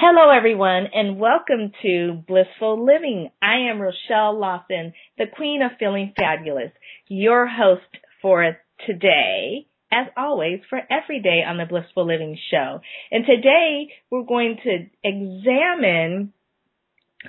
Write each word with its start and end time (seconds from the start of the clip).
Hello, 0.00 0.30
everyone, 0.30 0.86
and 0.94 1.18
welcome 1.18 1.72
to 1.82 2.22
Blissful 2.28 2.86
Living. 2.86 3.30
I 3.42 3.68
am 3.68 3.80
Rochelle 3.80 4.38
Lawson, 4.38 4.92
the 5.18 5.26
Queen 5.26 5.60
of 5.60 5.72
Feeling 5.80 6.12
Fabulous, 6.16 6.70
your 7.08 7.48
host 7.48 7.82
for 8.22 8.56
today, 8.86 9.66
as 9.90 10.06
always, 10.16 10.60
for 10.70 10.78
every 10.88 11.20
day 11.20 11.42
on 11.44 11.56
the 11.56 11.66
Blissful 11.66 12.06
Living 12.06 12.38
Show. 12.48 12.78
And 13.10 13.26
today 13.26 13.88
we're 14.08 14.22
going 14.22 14.58
to 14.62 14.86
examine 15.02 16.32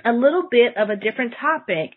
a 0.04 0.12
little 0.12 0.46
bit 0.48 0.76
of 0.76 0.90
a 0.90 0.96
different 0.96 1.34
topic 1.40 1.90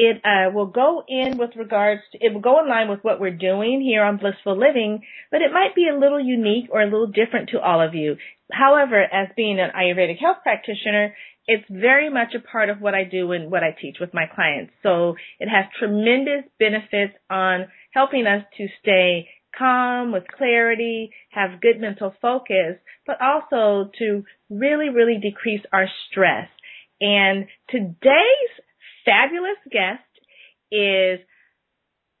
it 0.00 0.22
uh, 0.24 0.52
will 0.54 0.66
go 0.66 1.02
in 1.08 1.38
with 1.38 1.50
regards 1.56 2.02
to, 2.12 2.24
it 2.24 2.32
will 2.32 2.40
go 2.40 2.60
in 2.60 2.68
line 2.68 2.88
with 2.88 3.00
what 3.02 3.18
we're 3.18 3.36
doing 3.36 3.82
here 3.82 4.04
on 4.04 4.16
Blissful 4.16 4.56
Living, 4.56 5.02
but 5.32 5.42
it 5.42 5.52
might 5.52 5.74
be 5.74 5.88
a 5.88 5.98
little 5.98 6.20
unique 6.20 6.68
or 6.70 6.80
a 6.80 6.84
little 6.84 7.08
different 7.08 7.48
to 7.50 7.60
all 7.60 7.80
of 7.80 7.96
you. 7.96 8.16
However, 8.50 9.02
as 9.02 9.28
being 9.36 9.58
an 9.60 9.70
Ayurvedic 9.76 10.18
health 10.18 10.38
practitioner, 10.42 11.14
it's 11.46 11.64
very 11.70 12.10
much 12.10 12.34
a 12.34 12.40
part 12.40 12.68
of 12.68 12.80
what 12.80 12.94
I 12.94 13.04
do 13.04 13.32
and 13.32 13.50
what 13.50 13.62
I 13.62 13.76
teach 13.78 13.96
with 14.00 14.12
my 14.12 14.26
clients. 14.26 14.72
So 14.82 15.16
it 15.38 15.48
has 15.48 15.64
tremendous 15.78 16.44
benefits 16.58 17.14
on 17.30 17.68
helping 17.92 18.26
us 18.26 18.44
to 18.58 18.66
stay 18.80 19.28
calm 19.56 20.12
with 20.12 20.24
clarity, 20.36 21.10
have 21.30 21.60
good 21.60 21.80
mental 21.80 22.14
focus, 22.20 22.76
but 23.06 23.16
also 23.20 23.90
to 23.98 24.24
really, 24.50 24.90
really 24.90 25.18
decrease 25.20 25.62
our 25.72 25.86
stress. 26.10 26.48
And 27.00 27.46
today's 27.70 28.52
fabulous 29.04 29.58
guest 29.70 30.04
is 30.70 31.20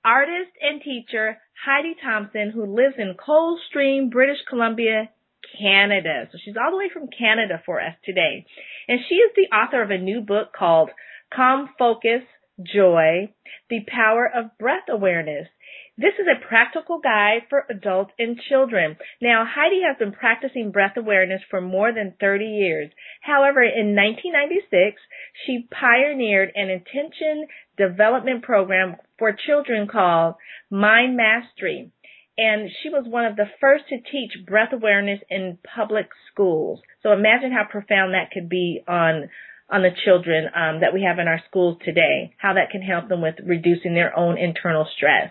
artist 0.04 0.52
and 0.60 0.80
teacher 0.80 1.38
Heidi 1.64 1.96
Thompson, 2.02 2.50
who 2.50 2.74
lives 2.74 2.94
in 2.98 3.14
Coldstream, 3.14 4.10
British 4.10 4.38
Columbia, 4.48 5.10
Canada. 5.58 6.28
So 6.30 6.38
she's 6.42 6.56
all 6.56 6.70
the 6.70 6.76
way 6.76 6.90
from 6.92 7.08
Canada 7.08 7.62
for 7.64 7.80
us 7.80 7.94
today. 8.04 8.44
And 8.88 9.00
she 9.08 9.16
is 9.16 9.32
the 9.36 9.54
author 9.54 9.82
of 9.82 9.90
a 9.90 9.98
new 9.98 10.20
book 10.20 10.52
called 10.56 10.90
Calm 11.34 11.68
Focus 11.78 12.22
Joy, 12.60 13.32
The 13.70 13.80
Power 13.86 14.28
of 14.34 14.56
Breath 14.58 14.88
Awareness. 14.88 15.48
This 15.96 16.14
is 16.20 16.26
a 16.28 16.46
practical 16.46 17.00
guide 17.00 17.42
for 17.50 17.66
adults 17.68 18.12
and 18.20 18.38
children. 18.48 18.96
Now, 19.20 19.44
Heidi 19.44 19.82
has 19.82 19.98
been 19.98 20.12
practicing 20.12 20.70
breath 20.70 20.96
awareness 20.96 21.42
for 21.50 21.60
more 21.60 21.92
than 21.92 22.14
30 22.20 22.44
years. 22.44 22.92
However, 23.20 23.62
in 23.64 23.96
1996, 23.96 25.00
she 25.44 25.68
pioneered 25.70 26.52
an 26.54 26.70
intention 26.70 27.48
development 27.76 28.44
program 28.44 28.96
for 29.18 29.32
children 29.32 29.88
called 29.88 30.36
Mind 30.70 31.16
Mastery. 31.16 31.90
And 32.38 32.70
she 32.82 32.88
was 32.88 33.04
one 33.06 33.24
of 33.24 33.34
the 33.34 33.50
first 33.60 33.84
to 33.88 33.96
teach 33.96 34.46
breath 34.46 34.72
awareness 34.72 35.18
in 35.28 35.58
public 35.74 36.06
schools. 36.32 36.80
So 37.02 37.12
imagine 37.12 37.50
how 37.50 37.64
profound 37.68 38.14
that 38.14 38.30
could 38.32 38.48
be 38.48 38.80
on 38.86 39.28
on 39.70 39.82
the 39.82 39.90
children 40.04 40.46
um, 40.46 40.80
that 40.80 40.94
we 40.94 41.02
have 41.02 41.18
in 41.18 41.28
our 41.28 41.42
schools 41.46 41.76
today, 41.84 42.32
how 42.38 42.54
that 42.54 42.70
can 42.70 42.80
help 42.80 43.08
them 43.08 43.20
with 43.20 43.34
reducing 43.44 43.92
their 43.92 44.16
own 44.18 44.38
internal 44.38 44.88
stress. 44.96 45.30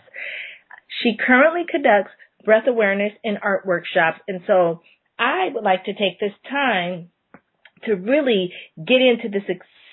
She 1.01 1.17
currently 1.17 1.63
conducts 1.67 2.11
breath 2.45 2.67
awareness 2.67 3.13
in 3.23 3.37
art 3.41 3.65
workshops. 3.65 4.19
And 4.27 4.41
so 4.45 4.81
I 5.17 5.47
would 5.51 5.63
like 5.63 5.85
to 5.85 5.93
take 5.93 6.19
this 6.19 6.33
time 6.49 7.09
to 7.85 7.93
really 7.93 8.53
get 8.77 9.01
into 9.01 9.29
this 9.29 9.43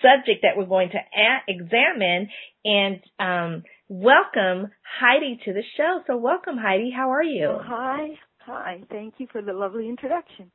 subject 0.03 0.43
that 0.43 0.56
we're 0.56 0.67
going 0.67 0.91
to 0.91 0.99
a- 0.99 1.44
examine 1.49 2.28
and 2.65 3.00
um, 3.19 3.62
welcome 3.89 4.71
Heidi 5.00 5.41
to 5.45 5.53
the 5.53 5.62
show. 5.77 6.00
So 6.06 6.17
welcome 6.17 6.56
Heidi. 6.56 6.91
How 6.95 7.12
are 7.12 7.22
you? 7.22 7.47
Oh, 7.47 7.62
hi. 7.62 8.09
Hi. 8.47 8.81
Thank 8.91 9.15
you 9.19 9.27
for 9.33 9.43
the 9.43 9.53
lovely 9.53 9.89
introduction. 9.89 10.50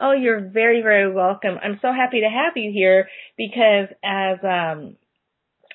Oh, 0.00 0.12
you're 0.12 0.40
very, 0.40 0.82
very 0.82 1.12
welcome. 1.12 1.56
I'm 1.62 1.78
so 1.82 1.92
happy 1.92 2.20
to 2.20 2.28
have 2.28 2.52
you 2.56 2.70
here 2.72 3.08
because 3.36 3.88
as 4.02 4.38
um, 4.42 4.96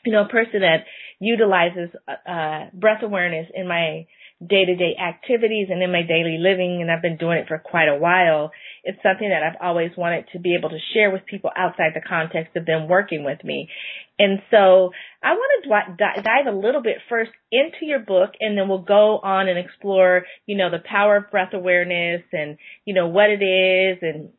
you 0.05 0.11
know, 0.11 0.25
a 0.25 0.29
person 0.29 0.61
that 0.61 0.85
utilizes 1.19 1.89
uh, 2.07 2.65
breath 2.73 3.03
awareness 3.03 3.47
in 3.53 3.67
my 3.67 4.07
day-to-day 4.45 4.95
activities 4.99 5.67
and 5.69 5.83
in 5.83 5.91
my 5.91 6.01
daily 6.01 6.37
living, 6.39 6.81
and 6.81 6.89
I've 6.89 7.01
been 7.01 7.17
doing 7.17 7.37
it 7.37 7.47
for 7.47 7.59
quite 7.59 7.87
a 7.87 7.97
while. 7.97 8.51
It's 8.83 8.97
something 9.03 9.29
that 9.29 9.43
I've 9.43 9.61
always 9.61 9.91
wanted 9.95 10.25
to 10.33 10.39
be 10.39 10.55
able 10.55 10.69
to 10.69 10.79
share 10.93 11.11
with 11.11 11.25
people 11.25 11.51
outside 11.55 11.91
the 11.93 12.01
context 12.01 12.55
of 12.55 12.65
them 12.65 12.87
working 12.87 13.23
with 13.23 13.43
me. 13.43 13.69
And 14.17 14.39
so 14.49 14.91
I 15.21 15.33
want 15.33 15.63
to 15.63 16.21
dive 16.23 16.47
a 16.47 16.55
little 16.55 16.81
bit 16.81 16.97
first 17.07 17.31
into 17.51 17.85
your 17.85 17.99
book, 17.99 18.31
and 18.39 18.57
then 18.57 18.67
we'll 18.67 18.79
go 18.79 19.19
on 19.19 19.47
and 19.47 19.59
explore, 19.59 20.25
you 20.47 20.57
know, 20.57 20.71
the 20.71 20.83
power 20.83 21.17
of 21.17 21.29
breath 21.29 21.53
awareness 21.53 22.23
and, 22.33 22.57
you 22.85 22.93
know, 22.95 23.07
what 23.07 23.29
it 23.29 23.43
is 23.43 23.99
and 24.01 24.29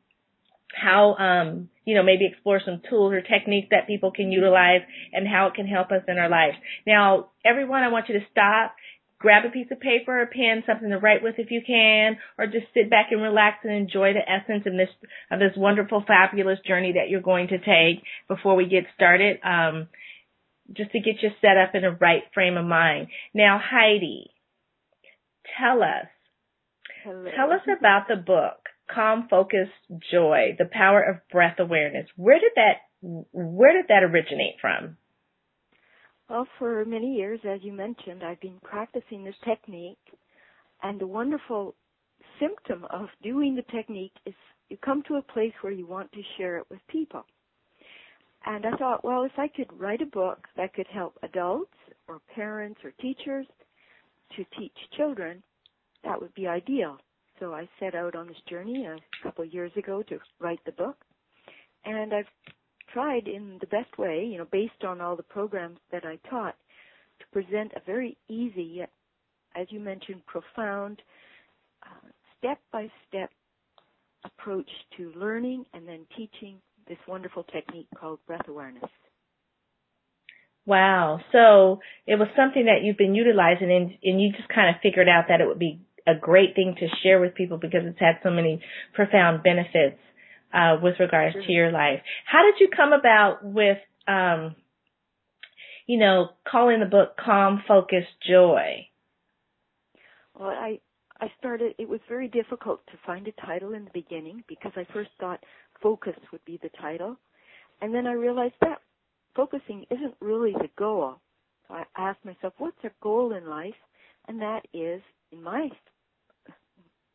how 0.74 1.14
um 1.16 1.68
you 1.84 1.94
know 1.94 2.02
maybe 2.02 2.26
explore 2.26 2.58
some 2.64 2.80
tools 2.88 3.12
or 3.12 3.20
techniques 3.20 3.68
that 3.70 3.86
people 3.86 4.10
can 4.10 4.32
utilize 4.32 4.80
and 5.12 5.28
how 5.28 5.46
it 5.46 5.54
can 5.54 5.66
help 5.66 5.90
us 5.90 6.02
in 6.08 6.16
our 6.16 6.30
lives. 6.30 6.56
Now, 6.86 7.28
everyone, 7.44 7.82
I 7.82 7.88
want 7.88 8.08
you 8.08 8.18
to 8.18 8.24
stop, 8.30 8.74
grab 9.22 9.44
a 9.46 9.50
piece 9.50 9.68
of 9.70 9.80
paper, 9.80 10.20
a 10.20 10.26
pen, 10.26 10.64
something 10.66 10.90
to 10.90 10.98
write 10.98 11.22
with 11.22 11.36
if 11.38 11.50
you 11.50 11.62
can, 11.66 12.18
or 12.36 12.46
just 12.46 12.66
sit 12.74 12.90
back 12.90 13.06
and 13.12 13.22
relax 13.22 13.58
and 13.64 13.72
enjoy 13.72 14.12
the 14.12 14.28
essence 14.28 14.64
of 14.66 14.72
this 14.72 14.90
of 15.30 15.38
this 15.38 15.56
wonderful, 15.56 16.04
fabulous 16.06 16.58
journey 16.66 16.92
that 16.92 17.08
you're 17.08 17.22
going 17.22 17.48
to 17.48 17.58
take 17.58 18.04
before 18.28 18.56
we 18.56 18.66
get 18.66 18.84
started. 18.94 19.38
Um, 19.44 19.88
just 20.74 20.92
to 20.92 21.00
get 21.00 21.22
you 21.22 21.30
set 21.40 21.56
up 21.56 21.74
in 21.74 21.82
the 21.82 21.90
right 22.00 22.22
frame 22.34 22.56
of 22.56 22.64
mind. 22.64 23.08
Now, 23.34 23.60
Heidi, 23.62 24.30
tell 25.58 25.82
us, 25.82 26.06
Hello. 27.04 27.30
tell 27.36 27.52
us 27.52 27.60
about 27.78 28.08
the 28.08 28.16
book. 28.16 28.68
Calm, 28.92 29.26
Focus, 29.28 29.68
Joy, 30.10 30.56
the 30.58 30.68
power 30.70 31.02
of 31.02 31.16
breath 31.30 31.58
awareness. 31.58 32.06
Where 32.16 32.38
did 32.38 32.52
that 32.56 32.76
where 33.32 33.72
did 33.72 33.88
that 33.88 34.04
originate 34.04 34.56
from? 34.60 34.96
Well, 36.32 36.48
for 36.58 36.82
many 36.86 37.14
years, 37.14 37.40
as 37.46 37.60
you 37.62 37.74
mentioned, 37.74 38.24
I've 38.24 38.40
been 38.40 38.58
practicing 38.62 39.22
this 39.22 39.34
technique, 39.44 39.98
and 40.82 40.98
the 40.98 41.06
wonderful 41.06 41.74
symptom 42.40 42.86
of 42.88 43.08
doing 43.22 43.54
the 43.54 43.70
technique 43.70 44.14
is 44.24 44.32
you 44.70 44.78
come 44.78 45.02
to 45.08 45.16
a 45.16 45.22
place 45.34 45.52
where 45.60 45.74
you 45.74 45.86
want 45.86 46.10
to 46.12 46.22
share 46.38 46.56
it 46.56 46.64
with 46.70 46.80
people. 46.88 47.26
And 48.46 48.64
I 48.64 48.74
thought, 48.78 49.04
well, 49.04 49.24
if 49.24 49.32
I 49.36 49.46
could 49.46 49.78
write 49.78 50.00
a 50.00 50.06
book 50.06 50.48
that 50.56 50.72
could 50.72 50.86
help 50.86 51.18
adults 51.22 51.76
or 52.08 52.22
parents 52.34 52.80
or 52.82 52.92
teachers 52.92 53.46
to 54.34 54.44
teach 54.58 54.72
children, 54.96 55.42
that 56.02 56.18
would 56.18 56.32
be 56.32 56.46
ideal. 56.46 56.96
So 57.40 57.52
I 57.52 57.68
set 57.78 57.94
out 57.94 58.16
on 58.16 58.26
this 58.26 58.40
journey 58.48 58.86
a 58.86 58.96
couple 59.22 59.44
of 59.44 59.52
years 59.52 59.72
ago 59.76 60.02
to 60.04 60.18
write 60.40 60.64
the 60.64 60.72
book. 60.72 60.96
And 61.84 62.14
I've 62.14 62.24
tried 62.92 63.28
in 63.28 63.58
the 63.60 63.66
best 63.66 63.98
way, 63.98 64.24
you 64.24 64.38
know, 64.38 64.46
based 64.50 64.84
on 64.86 65.00
all 65.00 65.16
the 65.16 65.22
programs 65.22 65.78
that 65.90 66.04
I 66.04 66.18
taught, 66.28 66.56
to 67.20 67.26
present 67.32 67.72
a 67.76 67.80
very 67.86 68.16
easy, 68.28 68.62
yet, 68.62 68.90
as 69.54 69.66
you 69.70 69.80
mentioned, 69.80 70.22
profound, 70.26 71.00
step 72.38 72.58
by 72.72 72.90
step 73.08 73.30
approach 74.24 74.68
to 74.96 75.12
learning 75.16 75.64
and 75.72 75.86
then 75.86 76.00
teaching 76.16 76.56
this 76.88 76.98
wonderful 77.06 77.44
technique 77.44 77.86
called 77.98 78.18
breath 78.26 78.48
awareness. 78.48 78.90
Wow. 80.66 81.20
So 81.32 81.80
it 82.06 82.18
was 82.18 82.28
something 82.36 82.66
that 82.66 82.84
you've 82.84 82.96
been 82.96 83.14
utilizing 83.14 83.70
and, 83.70 83.90
and 84.02 84.20
you 84.20 84.32
just 84.36 84.48
kind 84.48 84.74
of 84.74 84.80
figured 84.82 85.08
out 85.08 85.24
that 85.28 85.40
it 85.40 85.46
would 85.46 85.58
be 85.58 85.80
a 86.06 86.14
great 86.14 86.54
thing 86.54 86.74
to 86.78 86.88
share 87.02 87.20
with 87.20 87.34
people 87.34 87.58
because 87.58 87.82
it's 87.84 87.98
had 87.98 88.18
so 88.22 88.30
many 88.30 88.60
profound 88.94 89.42
benefits 89.42 89.98
uh, 90.52 90.76
with 90.82 90.94
regards 91.00 91.34
sure. 91.34 91.42
to 91.42 91.52
your 91.52 91.72
life. 91.72 92.00
How 92.26 92.42
did 92.42 92.60
you 92.60 92.68
come 92.74 92.92
about 92.92 93.44
with, 93.44 93.78
um, 94.06 94.56
you 95.86 95.98
know, 95.98 96.30
calling 96.50 96.80
the 96.80 96.86
book 96.86 97.16
"Calm, 97.16 97.62
Focus, 97.66 98.04
Joy"? 98.28 98.86
Well, 100.38 100.50
I 100.50 100.80
I 101.20 101.30
started. 101.38 101.74
It 101.78 101.88
was 101.88 102.00
very 102.08 102.28
difficult 102.28 102.84
to 102.86 102.92
find 103.06 103.28
a 103.28 103.46
title 103.46 103.74
in 103.74 103.84
the 103.84 103.90
beginning 103.92 104.44
because 104.48 104.72
I 104.76 104.84
first 104.92 105.10
thought 105.20 105.44
focus 105.82 106.16
would 106.32 106.44
be 106.44 106.58
the 106.62 106.70
title, 106.80 107.16
and 107.80 107.94
then 107.94 108.06
I 108.06 108.12
realized 108.12 108.54
that 108.60 108.80
focusing 109.34 109.84
isn't 109.90 110.14
really 110.20 110.52
the 110.52 110.68
goal. 110.76 111.16
So 111.68 111.74
I 111.74 111.84
asked 111.96 112.24
myself, 112.24 112.54
what's 112.58 112.76
our 112.84 112.92
goal 113.02 113.32
in 113.32 113.46
life? 113.48 113.74
And 114.28 114.40
that 114.40 114.66
is, 114.72 115.00
in 115.30 115.42
my 115.42 115.68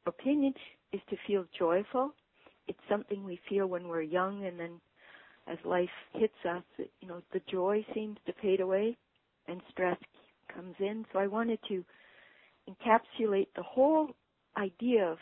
opinion 0.05 0.53
is 0.93 1.01
to 1.09 1.17
feel 1.27 1.45
joyful. 1.57 2.13
It's 2.67 2.79
something 2.89 3.23
we 3.23 3.39
feel 3.49 3.67
when 3.67 3.87
we're 3.87 4.01
young 4.01 4.45
and 4.45 4.59
then 4.59 4.79
as 5.47 5.57
life 5.63 5.89
hits 6.13 6.33
us, 6.49 6.63
you 6.77 7.07
know, 7.07 7.21
the 7.33 7.41
joy 7.49 7.85
seems 7.93 8.17
to 8.25 8.33
fade 8.41 8.59
away 8.59 8.97
and 9.47 9.61
stress 9.71 9.97
comes 10.53 10.75
in. 10.79 11.05
So 11.13 11.19
I 11.19 11.27
wanted 11.27 11.59
to 11.69 11.83
encapsulate 12.69 13.47
the 13.55 13.63
whole 13.63 14.09
idea 14.57 15.05
of 15.05 15.17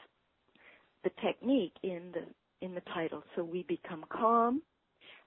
the 1.03 1.11
technique 1.21 1.73
in 1.83 2.11
the 2.13 2.21
in 2.65 2.73
the 2.73 2.81
title. 2.93 3.23
So 3.35 3.43
we 3.43 3.63
become 3.63 4.03
calm, 4.09 4.61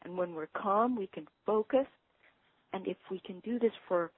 and 0.03 0.17
when 0.17 0.35
we're 0.35 0.49
calm, 0.57 0.97
we 0.97 1.07
can 1.09 1.27
focus. 1.47 1.87
And 2.73 2.87
if 2.87 2.97
we 3.11 3.21
can 3.25 3.41
do 3.41 3.59
this 3.59 3.73
for 3.87 4.11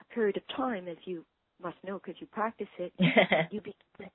a 0.00 0.14
period 0.14 0.36
of 0.36 0.42
time, 0.56 0.88
as 0.88 0.96
you 1.04 1.24
must 1.62 1.76
know 1.84 1.98
because 1.98 2.20
you 2.20 2.26
practice 2.26 2.68
it, 2.78 2.92
you 3.50 3.60
become 3.60 4.10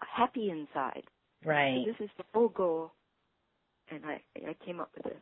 happy 0.00 0.50
inside. 0.50 1.04
Right. 1.44 1.84
So 1.84 1.92
this 1.92 2.08
is 2.08 2.10
the 2.16 2.24
whole 2.34 2.48
goal, 2.48 2.92
and 3.90 4.04
I 4.04 4.20
I 4.48 4.54
came 4.64 4.80
up 4.80 4.90
with 4.96 5.06
it. 5.06 5.18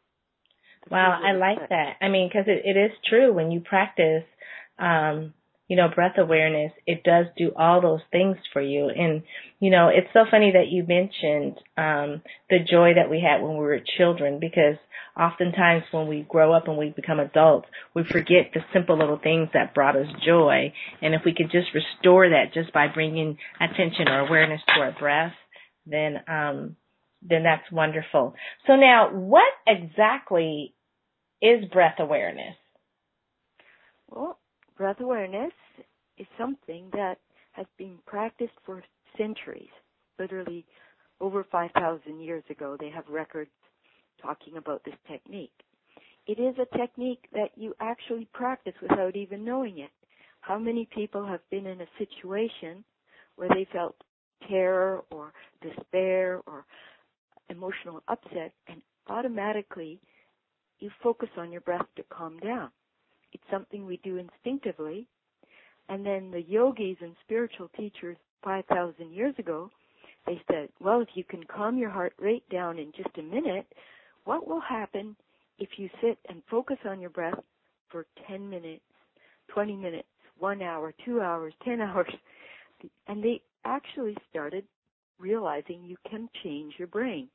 Wow, 0.91 1.21
I 1.25 1.33
like 1.33 1.69
that. 1.69 1.97
I 2.01 2.09
mean, 2.09 2.29
because 2.29 2.47
it, 2.47 2.63
it 2.65 2.79
is 2.79 2.93
true 3.09 3.33
when 3.33 3.51
you 3.51 3.61
practice, 3.61 4.25
um, 4.79 5.33
you 5.69 5.77
know, 5.77 5.89
breath 5.95 6.19
awareness, 6.19 6.73
it 6.87 7.03
does 7.05 7.27
do 7.39 7.53
all 7.57 7.81
those 7.81 8.03
things 8.13 8.37
for 8.53 8.61
you. 8.61 8.91
And, 8.91 9.23
you 9.61 9.71
know, 9.71 9.89
it's 9.89 10.13
so 10.13 10.25
funny 10.31 10.53
that 10.53 10.69
you 10.69 10.85
mentioned 10.87 11.57
um, 11.79 12.23
the 12.51 12.59
joy 12.71 12.93
that 12.97 13.09
we 13.09 13.21
had 13.21 13.43
when 13.43 13.53
we 13.53 13.65
were 13.65 13.81
children 13.97 14.39
because 14.41 14.77
oftentimes 15.19 15.85
when 15.91 16.07
we 16.07 16.27
grow 16.29 16.53
up 16.53 16.69
and 16.69 16.77
we 16.77 16.91
become 16.91 17.19
adults, 17.19 17.67
we 17.95 18.05
forget 18.05 18.51
the 18.53 18.61
simple 18.75 18.99
little 18.99 19.19
things 19.23 19.49
that 19.55 19.75
brought 19.75 19.97
us 19.97 20.09
joy. 20.27 20.73
And 21.01 21.15
if 21.15 21.23
we 21.25 21.35
could 21.35 21.51
just 21.51 21.69
restore 21.75 22.29
that 22.29 22.53
just 22.53 22.73
by 22.75 22.89
bringing 22.89 23.39
attention 23.59 24.09
or 24.09 24.27
awareness 24.27 24.61
to 24.69 24.81
our 24.83 24.93
breath, 24.93 25.33
then, 25.87 26.21
um, 26.29 26.77
then 27.23 27.43
that's 27.43 27.71
wonderful. 27.73 28.35
So 28.67 28.77
now, 28.77 29.11
what 29.13 29.53
exactly 29.67 30.75
is 31.41 31.65
breath 31.73 31.97
awareness? 31.99 32.57
Well, 34.09 34.39
breath 34.77 35.01
awareness 35.01 35.53
is 36.19 36.27
something 36.39 36.89
that 36.93 37.19
has 37.53 37.67
been 37.79 37.99
practiced 38.07 38.53
for 38.65 38.83
centuries, 39.17 39.69
literally 40.19 40.65
over 41.21 41.45
5,000 41.51 42.21
years 42.21 42.45
ago. 42.51 42.77
They 42.79 42.91
have 42.91 43.05
records 43.09 43.51
talking 44.21 44.57
about 44.57 44.83
this 44.85 44.95
technique. 45.11 45.53
It 46.27 46.39
is 46.39 46.57
a 46.59 46.79
technique 46.79 47.25
that 47.33 47.51
you 47.57 47.75
actually 47.81 48.29
practice 48.33 48.75
without 48.81 49.15
even 49.17 49.45
knowing 49.45 49.79
it. 49.79 49.91
How 50.41 50.59
many 50.59 50.89
people 50.95 51.27
have 51.27 51.41
been 51.51 51.67
in 51.67 51.81
a 51.81 51.87
situation 51.99 52.85
where 53.37 53.49
they 53.51 53.67
felt 53.73 53.97
terror 54.49 55.05
or 55.11 55.33
despair 55.63 56.41
or 56.47 56.65
emotional 57.51 58.03
upset 58.09 58.53
and 58.69 58.83
automatically 59.09 60.01
you 60.81 60.91
focus 61.03 61.29
on 61.37 61.53
your 61.53 61.61
breath 61.63 61.87
to 61.97 62.03
calm 62.11 62.39
down. 62.39 62.71
It's 63.33 63.45
something 63.51 63.87
we 63.87 63.99
do 64.05 64.19
instinctively. 64.19 65.09
And 65.89 66.05
then 66.05 66.31
the 66.31 66.43
yogis 66.43 66.97
and 67.01 67.15
spiritual 67.25 67.69
teachers 67.77 68.17
5,000 68.43 69.13
years 69.13 69.35
ago, 69.39 69.71
they 70.27 70.41
said, 70.51 70.69
well, 70.81 71.01
if 71.01 71.09
you 71.15 71.25
can 71.25 71.45
calm 71.45 71.79
your 71.79 71.91
heart 71.91 72.15
rate 72.19 72.49
down 72.51 72.79
in 72.79 72.93
just 72.97 73.17
a 73.19 73.23
minute, 73.23 73.67
what 74.25 74.49
will 74.49 74.61
happen 74.61 75.17
if 75.59 75.69
you 75.77 75.91
sit 76.03 76.19
and 76.29 76.43
focus 76.51 76.79
on 76.87 77.01
your 77.01 77.11
breath 77.11 77.39
for 77.91 78.07
10 78.29 78.49
minutes, 78.49 78.83
20 79.49 79.77
minutes, 79.77 80.09
one 80.39 80.63
hour, 80.63 80.95
two 81.05 81.21
hours, 81.21 81.53
10 81.65 81.81
hours? 81.83 82.13
And 83.07 83.23
they 83.23 83.43
actually 83.65 84.17
started 84.31 84.65
realizing 85.19 85.85
you 85.85 85.97
can 86.09 86.29
change 86.43 86.75
your 86.79 86.89
brain. 86.89 87.29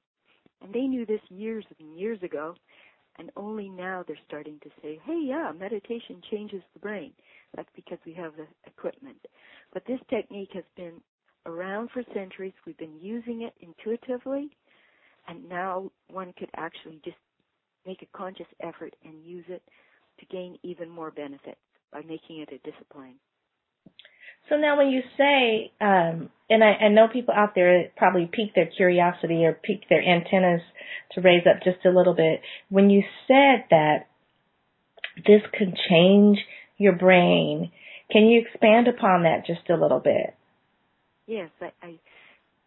And 0.61 0.73
they 0.73 0.81
knew 0.81 1.05
this 1.05 1.21
years 1.29 1.65
and 1.79 1.97
years 1.97 2.21
ago, 2.23 2.55
and 3.17 3.31
only 3.35 3.69
now 3.69 4.03
they're 4.07 4.17
starting 4.27 4.59
to 4.63 4.69
say, 4.81 4.99
hey, 5.03 5.21
yeah, 5.25 5.51
meditation 5.57 6.21
changes 6.31 6.61
the 6.73 6.79
brain. 6.79 7.13
That's 7.55 7.69
because 7.75 7.97
we 8.05 8.13
have 8.13 8.33
the 8.37 8.47
equipment. 8.65 9.17
But 9.73 9.83
this 9.85 9.99
technique 10.09 10.51
has 10.53 10.63
been 10.75 11.01
around 11.45 11.89
for 11.91 12.03
centuries. 12.13 12.53
We've 12.65 12.77
been 12.77 12.99
using 12.99 13.43
it 13.43 13.53
intuitively, 13.61 14.49
and 15.27 15.47
now 15.47 15.91
one 16.09 16.33
could 16.37 16.49
actually 16.55 17.01
just 17.03 17.17
make 17.85 18.01
a 18.01 18.17
conscious 18.17 18.47
effort 18.61 18.95
and 19.03 19.23
use 19.23 19.45
it 19.47 19.63
to 20.19 20.25
gain 20.25 20.57
even 20.63 20.89
more 20.89 21.11
benefits 21.11 21.59
by 21.91 22.01
making 22.01 22.39
it 22.39 22.49
a 22.51 22.69
discipline. 22.69 23.15
So 24.49 24.55
now 24.57 24.77
when 24.77 24.89
you 24.89 25.01
say, 25.17 25.71
um, 25.79 26.29
and 26.49 26.63
I, 26.63 26.85
I 26.85 26.87
know 26.89 27.07
people 27.07 27.33
out 27.35 27.53
there 27.53 27.91
probably 27.95 28.29
pique 28.31 28.55
their 28.55 28.65
curiosity 28.75 29.45
or 29.45 29.53
pique 29.53 29.87
their 29.89 30.01
antennas 30.01 30.61
to 31.13 31.21
raise 31.21 31.45
up 31.45 31.63
just 31.63 31.85
a 31.85 31.95
little 31.95 32.15
bit. 32.15 32.41
When 32.69 32.89
you 32.89 33.03
said 33.27 33.65
that 33.69 34.07
this 35.17 35.41
can 35.53 35.75
change 35.89 36.39
your 36.77 36.93
brain, 36.93 37.71
can 38.11 38.23
you 38.23 38.41
expand 38.41 38.87
upon 38.87 39.23
that 39.23 39.45
just 39.45 39.69
a 39.69 39.75
little 39.75 39.99
bit? 39.99 40.35
Yes, 41.27 41.51
I, 41.61 41.71
I 41.83 41.99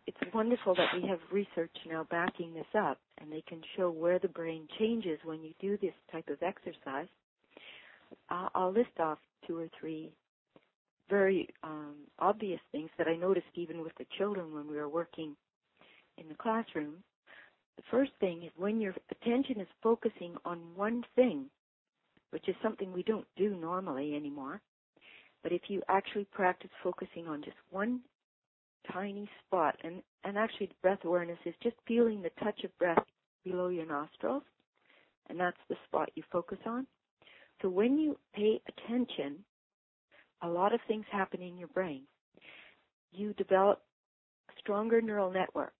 it's 0.07 0.35
wonderful 0.35 0.75
that 0.75 1.01
we 1.01 1.09
have 1.09 1.21
research 1.31 1.71
now 1.89 2.07
backing 2.11 2.55
this 2.55 2.67
up 2.77 2.99
and 3.21 3.31
they 3.31 3.43
can 3.49 3.61
show 3.77 3.91
where 3.91 4.19
the 4.19 4.29
brain 4.29 4.67
changes 4.79 5.19
when 5.25 5.43
you 5.43 5.53
do 5.61 5.79
this 5.81 5.95
type 6.11 6.29
of 6.29 6.43
exercise. 6.43 7.07
I'll 8.29 8.73
list 8.73 8.99
off 8.99 9.19
two 9.47 9.57
or 9.57 9.69
three 9.79 10.11
very 11.13 11.47
um, 11.63 11.95
obvious 12.19 12.61
things 12.73 12.89
that 12.97 13.07
I 13.07 13.17
noticed 13.17 13.55
even 13.55 13.83
with 13.83 13.93
the 13.99 14.07
children 14.17 14.55
when 14.55 14.67
we 14.67 14.77
were 14.77 14.89
working 14.89 15.37
in 16.17 16.27
the 16.27 16.35
classroom. 16.35 16.95
The 17.77 17.83
first 17.91 18.13
thing 18.19 18.45
is 18.45 18.51
when 18.57 18.81
your 18.81 18.95
attention 19.11 19.61
is 19.61 19.67
focusing 19.83 20.37
on 20.47 20.59
one 20.75 21.05
thing, 21.15 21.51
which 22.31 22.49
is 22.49 22.57
something 22.63 22.91
we 22.95 23.03
don't 23.03 23.27
do 23.37 23.55
normally 23.55 24.15
anymore, 24.17 24.63
but 25.43 25.53
if 25.53 25.63
you 25.69 25.83
actually 25.91 26.27
practice 26.33 26.71
focusing 26.83 27.29
on 27.29 27.43
just 27.43 27.59
one 27.71 28.01
tiny 28.91 29.29
spot, 29.47 29.77
and, 29.85 30.03
and 30.25 30.39
actually 30.39 30.71
breath 30.81 31.05
awareness 31.05 31.39
is 31.45 31.55
just 31.63 31.77
feeling 31.87 32.23
the 32.23 32.31
touch 32.43 32.65
of 32.65 32.79
breath 32.79 33.05
below 33.45 33.69
your 33.69 33.87
nostrils, 33.87 34.45
and 35.29 35.39
that's 35.39 35.61
the 35.69 35.77
spot 35.87 36.11
you 36.15 36.23
focus 36.33 36.59
on. 36.65 36.87
So 37.61 37.69
when 37.69 37.99
you 37.99 38.17
pay 38.35 38.63
attention 38.67 39.45
a 40.43 40.49
lot 40.49 40.75
of 40.75 40.81
things 40.87 41.05
happen 41.11 41.41
in 41.41 41.57
your 41.57 41.69
brain. 41.69 42.03
You 43.13 43.33
develop 43.35 43.81
stronger 44.59 45.01
neural 45.01 45.31
networks 45.31 45.75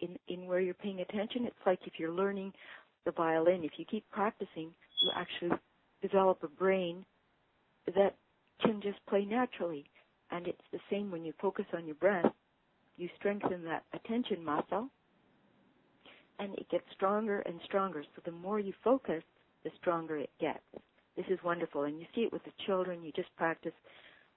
in, 0.00 0.16
in 0.28 0.46
where 0.46 0.60
you're 0.60 0.74
paying 0.74 1.00
attention. 1.00 1.46
It's 1.46 1.56
like 1.66 1.80
if 1.86 1.94
you're 1.98 2.12
learning 2.12 2.52
the 3.04 3.12
violin, 3.12 3.64
if 3.64 3.72
you 3.76 3.84
keep 3.84 4.04
practicing, 4.10 4.70
you 5.02 5.10
actually 5.14 5.58
develop 6.02 6.42
a 6.42 6.48
brain 6.48 7.04
that 7.86 8.16
can 8.62 8.80
just 8.80 8.98
play 9.08 9.24
naturally. 9.24 9.84
And 10.30 10.46
it's 10.46 10.58
the 10.72 10.80
same 10.90 11.10
when 11.10 11.24
you 11.24 11.32
focus 11.40 11.66
on 11.76 11.86
your 11.86 11.94
breath. 11.96 12.32
You 12.96 13.08
strengthen 13.18 13.64
that 13.64 13.84
attention 13.92 14.44
muscle 14.44 14.88
and 16.38 16.54
it 16.54 16.68
gets 16.70 16.84
stronger 16.92 17.40
and 17.40 17.60
stronger. 17.64 18.02
So 18.14 18.22
the 18.24 18.32
more 18.32 18.58
you 18.58 18.72
focus, 18.82 19.22
the 19.64 19.70
stronger 19.80 20.18
it 20.18 20.30
gets. 20.40 20.60
This 21.16 21.26
is 21.28 21.38
wonderful. 21.44 21.84
And 21.84 21.98
you 21.98 22.06
see 22.14 22.22
it 22.22 22.32
with 22.32 22.44
the 22.44 22.52
children. 22.66 23.02
You 23.02 23.12
just 23.12 23.34
practice 23.36 23.72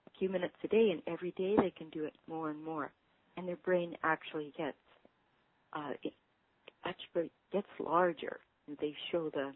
a 0.07 0.19
few 0.19 0.29
minutes 0.29 0.55
a 0.63 0.67
day, 0.67 0.89
and 0.91 1.01
every 1.07 1.31
day 1.31 1.55
they 1.57 1.71
can 1.71 1.89
do 1.89 2.05
it 2.05 2.13
more 2.27 2.49
and 2.49 2.63
more. 2.63 2.91
And 3.35 3.47
their 3.47 3.57
brain 3.57 3.95
actually 4.03 4.53
gets, 4.57 4.77
uh, 5.73 5.91
it 6.03 6.13
actually 6.85 7.31
gets 7.51 7.67
larger. 7.79 8.39
And 8.67 8.77
they 8.79 8.93
show 9.11 9.29
the 9.29 9.51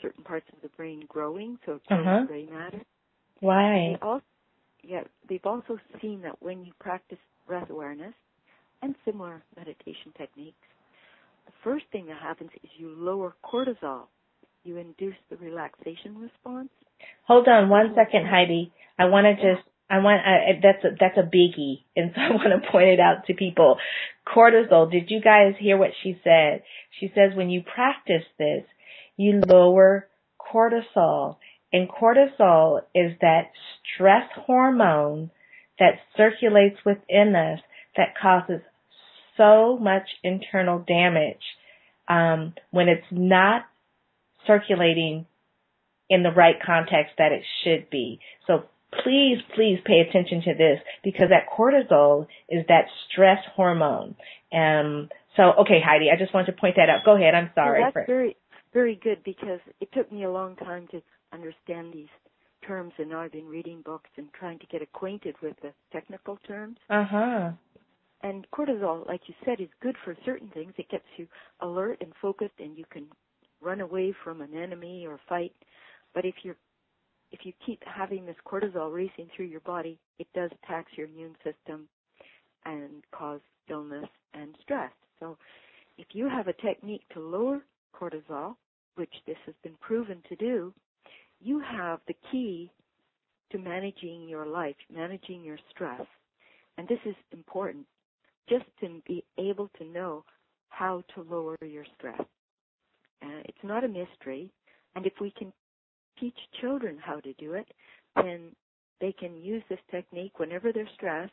certain 0.00 0.24
parts 0.24 0.46
of 0.52 0.60
the 0.62 0.68
brain 0.76 1.04
growing, 1.08 1.58
so 1.64 1.74
it 1.74 1.86
grows 1.86 2.06
uh-huh. 2.06 2.24
gray 2.26 2.46
matter. 2.46 2.82
Why? 3.40 3.96
They 4.00 4.06
also, 4.06 4.24
yeah, 4.82 5.02
they've 5.28 5.44
also 5.44 5.78
seen 6.00 6.22
that 6.22 6.40
when 6.40 6.64
you 6.64 6.72
practice 6.80 7.18
breath 7.46 7.70
awareness 7.70 8.14
and 8.82 8.94
similar 9.04 9.42
meditation 9.56 10.12
techniques, 10.16 10.56
the 11.46 11.52
first 11.64 11.84
thing 11.92 12.06
that 12.06 12.20
happens 12.20 12.50
is 12.62 12.70
you 12.78 12.88
lower 12.96 13.34
cortisol 13.44 14.06
you 14.64 14.76
induce 14.76 15.16
the 15.30 15.36
relaxation 15.36 16.18
response. 16.18 16.68
Hold 17.24 17.48
on 17.48 17.68
one 17.68 17.94
second, 17.94 18.26
Heidi. 18.26 18.72
I 18.98 19.06
want 19.06 19.26
to 19.26 19.34
just 19.34 19.66
I 19.90 19.98
want 19.98 20.22
I, 20.24 20.60
that's 20.62 20.84
a, 20.84 20.96
that's 20.98 21.18
a 21.18 21.22
biggie, 21.22 21.82
and 21.96 22.12
so 22.14 22.20
I 22.20 22.30
want 22.30 22.62
to 22.62 22.70
point 22.70 22.88
it 22.88 23.00
out 23.00 23.26
to 23.26 23.34
people. 23.34 23.76
Cortisol. 24.26 24.90
Did 24.90 25.10
you 25.10 25.20
guys 25.20 25.54
hear 25.58 25.76
what 25.76 25.90
she 26.02 26.18
said? 26.22 26.62
She 27.00 27.08
says 27.14 27.36
when 27.36 27.50
you 27.50 27.62
practice 27.62 28.24
this, 28.38 28.64
you 29.16 29.40
lower 29.46 30.08
cortisol, 30.40 31.36
and 31.72 31.88
cortisol 31.88 32.82
is 32.94 33.12
that 33.20 33.50
stress 33.94 34.28
hormone 34.46 35.30
that 35.78 35.94
circulates 36.16 36.78
within 36.84 37.34
us 37.34 37.60
that 37.96 38.14
causes 38.20 38.60
so 39.36 39.76
much 39.78 40.08
internal 40.22 40.78
damage 40.78 41.42
um, 42.08 42.54
when 42.70 42.88
it's 42.88 43.06
not 43.10 43.64
circulating 44.46 45.26
in 46.08 46.22
the 46.22 46.30
right 46.30 46.56
context 46.64 47.14
that 47.18 47.32
it 47.32 47.42
should 47.64 47.88
be. 47.90 48.20
So 48.46 48.64
please, 49.02 49.38
please 49.54 49.78
pay 49.84 50.00
attention 50.00 50.42
to 50.42 50.54
this 50.54 50.78
because 51.02 51.28
that 51.30 51.48
cortisol 51.56 52.26
is 52.48 52.64
that 52.68 52.86
stress 53.10 53.38
hormone. 53.56 54.14
Um, 54.52 55.08
so, 55.36 55.52
okay, 55.60 55.80
Heidi, 55.84 56.10
I 56.12 56.18
just 56.18 56.34
wanted 56.34 56.52
to 56.52 56.60
point 56.60 56.76
that 56.76 56.90
out. 56.90 57.04
Go 57.04 57.16
ahead. 57.16 57.34
I'm 57.34 57.50
sorry. 57.54 57.80
Well, 57.80 57.92
that's 57.94 58.06
very, 58.06 58.36
very 58.74 59.00
good 59.02 59.24
because 59.24 59.60
it 59.80 59.88
took 59.92 60.12
me 60.12 60.24
a 60.24 60.30
long 60.30 60.56
time 60.56 60.86
to 60.90 61.00
understand 61.32 61.92
these 61.94 62.08
terms 62.66 62.92
and 62.98 63.10
now 63.10 63.20
I've 63.20 63.32
been 63.32 63.48
reading 63.48 63.82
books 63.84 64.10
and 64.16 64.28
trying 64.38 64.58
to 64.60 64.66
get 64.66 64.82
acquainted 64.82 65.34
with 65.42 65.56
the 65.62 65.72
technical 65.92 66.38
terms. 66.46 66.76
Uh-huh. 66.88 67.50
And 68.22 68.46
cortisol, 68.54 69.06
like 69.08 69.22
you 69.26 69.34
said, 69.44 69.60
is 69.60 69.68
good 69.80 69.96
for 70.04 70.16
certain 70.24 70.48
things. 70.54 70.72
It 70.76 70.88
gets 70.88 71.04
you 71.16 71.26
alert 71.60 71.98
and 72.00 72.12
focused 72.20 72.54
and 72.60 72.78
you 72.78 72.84
can 72.90 73.06
run 73.62 73.80
away 73.80 74.14
from 74.24 74.40
an 74.40 74.54
enemy 74.54 75.06
or 75.06 75.18
fight. 75.28 75.52
But 76.14 76.24
if 76.24 76.34
you're 76.42 76.56
if 77.30 77.46
you 77.46 77.52
keep 77.64 77.82
having 77.86 78.26
this 78.26 78.36
cortisol 78.46 78.92
racing 78.92 79.28
through 79.34 79.46
your 79.46 79.60
body, 79.60 79.98
it 80.18 80.26
does 80.34 80.50
tax 80.68 80.90
your 80.96 81.06
immune 81.06 81.34
system 81.42 81.88
and 82.66 83.02
cause 83.10 83.40
illness 83.70 84.08
and 84.34 84.54
stress. 84.60 84.92
So 85.18 85.38
if 85.96 86.08
you 86.12 86.28
have 86.28 86.48
a 86.48 86.52
technique 86.52 87.04
to 87.14 87.20
lower 87.20 87.62
cortisol, 87.98 88.56
which 88.96 89.14
this 89.26 89.38
has 89.46 89.54
been 89.62 89.76
proven 89.80 90.22
to 90.28 90.36
do, 90.36 90.74
you 91.40 91.60
have 91.60 92.00
the 92.06 92.14
key 92.30 92.70
to 93.50 93.58
managing 93.58 94.28
your 94.28 94.46
life, 94.46 94.76
managing 94.92 95.42
your 95.42 95.58
stress. 95.70 96.06
And 96.76 96.86
this 96.88 97.00
is 97.04 97.14
important 97.32 97.86
just 98.48 98.64
to 98.80 99.00
be 99.06 99.24
able 99.38 99.70
to 99.78 99.84
know 99.84 100.24
how 100.68 101.02
to 101.14 101.22
lower 101.22 101.56
your 101.62 101.84
stress. 101.96 102.20
Uh, 103.22 103.42
it's 103.44 103.64
not 103.64 103.84
a 103.84 103.88
mystery. 103.88 104.50
And 104.94 105.06
if 105.06 105.14
we 105.20 105.32
can 105.38 105.52
teach 106.18 106.36
children 106.60 106.98
how 107.02 107.20
to 107.20 107.32
do 107.34 107.54
it, 107.54 107.68
then 108.16 108.54
they 109.00 109.12
can 109.12 109.36
use 109.36 109.62
this 109.68 109.78
technique 109.90 110.38
whenever 110.38 110.72
they're 110.72 110.88
stressed. 110.94 111.32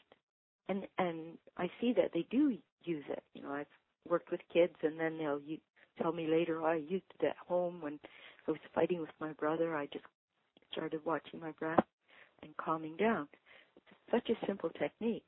And 0.69 0.85
and 0.97 1.37
I 1.57 1.69
see 1.81 1.93
that 1.93 2.11
they 2.13 2.25
do 2.31 2.57
use 2.83 3.03
it. 3.09 3.23
You 3.33 3.43
know, 3.43 3.51
I've 3.51 3.67
worked 4.07 4.31
with 4.31 4.41
kids, 4.53 4.75
and 4.83 4.99
then 4.99 5.17
they'll 5.17 5.41
u- 5.45 5.57
tell 6.01 6.11
me 6.13 6.27
later, 6.27 6.61
oh, 6.61 6.65
I 6.65 6.75
used 6.75 7.05
it 7.19 7.25
at 7.25 7.37
home 7.47 7.81
when 7.81 7.99
I 8.47 8.51
was 8.51 8.59
fighting 8.73 9.01
with 9.01 9.09
my 9.19 9.33
brother. 9.33 9.75
I 9.75 9.87
just 9.87 10.05
started 10.71 11.01
watching 11.05 11.39
my 11.39 11.51
breath 11.51 11.83
and 12.43 12.55
calming 12.57 12.95
down. 12.97 13.27
It's 13.75 13.85
such 14.11 14.29
a 14.29 14.45
simple 14.45 14.69
technique, 14.79 15.23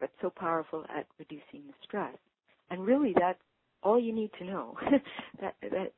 but 0.00 0.10
so 0.20 0.30
powerful 0.30 0.84
at 0.94 1.06
reducing 1.18 1.66
the 1.66 1.74
stress. 1.82 2.16
And 2.70 2.86
really, 2.86 3.14
that's 3.18 3.38
all 3.84 4.00
you 4.00 4.12
need 4.12 4.30
to 4.38 4.44
know. 4.44 4.76
that 5.40 5.54
that 5.62 5.92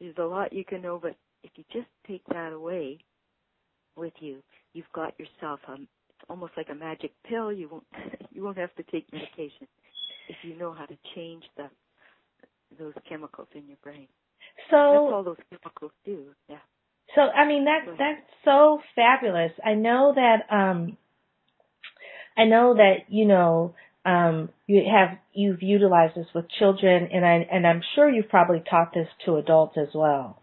is 0.00 0.14
a 0.18 0.22
lot 0.22 0.52
you 0.52 0.64
can 0.64 0.80
know, 0.82 0.98
but 1.02 1.16
if 1.42 1.50
you 1.56 1.64
just 1.72 1.88
take 2.06 2.22
that 2.28 2.52
away 2.52 2.98
with 3.96 4.12
you, 4.20 4.38
you've 4.72 4.90
got 4.94 5.18
yourself 5.18 5.60
a 5.68 5.74
it's 5.74 6.30
almost 6.30 6.52
like 6.56 6.68
a 6.70 6.74
magic 6.74 7.12
pill. 7.28 7.52
You 7.52 7.68
won't 7.68 7.86
you 8.30 8.42
won't 8.42 8.58
have 8.58 8.74
to 8.76 8.82
take 8.84 9.12
medication 9.12 9.66
if 10.28 10.36
you 10.42 10.56
know 10.56 10.72
how 10.72 10.86
to 10.86 10.96
change 11.14 11.44
the 11.56 11.68
those 12.78 12.94
chemicals 13.08 13.48
in 13.54 13.66
your 13.68 13.78
brain. 13.82 14.08
So 14.70 14.76
that's 14.76 15.14
all 15.14 15.24
those 15.24 15.36
chemicals 15.50 15.92
do. 16.04 16.26
Yeah. 16.48 16.56
So 17.14 17.22
I 17.22 17.46
mean 17.46 17.64
that's 17.64 17.98
that's 17.98 18.26
so 18.44 18.80
fabulous. 18.94 19.52
I 19.64 19.74
know 19.74 20.14
that 20.14 20.54
um 20.54 20.96
I 22.36 22.44
know 22.44 22.74
that 22.74 23.08
you 23.08 23.26
know 23.26 23.74
um 24.04 24.48
you 24.66 24.82
have 24.90 25.18
you've 25.32 25.62
utilized 25.62 26.14
this 26.16 26.26
with 26.34 26.44
children 26.58 27.08
and 27.12 27.24
I 27.24 27.46
and 27.50 27.66
I'm 27.66 27.82
sure 27.94 28.08
you've 28.08 28.28
probably 28.28 28.62
taught 28.68 28.92
this 28.94 29.08
to 29.24 29.36
adults 29.36 29.76
as 29.76 29.88
well. 29.94 30.40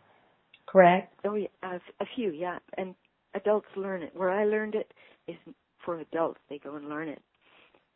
Correct? 0.68 1.14
Oh 1.26 1.36
yeah, 1.36 1.48
a, 1.64 2.06
few, 2.16 2.32
yeah. 2.32 2.60
And 2.78 2.96
adults 3.34 3.68
learn 3.76 4.04
it. 4.04 4.16
Where 4.16 4.32
I 4.32 4.46
learned 4.46 4.76
it 4.76 4.92
is 5.28 5.36
for 5.84 6.00
adults. 6.00 6.40
They 6.50 6.60
go 6.60 6.76
and 6.76 6.88
learn 6.88 7.10
it. 7.10 7.22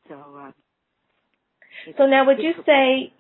So 0.10 0.16
uh 0.16 0.52
so 1.98 2.06
now, 2.06 2.26
would 2.26 2.40
you 2.40 2.54
say 2.66 3.14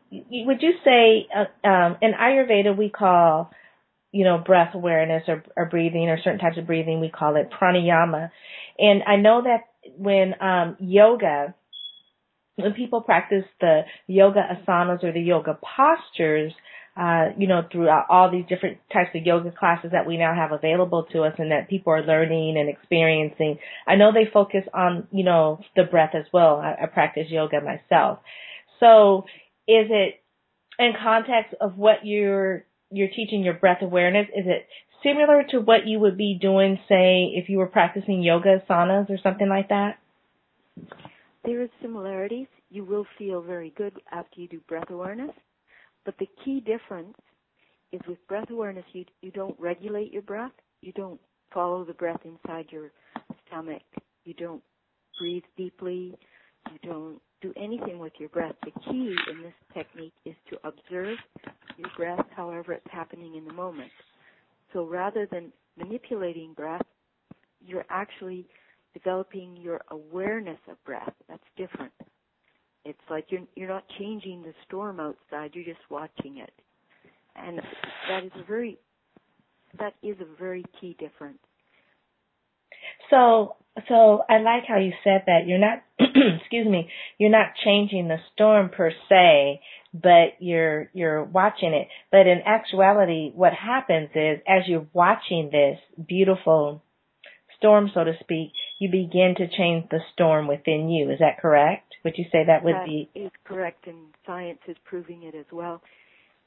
would 0.45 0.61
you 0.61 0.73
say 0.83 1.27
uh, 1.35 1.67
um, 1.67 1.97
in 2.01 2.13
Ayurveda 2.13 2.75
we 2.75 2.89
call 2.89 3.51
you 4.11 4.23
know 4.23 4.37
breath 4.37 4.73
awareness 4.73 5.23
or, 5.27 5.43
or 5.55 5.65
breathing 5.65 6.09
or 6.09 6.17
certain 6.23 6.39
types 6.39 6.57
of 6.57 6.65
breathing 6.65 6.99
we 6.99 7.09
call 7.09 7.35
it 7.35 7.49
pranayama, 7.51 8.31
and 8.79 9.03
I 9.03 9.17
know 9.17 9.43
that 9.43 9.61
when 9.97 10.41
um, 10.41 10.77
yoga 10.79 11.53
when 12.55 12.73
people 12.73 13.01
practice 13.01 13.45
the 13.59 13.81
yoga 14.07 14.41
asanas 14.41 15.03
or 15.03 15.11
the 15.11 15.21
yoga 15.21 15.57
postures, 15.61 16.53
uh, 16.97 17.25
you 17.37 17.47
know, 17.47 17.61
throughout 17.69 18.05
all 18.09 18.31
these 18.31 18.45
different 18.47 18.77
types 18.93 19.09
of 19.13 19.25
yoga 19.25 19.51
classes 19.51 19.91
that 19.91 20.07
we 20.07 20.17
now 20.17 20.33
have 20.33 20.53
available 20.53 21.05
to 21.11 21.23
us 21.23 21.33
and 21.37 21.51
that 21.51 21.69
people 21.69 21.91
are 21.91 22.05
learning 22.05 22.57
and 22.57 22.69
experiencing. 22.69 23.59
I 23.85 23.95
know 23.95 24.13
they 24.13 24.29
focus 24.31 24.63
on, 24.73 25.07
you 25.11 25.25
know, 25.25 25.59
the 25.75 25.83
breath 25.83 26.15
as 26.15 26.25
well. 26.31 26.55
I, 26.57 26.83
I 26.83 26.85
practice 26.85 27.27
yoga 27.29 27.59
myself. 27.59 28.19
So 28.79 29.25
is 29.67 29.87
it 29.89 30.21
in 30.79 30.93
context 31.01 31.53
of 31.59 31.77
what 31.77 32.05
you're, 32.05 32.63
you're 32.91 33.09
teaching 33.09 33.43
your 33.43 33.55
breath 33.55 33.81
awareness? 33.81 34.27
Is 34.33 34.45
it 34.47 34.65
similar 35.03 35.43
to 35.51 35.59
what 35.59 35.85
you 35.85 35.99
would 35.99 36.17
be 36.17 36.37
doing, 36.41 36.79
say, 36.87 37.31
if 37.33 37.49
you 37.49 37.57
were 37.57 37.67
practicing 37.67 38.23
yoga 38.23 38.61
asanas 38.69 39.09
or 39.09 39.17
something 39.21 39.49
like 39.49 39.67
that? 39.67 39.99
There 41.45 41.61
is 41.61 41.69
similarities. 41.81 42.47
You 42.69 42.83
will 42.83 43.05
feel 43.17 43.41
very 43.41 43.71
good 43.77 43.93
after 44.11 44.41
you 44.41 44.47
do 44.47 44.59
breath 44.67 44.89
awareness 44.89 45.31
but 46.05 46.15
the 46.19 46.29
key 46.45 46.59
difference 46.61 47.17
is 47.91 48.01
with 48.07 48.19
breath 48.27 48.49
awareness, 48.51 48.85
you, 48.93 49.05
you 49.21 49.31
don't 49.31 49.59
regulate 49.59 50.13
your 50.13 50.21
breath. 50.21 50.51
You 50.81 50.93
don't 50.93 51.19
follow 51.53 51.83
the 51.83 51.93
breath 51.93 52.21
inside 52.23 52.67
your 52.69 52.91
stomach. 53.47 53.81
You 54.23 54.35
don't 54.35 54.61
breathe 55.19 55.43
deeply. 55.57 56.13
You 56.71 56.79
don't 56.83 57.19
do 57.41 57.53
anything 57.57 57.99
with 57.99 58.13
your 58.19 58.29
breath. 58.29 58.55
The 58.63 58.71
key 58.81 59.15
in 59.31 59.41
this 59.41 59.53
technique 59.73 60.13
is 60.25 60.35
to 60.49 60.57
observe 60.63 61.17
your 61.77 61.89
breath 61.97 62.25
however 62.35 62.73
it's 62.73 62.85
happening 62.91 63.35
in 63.35 63.45
the 63.45 63.53
moment. 63.53 63.91
So 64.73 64.85
rather 64.85 65.27
than 65.31 65.51
manipulating 65.77 66.53
breath, 66.53 66.85
you're 67.65 67.85
actually 67.89 68.47
developing 68.95 69.57
your 69.57 69.81
awareness 69.91 70.57
of 70.69 70.83
breath. 70.85 71.13
That's 71.27 71.43
different. 71.57 71.91
It's 72.85 72.99
like 73.09 73.25
you're 73.29 73.41
you're 73.55 73.69
not 73.69 73.83
changing 73.99 74.43
the 74.43 74.53
storm 74.65 74.99
outside, 74.99 75.51
you're 75.53 75.65
just 75.65 75.85
watching 75.89 76.37
it. 76.37 76.53
And 77.35 77.59
that 78.09 78.23
is 78.23 78.31
a 78.39 78.43
very 78.47 78.77
that 79.79 79.93
is 80.01 80.15
a 80.21 80.39
very 80.39 80.63
key 80.79 80.95
difference. 80.99 81.39
So 83.09 83.55
so 83.89 84.21
I 84.29 84.37
like 84.37 84.63
how 84.67 84.77
you 84.77 84.93
said 85.03 85.23
that. 85.25 85.47
You're 85.47 85.59
not 85.59 85.83
excuse 85.99 86.67
me, 86.67 86.89
you're 87.17 87.31
not 87.31 87.47
changing 87.63 88.07
the 88.07 88.17
storm 88.33 88.69
per 88.69 88.91
se, 89.09 89.61
but 89.93 90.37
you're 90.39 90.89
you're 90.93 91.23
watching 91.23 91.73
it. 91.73 91.87
But 92.11 92.27
in 92.27 92.41
actuality 92.45 93.31
what 93.33 93.53
happens 93.53 94.09
is 94.13 94.39
as 94.47 94.67
you're 94.67 94.87
watching 94.93 95.49
this 95.51 95.79
beautiful 96.07 96.83
storm 97.57 97.89
so 97.93 98.03
to 98.03 98.13
speak, 98.19 98.51
you 98.79 98.89
begin 98.91 99.35
to 99.37 99.47
change 99.57 99.89
the 99.89 99.99
storm 100.13 100.47
within 100.47 100.89
you. 100.89 101.09
Is 101.11 101.19
that 101.19 101.39
correct? 101.41 101.93
Would 102.03 102.17
you 102.17 102.25
say 102.31 102.43
that 102.45 102.63
would 102.63 102.75
that 102.75 102.85
be? 102.85 103.09
is 103.15 103.31
correct, 103.45 103.87
and 103.87 104.13
science 104.25 104.59
is 104.67 104.75
proving 104.83 105.23
it 105.23 105.35
as 105.35 105.45
well. 105.51 105.81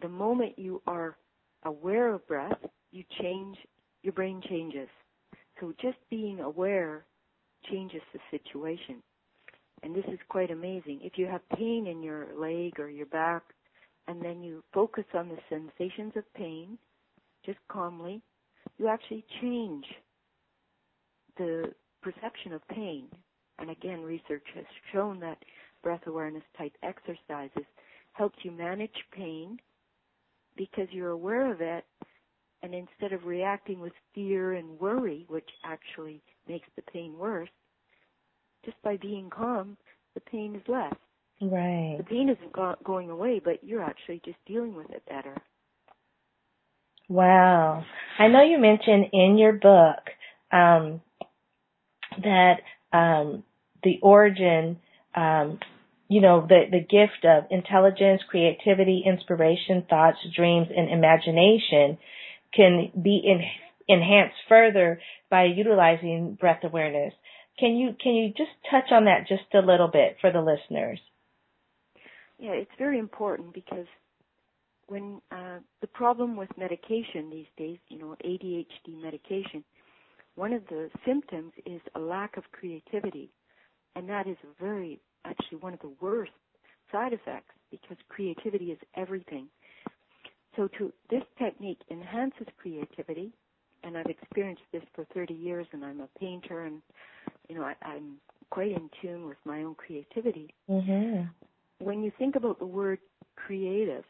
The 0.02 0.08
moment 0.08 0.58
you 0.58 0.82
are 0.86 1.16
aware 1.64 2.12
of 2.12 2.26
breath, 2.26 2.58
you 2.92 3.04
change, 3.20 3.56
your 4.02 4.12
brain 4.12 4.42
changes. 4.48 4.88
So 5.60 5.72
just 5.80 5.96
being 6.10 6.40
aware 6.40 7.04
changes 7.70 8.02
the 8.12 8.20
situation. 8.30 9.02
And 9.82 9.94
this 9.94 10.04
is 10.08 10.18
quite 10.28 10.50
amazing. 10.50 11.00
If 11.02 11.14
you 11.16 11.26
have 11.26 11.40
pain 11.56 11.86
in 11.86 12.02
your 12.02 12.28
leg 12.36 12.78
or 12.78 12.88
your 12.88 13.06
back, 13.06 13.42
and 14.06 14.22
then 14.22 14.42
you 14.42 14.62
focus 14.72 15.04
on 15.14 15.28
the 15.28 15.38
sensations 15.48 16.12
of 16.16 16.24
pain, 16.34 16.78
just 17.44 17.58
calmly, 17.68 18.22
you 18.78 18.88
actually 18.88 19.24
change 19.40 19.84
the 21.36 21.72
perception 22.02 22.52
of 22.52 22.66
pain 22.68 23.08
and 23.58 23.70
again, 23.70 24.02
research 24.02 24.44
has 24.54 24.64
shown 24.92 25.20
that 25.20 25.38
breath 25.82 26.06
awareness 26.06 26.44
type 26.56 26.72
exercises 26.82 27.66
help 28.12 28.32
you 28.42 28.50
manage 28.50 28.90
pain 29.12 29.58
because 30.56 30.88
you're 30.90 31.10
aware 31.10 31.52
of 31.52 31.60
it 31.60 31.84
and 32.62 32.74
instead 32.74 33.12
of 33.12 33.24
reacting 33.24 33.80
with 33.80 33.92
fear 34.14 34.54
and 34.54 34.80
worry, 34.80 35.24
which 35.28 35.48
actually 35.64 36.20
makes 36.48 36.66
the 36.74 36.82
pain 36.82 37.16
worse, 37.16 37.48
just 38.64 38.80
by 38.82 38.96
being 38.96 39.30
calm, 39.30 39.76
the 40.14 40.20
pain 40.20 40.56
is 40.56 40.62
less. 40.66 40.94
Right. 41.40 41.96
The 41.98 42.04
pain 42.04 42.28
isn't 42.28 42.52
go- 42.52 42.74
going 42.84 43.10
away, 43.10 43.40
but 43.44 43.62
you're 43.62 43.82
actually 43.82 44.20
just 44.24 44.38
dealing 44.44 44.74
with 44.74 44.90
it 44.90 45.04
better. 45.08 45.36
Wow. 47.08 47.84
I 48.18 48.26
know 48.26 48.42
you 48.42 48.58
mentioned 48.58 49.06
in 49.12 49.38
your 49.38 49.52
book 49.52 50.00
um, 50.50 51.00
that 52.22 52.60
um, 52.92 53.44
the 53.82 53.98
origin, 54.02 54.78
um, 55.14 55.58
you 56.08 56.20
know, 56.20 56.46
the, 56.48 56.62
the 56.70 56.80
gift 56.80 57.24
of 57.24 57.44
intelligence, 57.50 58.22
creativity, 58.28 59.02
inspiration, 59.04 59.84
thoughts, 59.88 60.18
dreams, 60.34 60.68
and 60.74 60.90
imagination 60.90 61.98
can 62.54 62.90
be 63.02 63.20
in, 63.24 63.40
enhanced 63.88 64.36
further 64.48 65.00
by 65.30 65.44
utilizing 65.44 66.36
breath 66.40 66.64
awareness. 66.64 67.12
Can 67.58 67.76
you 67.76 67.90
can 68.00 68.14
you 68.14 68.28
just 68.28 68.50
touch 68.70 68.92
on 68.92 69.06
that 69.06 69.26
just 69.28 69.52
a 69.52 69.58
little 69.58 69.88
bit 69.88 70.16
for 70.20 70.30
the 70.30 70.40
listeners? 70.40 71.00
Yeah, 72.38 72.52
it's 72.52 72.70
very 72.78 72.98
important 73.00 73.52
because 73.52 73.86
when 74.86 75.20
uh, 75.32 75.58
the 75.80 75.86
problem 75.88 76.36
with 76.36 76.48
medication 76.56 77.30
these 77.30 77.46
days, 77.56 77.78
you 77.88 77.98
know, 77.98 78.16
ADHD 78.24 79.02
medication, 79.02 79.64
one 80.38 80.52
of 80.52 80.62
the 80.68 80.88
symptoms 81.04 81.52
is 81.66 81.80
a 81.96 81.98
lack 81.98 82.36
of 82.36 82.44
creativity, 82.52 83.28
and 83.96 84.08
that 84.08 84.28
is 84.28 84.36
very 84.60 85.00
actually 85.24 85.58
one 85.58 85.74
of 85.74 85.80
the 85.80 85.90
worst 86.00 86.30
side 86.92 87.12
effects 87.12 87.54
because 87.72 87.96
creativity 88.08 88.66
is 88.66 88.78
everything. 88.96 89.48
So 90.54 90.68
to 90.78 90.92
this 91.10 91.24
technique 91.40 91.80
enhances 91.90 92.46
creativity, 92.56 93.32
and 93.82 93.98
I've 93.98 94.06
experienced 94.06 94.62
this 94.72 94.82
for 94.94 95.04
30 95.12 95.34
years, 95.34 95.66
and 95.72 95.84
I'm 95.84 96.00
a 96.00 96.08
painter, 96.20 96.64
and 96.64 96.82
you 97.48 97.56
know 97.56 97.62
I, 97.62 97.74
I'm 97.82 98.18
quite 98.50 98.70
in 98.70 98.88
tune 99.02 99.26
with 99.26 99.38
my 99.44 99.64
own 99.64 99.74
creativity. 99.74 100.54
Mm-hmm. 100.70 101.24
When 101.80 102.04
you 102.04 102.12
think 102.16 102.36
about 102.36 102.60
the 102.60 102.66
word 102.66 103.00
creative, 103.34 104.04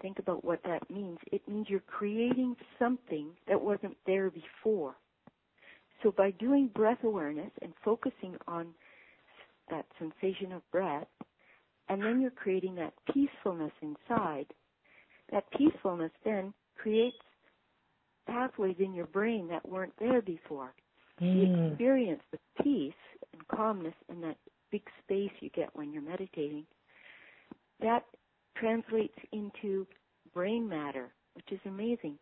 think 0.00 0.18
about 0.18 0.44
what 0.44 0.62
that 0.64 0.88
means, 0.90 1.18
it 1.32 1.46
means 1.48 1.66
you're 1.68 1.80
creating 1.80 2.56
something 2.78 3.30
that 3.48 3.60
wasn't 3.60 3.96
there 4.06 4.30
before. 4.30 4.96
So 6.02 6.12
by 6.12 6.32
doing 6.32 6.68
breath 6.74 7.02
awareness 7.04 7.50
and 7.62 7.72
focusing 7.84 8.36
on 8.46 8.74
that 9.70 9.86
sensation 9.98 10.52
of 10.52 10.62
breath, 10.70 11.06
and 11.88 12.02
then 12.02 12.20
you're 12.20 12.30
creating 12.30 12.74
that 12.76 12.94
peacefulness 13.12 13.72
inside, 13.82 14.46
that 15.32 15.44
peacefulness 15.56 16.12
then 16.24 16.52
creates 16.76 17.16
pathways 18.26 18.76
in 18.78 18.94
your 18.94 19.06
brain 19.06 19.48
that 19.48 19.66
weren't 19.68 19.94
there 19.98 20.22
before. 20.22 20.74
The 21.32 21.42
Mm. 21.42 21.68
experience 21.68 22.22
of 22.32 22.38
peace 22.62 22.92
and 23.32 23.46
calmness 23.48 23.94
in 24.08 24.20
that 24.22 24.36
big 24.70 24.82
space 25.02 25.30
you 25.40 25.50
get 25.50 25.74
when 25.74 25.92
you're 25.92 26.02
meditating, 26.02 26.66
that 27.80 28.04
translates 28.56 29.18
into 29.32 29.86
brain 30.32 30.68
matter, 30.68 31.08
which 31.34 31.50
is 31.50 31.60
amazing. 31.66 32.18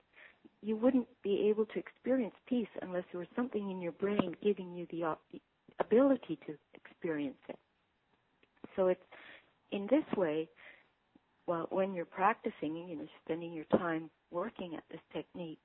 You 0.62 0.76
wouldn't 0.76 1.08
be 1.22 1.48
able 1.48 1.66
to 1.66 1.78
experience 1.78 2.34
peace 2.46 2.68
unless 2.82 3.04
there 3.12 3.18
was 3.18 3.28
something 3.34 3.70
in 3.70 3.80
your 3.80 3.92
brain 3.92 4.34
giving 4.42 4.74
you 4.74 4.86
the 4.90 5.04
uh, 5.04 5.14
ability 5.80 6.38
to 6.46 6.54
experience 6.74 7.38
it. 7.48 7.58
So 8.76 8.88
it's 8.88 9.00
in 9.72 9.86
this 9.90 10.04
way, 10.16 10.48
well, 11.46 11.66
when 11.70 11.92
you're 11.92 12.04
practicing, 12.04 12.76
and 12.76 12.88
you 12.88 12.96
know, 12.96 13.06
spending 13.24 13.52
your 13.52 13.64
time 13.76 14.08
working 14.30 14.74
at 14.76 14.84
this 14.90 15.00
technique 15.12 15.58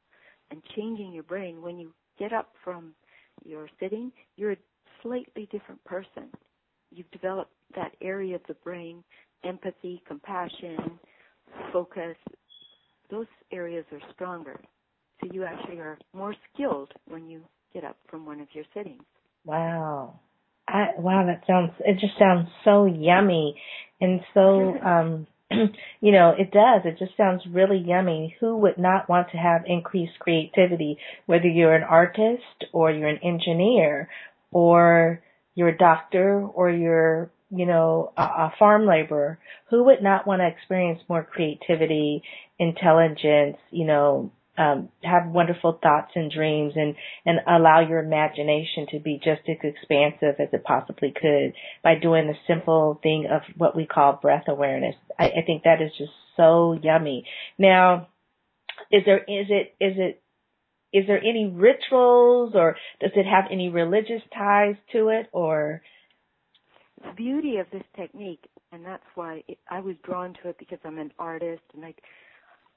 and 0.49 0.61
changing 0.75 1.13
your 1.13 1.23
brain, 1.23 1.61
when 1.61 1.77
you 1.77 1.91
get 2.17 2.33
up 2.33 2.53
from 2.63 2.93
your 3.45 3.69
sitting, 3.79 4.11
you're 4.35 4.53
a 4.53 4.57
slightly 5.03 5.47
different 5.51 5.83
person. 5.83 6.29
You've 6.91 7.11
developed 7.11 7.51
that 7.75 7.95
area 8.01 8.35
of 8.35 8.41
the 8.47 8.55
brain, 8.55 9.03
empathy, 9.43 10.01
compassion, 10.07 10.99
focus. 11.71 12.15
Those 13.09 13.27
areas 13.51 13.85
are 13.91 13.99
stronger. 14.13 14.59
So 15.21 15.29
you 15.31 15.43
actually 15.43 15.79
are 15.79 15.97
more 16.13 16.35
skilled 16.53 16.91
when 17.07 17.27
you 17.27 17.41
get 17.73 17.83
up 17.83 17.97
from 18.09 18.25
one 18.25 18.39
of 18.39 18.47
your 18.53 18.65
sittings. 18.73 19.03
Wow. 19.45 20.19
I, 20.67 20.87
wow, 20.97 21.25
that 21.25 21.43
sounds, 21.47 21.71
it 21.79 21.99
just 21.99 22.19
sounds 22.19 22.49
so 22.65 22.85
yummy 22.85 23.55
and 24.01 24.21
so, 24.33 24.77
um, 24.85 25.27
you 26.01 26.11
know, 26.11 26.33
it 26.37 26.51
does. 26.51 26.81
It 26.83 26.99
just 26.99 27.15
sounds 27.15 27.41
really 27.49 27.77
yummy. 27.77 28.35
Who 28.39 28.57
would 28.57 28.77
not 28.77 29.07
want 29.07 29.31
to 29.31 29.37
have 29.37 29.61
increased 29.65 30.19
creativity, 30.19 30.97
whether 31.25 31.47
you're 31.47 31.75
an 31.75 31.83
artist 31.83 32.65
or 32.73 32.91
you're 32.91 33.07
an 33.07 33.19
engineer 33.23 34.09
or 34.51 35.21
you're 35.55 35.69
a 35.69 35.77
doctor 35.77 36.41
or 36.41 36.69
you're, 36.69 37.31
you 37.49 37.65
know, 37.65 38.11
a, 38.17 38.21
a 38.21 38.53
farm 38.59 38.85
laborer? 38.85 39.39
Who 39.69 39.85
would 39.85 40.01
not 40.01 40.27
want 40.27 40.41
to 40.41 40.47
experience 40.47 41.01
more 41.09 41.23
creativity, 41.23 42.23
intelligence, 42.59 43.57
you 43.71 43.85
know, 43.85 44.31
um, 44.57 44.89
have 45.03 45.27
wonderful 45.27 45.79
thoughts 45.83 46.11
and 46.15 46.31
dreams 46.31 46.73
and, 46.75 46.95
and 47.25 47.39
allow 47.47 47.81
your 47.81 47.99
imagination 47.99 48.87
to 48.91 48.99
be 48.99 49.17
just 49.23 49.41
as 49.47 49.57
expansive 49.63 50.39
as 50.39 50.49
it 50.51 50.63
possibly 50.63 51.13
could 51.13 51.53
by 51.83 51.93
doing 51.95 52.27
the 52.27 52.33
simple 52.51 52.99
thing 53.03 53.27
of 53.31 53.41
what 53.55 53.75
we 53.75 53.85
call 53.85 54.19
breath 54.19 54.45
awareness. 54.47 54.95
I, 55.19 55.25
I 55.25 55.43
think 55.45 55.63
that 55.63 55.81
is 55.81 55.91
just 55.97 56.11
so 56.35 56.77
yummy. 56.81 57.25
Now, 57.59 58.07
is 58.91 59.03
there, 59.05 59.19
is 59.19 59.47
it, 59.49 59.75
is 59.79 59.93
it, 59.97 60.21
is 60.91 61.05
there 61.05 61.19
any 61.19 61.51
rituals 61.53 62.53
or 62.55 62.77
does 62.99 63.11
it 63.15 63.25
have 63.25 63.45
any 63.51 63.69
religious 63.69 64.21
ties 64.35 64.75
to 64.93 65.09
it 65.09 65.27
or? 65.31 65.81
The 67.03 67.13
beauty 67.15 67.57
of 67.57 67.67
this 67.71 67.83
technique, 67.95 68.45
and 68.71 68.85
that's 68.85 69.03
why 69.15 69.43
it, 69.47 69.57
I 69.69 69.79
was 69.79 69.95
drawn 70.03 70.33
to 70.41 70.49
it 70.49 70.57
because 70.57 70.79
I'm 70.83 70.97
an 70.97 71.11
artist 71.19 71.61
and 71.75 71.85
I, 71.85 71.93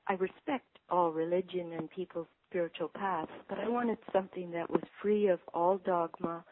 I 0.09 0.15
respect 0.15 0.67
all 0.91 1.11
religion 1.11 1.73
and 1.73 1.91
people's 1.91 2.27
spiritual 2.49 2.89
paths, 2.89 3.31
but 3.49 3.59
I 3.59 3.69
wanted 3.69 3.99
something 4.13 4.51
that 4.51 4.69
was 4.69 4.83
free 5.01 5.29
of 5.29 5.39
all 5.55 5.79
dogma, 5.79 6.45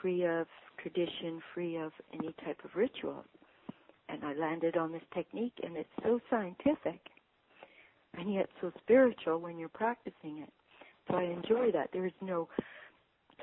free 0.00 0.24
of 0.24 0.46
tradition, 0.80 1.42
free 1.54 1.76
of 1.76 1.92
any 2.14 2.34
type 2.44 2.58
of 2.64 2.70
ritual. 2.74 3.24
And 4.08 4.24
I 4.24 4.34
landed 4.34 4.76
on 4.76 4.92
this 4.92 5.02
technique, 5.14 5.54
and 5.62 5.76
it's 5.76 5.88
so 6.02 6.20
scientific 6.30 7.00
and 8.18 8.32
yet 8.32 8.48
so 8.60 8.72
spiritual 8.82 9.38
when 9.38 9.58
you're 9.58 9.68
practicing 9.68 10.38
it. 10.38 10.52
So 11.08 11.16
I 11.16 11.24
enjoy 11.24 11.70
that. 11.72 11.90
There's 11.92 12.12
no 12.20 12.48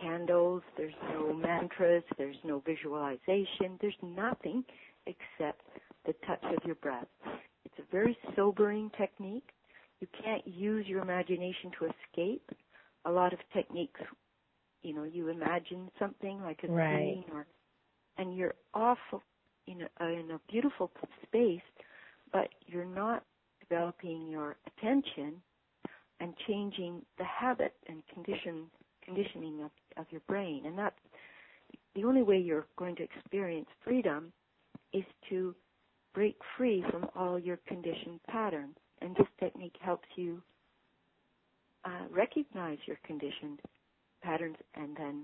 candles, 0.01 0.61
there's 0.77 0.93
no 1.13 1.33
mantras, 1.33 2.03
there's 2.17 2.37
no 2.43 2.61
visualization, 2.65 3.77
there's 3.81 3.95
nothing 4.03 4.63
except 5.05 5.61
the 6.05 6.13
touch 6.25 6.43
of 6.43 6.63
your 6.65 6.75
breath. 6.75 7.07
It's 7.65 7.75
a 7.79 7.91
very 7.91 8.17
sobering 8.35 8.91
technique. 8.97 9.49
You 9.99 10.07
can't 10.23 10.45
use 10.47 10.87
your 10.87 11.01
imagination 11.01 11.71
to 11.79 11.85
escape. 11.87 12.49
A 13.05 13.11
lot 13.11 13.33
of 13.33 13.39
techniques, 13.53 14.01
you 14.83 14.93
know, 14.93 15.03
you 15.03 15.29
imagine 15.29 15.89
something 15.99 16.41
like 16.41 16.61
a 16.63 16.69
Right. 16.69 16.85
scene 16.89 17.25
or, 17.33 17.47
and 18.17 18.35
you're 18.35 18.55
off 18.73 18.97
in 19.67 19.81
a, 19.99 20.05
in 20.05 20.31
a 20.31 20.39
beautiful 20.51 20.91
space, 21.23 21.61
but 22.31 22.49
you're 22.67 22.85
not 22.85 23.23
developing 23.61 24.27
your 24.29 24.57
attention 24.67 25.41
and 26.19 26.33
changing 26.47 27.01
the 27.17 27.25
habit 27.25 27.73
and 27.87 28.03
condition 28.13 28.65
conditioning 29.07 29.63
of, 29.63 29.71
of 29.97 30.05
your 30.11 30.21
brain. 30.27 30.63
And 30.65 30.77
that's 30.77 30.95
the 31.95 32.03
only 32.03 32.23
way 32.23 32.37
you're 32.37 32.67
going 32.77 32.95
to 32.97 33.03
experience 33.03 33.67
freedom 33.83 34.31
is 34.93 35.03
to 35.29 35.55
break 36.13 36.35
free 36.57 36.83
from 36.91 37.07
all 37.15 37.39
your 37.39 37.59
conditioned 37.67 38.19
patterns. 38.27 38.75
And 39.01 39.15
this 39.15 39.27
technique 39.39 39.75
helps 39.81 40.07
you 40.15 40.41
uh, 41.85 42.05
recognize 42.11 42.77
your 42.85 42.97
conditioned 43.05 43.59
patterns 44.23 44.57
and 44.75 44.95
then 44.97 45.23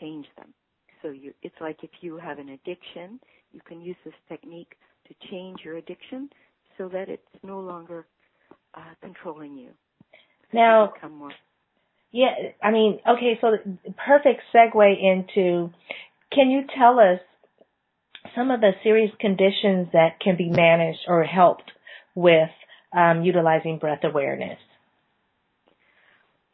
change 0.00 0.26
them. 0.36 0.54
So 1.02 1.10
you, 1.10 1.32
it's 1.42 1.54
like 1.60 1.78
if 1.82 1.90
you 2.00 2.16
have 2.18 2.38
an 2.38 2.50
addiction, 2.50 3.20
you 3.52 3.60
can 3.66 3.80
use 3.80 3.96
this 4.04 4.14
technique 4.28 4.76
to 5.08 5.14
change 5.30 5.60
your 5.64 5.76
addiction 5.76 6.28
so 6.76 6.88
that 6.88 7.08
it's 7.08 7.22
no 7.42 7.60
longer 7.60 8.06
uh, 8.74 8.80
controlling 9.02 9.56
you. 9.56 9.70
So 10.52 10.58
Now- 10.58 10.84
you 10.86 10.90
become 10.94 11.12
more 11.12 11.32
Yeah, 12.10 12.30
I 12.62 12.70
mean, 12.70 13.00
okay, 13.06 13.38
so 13.40 13.52
the 13.52 13.92
perfect 13.92 14.42
segue 14.54 14.94
into, 15.02 15.70
can 16.32 16.50
you 16.50 16.62
tell 16.78 16.98
us 16.98 17.20
some 18.34 18.50
of 18.50 18.60
the 18.60 18.72
serious 18.82 19.10
conditions 19.20 19.88
that 19.92 20.18
can 20.20 20.36
be 20.36 20.48
managed 20.50 21.00
or 21.06 21.24
helped 21.24 21.70
with 22.14 22.48
um, 22.96 23.22
utilizing 23.22 23.78
breath 23.78 24.04
awareness? 24.04 24.58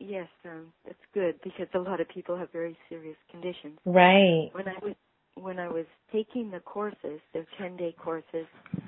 Yes, 0.01 0.29
um, 0.45 0.73
that's 0.85 0.99
good 1.14 1.37
because 1.45 1.69
a 1.75 1.79
lot 1.79 2.01
of 2.01 2.09
people 2.09 2.37
have 2.37 2.51
very 2.53 2.77
serious 2.88 3.17
conditions. 3.31 3.79
Right. 3.85 4.51
When 4.53 4.69
I 4.69 4.75
was 4.83 4.95
when 5.37 5.59
I 5.59 5.69
was 5.69 5.87
taking 6.12 6.51
the 6.51 6.61
courses, 6.61 7.21
they're 7.33 7.47
ten 7.59 7.77
day 7.77 7.95
courses. 7.99 8.47
Uh, 8.77 8.81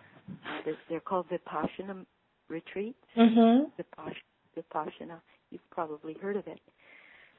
they're, 0.65 0.77
they're 0.91 1.01
called 1.01 1.27
Vipassana 1.29 2.05
retreats. 2.49 2.99
Mhm. 3.17 3.71
Vipass- 3.79 4.15
Vipassana, 4.57 5.21
you've 5.51 5.71
probably 5.71 6.15
heard 6.21 6.37
of 6.37 6.47
it. 6.47 6.61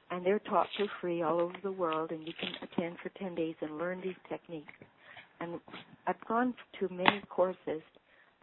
And 0.10 0.26
they're 0.26 0.40
taught 0.40 0.68
for 0.78 0.86
free 1.02 1.22
all 1.22 1.42
over 1.42 1.56
the 1.62 1.72
world, 1.72 2.12
and 2.12 2.26
you 2.26 2.34
can 2.40 2.52
attend 2.62 2.98
for 3.04 3.10
ten 3.20 3.36
days 3.36 3.56
and 3.62 3.78
learn 3.78 4.02
these 4.02 4.16
techniques. 4.30 4.74
And 5.42 5.60
I've 6.08 6.26
gone 6.28 6.54
to 6.80 6.90
many 6.90 7.22
courses, 7.30 7.82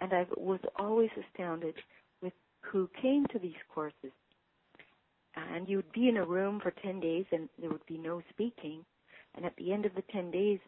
and 0.01 0.13
I 0.13 0.27
was 0.37 0.61
always 0.77 1.11
astounded 1.19 1.75
with 2.23 2.35
who 2.61 2.89
came 3.01 3.27
to 3.33 3.39
these 3.39 3.53
courses 3.75 4.13
and 5.37 5.69
you'd 5.69 5.91
be 5.93 6.09
in 6.09 6.17
a 6.17 6.25
room 6.25 6.61
for 6.63 6.73
10 6.83 7.01
days 7.01 7.25
and 7.33 7.49
there 7.61 7.71
would 7.71 7.85
be 7.87 7.99
no 7.99 8.23
speaking 8.31 8.85
and 9.35 9.45
at 9.45 9.57
the 9.57 9.73
end 9.73 9.85
of 9.85 9.95
the 9.95 10.03
10 10.13 10.31
days 10.31 10.59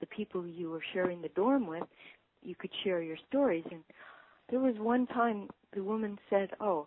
the 0.00 0.06
people 0.06 0.46
you 0.46 0.70
were 0.70 0.82
sharing 0.92 1.20
the 1.22 1.28
dorm 1.30 1.66
with 1.66 1.84
you 2.42 2.54
could 2.54 2.70
share 2.82 3.02
your 3.02 3.16
stories 3.28 3.64
and 3.70 3.80
there 4.50 4.60
was 4.60 4.74
one 4.78 5.06
time 5.08 5.48
the 5.74 5.82
woman 5.82 6.18
said 6.30 6.50
oh 6.60 6.86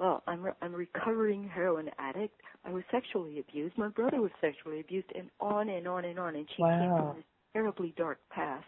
well 0.00 0.22
i'm 0.26 0.42
re- 0.42 0.52
i'm 0.62 0.74
a 0.74 0.78
recovering 0.78 1.48
heroin 1.48 1.90
addict 1.98 2.40
i 2.64 2.70
was 2.70 2.84
sexually 2.90 3.40
abused 3.40 3.76
my 3.78 3.88
brother 3.88 4.20
was 4.20 4.32
sexually 4.40 4.80
abused 4.80 5.08
and 5.16 5.30
on 5.40 5.68
and 5.70 5.88
on 5.88 6.04
and 6.04 6.18
on 6.18 6.36
and 6.36 6.48
she 6.56 6.66
came 6.78 6.92
Wow. 6.92 6.96
from 6.96 7.14
this 7.14 7.24
terribly 7.54 7.94
dark 7.96 8.18
past 8.30 8.66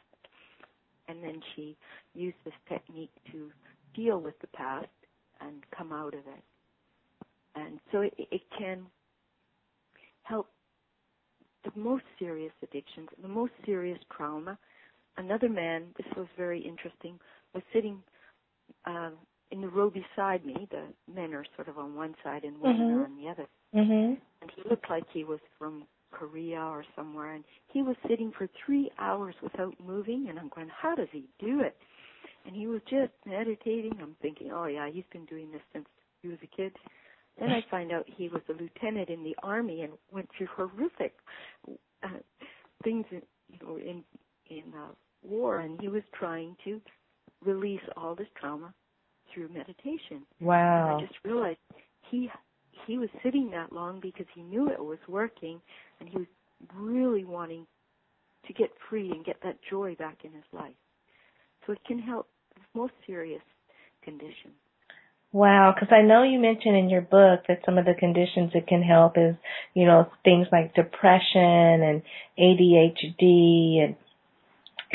and 1.08 1.18
and 1.22 1.22
then 1.24 1.40
she 1.54 1.76
used 2.14 2.36
this 2.44 2.54
technique 2.68 3.10
to 3.32 3.50
deal 3.94 4.20
with 4.20 4.38
the 4.40 4.46
past 4.48 4.88
and 5.40 5.62
come 5.76 5.92
out 5.92 6.14
of 6.14 6.20
it. 6.20 6.44
And 7.56 7.80
so 7.92 8.02
it, 8.02 8.14
it 8.18 8.42
can 8.58 8.86
help 10.22 10.48
the 11.64 11.72
most 11.78 12.04
serious 12.18 12.52
addictions, 12.62 13.08
the 13.22 13.28
most 13.28 13.52
serious 13.64 13.98
trauma. 14.16 14.58
Another 15.16 15.48
man, 15.48 15.86
this 15.96 16.06
was 16.16 16.26
very 16.36 16.60
interesting, 16.60 17.18
was 17.54 17.62
sitting 17.72 18.02
uh, 18.86 19.10
in 19.50 19.61
the 19.61 19.68
row 19.68 19.90
beside 19.90 20.44
me. 20.44 20.66
The 20.70 20.85
men 21.12 21.35
are 21.35 21.44
sort 21.54 21.68
of 21.68 21.78
on 21.78 21.94
one 21.94 22.14
side 22.22 22.44
and 22.44 22.61
women 22.61 22.88
Mhm. 22.88 23.00
are 23.00 23.04
on 23.04 23.16
the 23.16 23.28
other. 23.28 23.48
Mm-hmm. 23.74 24.14
And 24.42 24.50
he 24.50 24.62
looked 24.68 24.88
like 24.90 25.09
he 25.11 25.24
was 25.24 25.40
from 25.59 25.87
Korea 26.11 26.61
or 26.61 26.85
somewhere. 26.94 27.32
And 27.35 27.44
he 27.68 27.82
was 27.82 27.96
sitting 28.06 28.32
for 28.32 28.46
three 28.64 28.90
hours 28.98 29.35
without 29.42 29.78
moving. 29.80 30.28
And 30.28 30.38
I'm 30.38 30.48
going, 30.48 30.68
how 30.68 30.94
does 30.94 31.09
he 31.12 31.24
do 31.38 31.61
it? 31.61 31.76
And 32.44 32.54
he 32.54 32.66
was 32.66 32.80
just 32.88 33.12
meditating. 33.24 34.00
I'm 34.00 34.14
thinking, 34.22 34.52
oh 34.52 34.66
yeah, 34.66 34.88
he's 34.88 35.04
been 35.12 35.24
doing 35.26 35.50
this 35.50 35.62
since 35.72 35.88
he 36.22 36.28
was 36.28 36.38
a 36.42 36.46
kid. 36.46 36.76
Then 37.38 37.50
I 37.50 37.61
find 37.70 37.92
out 37.92 38.09
he 38.09 38.28
was 38.28 38.42
a 38.48 38.52
lieutenant 38.52 39.09
in 39.11 39.22
the 39.24 39.37
army 39.42 39.82
and 39.82 39.92
went 40.11 40.28
through 40.37 40.46
horrific 40.48 41.14
uh, 42.02 42.09
things, 42.85 43.04
in, 43.11 43.22
you 43.48 43.59
know, 43.66 43.76
in 43.78 44.04
in 44.48 44.72
uh, 44.74 44.92
war, 45.22 45.59
and 45.59 45.80
he 45.80 45.88
was 45.88 46.04
trying 46.12 46.56
to 46.64 46.80
release 47.44 47.80
all 47.96 48.14
this 48.14 48.28
trauma 48.38 48.72
through 49.37 49.49
meditation. 49.49 50.25
Wow. 50.40 50.96
And 50.96 51.05
I 51.05 51.07
just 51.07 51.18
realized 51.25 51.59
he 52.11 52.31
he 52.87 52.99
was 52.99 53.09
sitting 53.22 53.51
that 53.51 53.72
long 53.72 54.01
because 54.01 54.27
he 54.35 54.42
knew 54.42 54.68
it 54.68 54.83
was 54.83 54.99
working, 55.09 55.61
and 56.01 56.09
he 56.09 56.16
was 56.16 56.27
really 56.75 57.25
wanting 57.25 57.66
to 58.46 58.53
get 58.53 58.70
free 58.88 59.11
and 59.11 59.25
get 59.25 59.37
that 59.42 59.59
joy 59.68 59.94
back 59.96 60.18
in 60.25 60.33
his 60.33 60.44
life. 60.53 60.75
So 61.66 61.72
it 61.72 61.81
can 61.87 61.99
help 61.99 62.29
most 62.75 62.92
serious 63.07 63.42
conditions. 64.03 64.55
Wow, 65.33 65.75
because 65.75 65.92
I 65.92 66.03
know 66.03 66.22
you 66.22 66.38
mentioned 66.38 66.77
in 66.77 66.88
your 66.88 67.03
book 67.03 67.40
that 67.49 67.61
some 67.66 67.77
of 67.77 67.85
the 67.85 67.94
conditions 67.99 68.53
it 68.55 68.66
can 68.66 68.83
help 68.83 69.18
is, 69.18 69.35
you 69.75 69.85
know, 69.85 70.09
things 70.25 70.46
like 70.53 70.75
depression 70.75 71.83
and 71.83 72.03
ADHD 72.38 73.85
and 73.85 73.96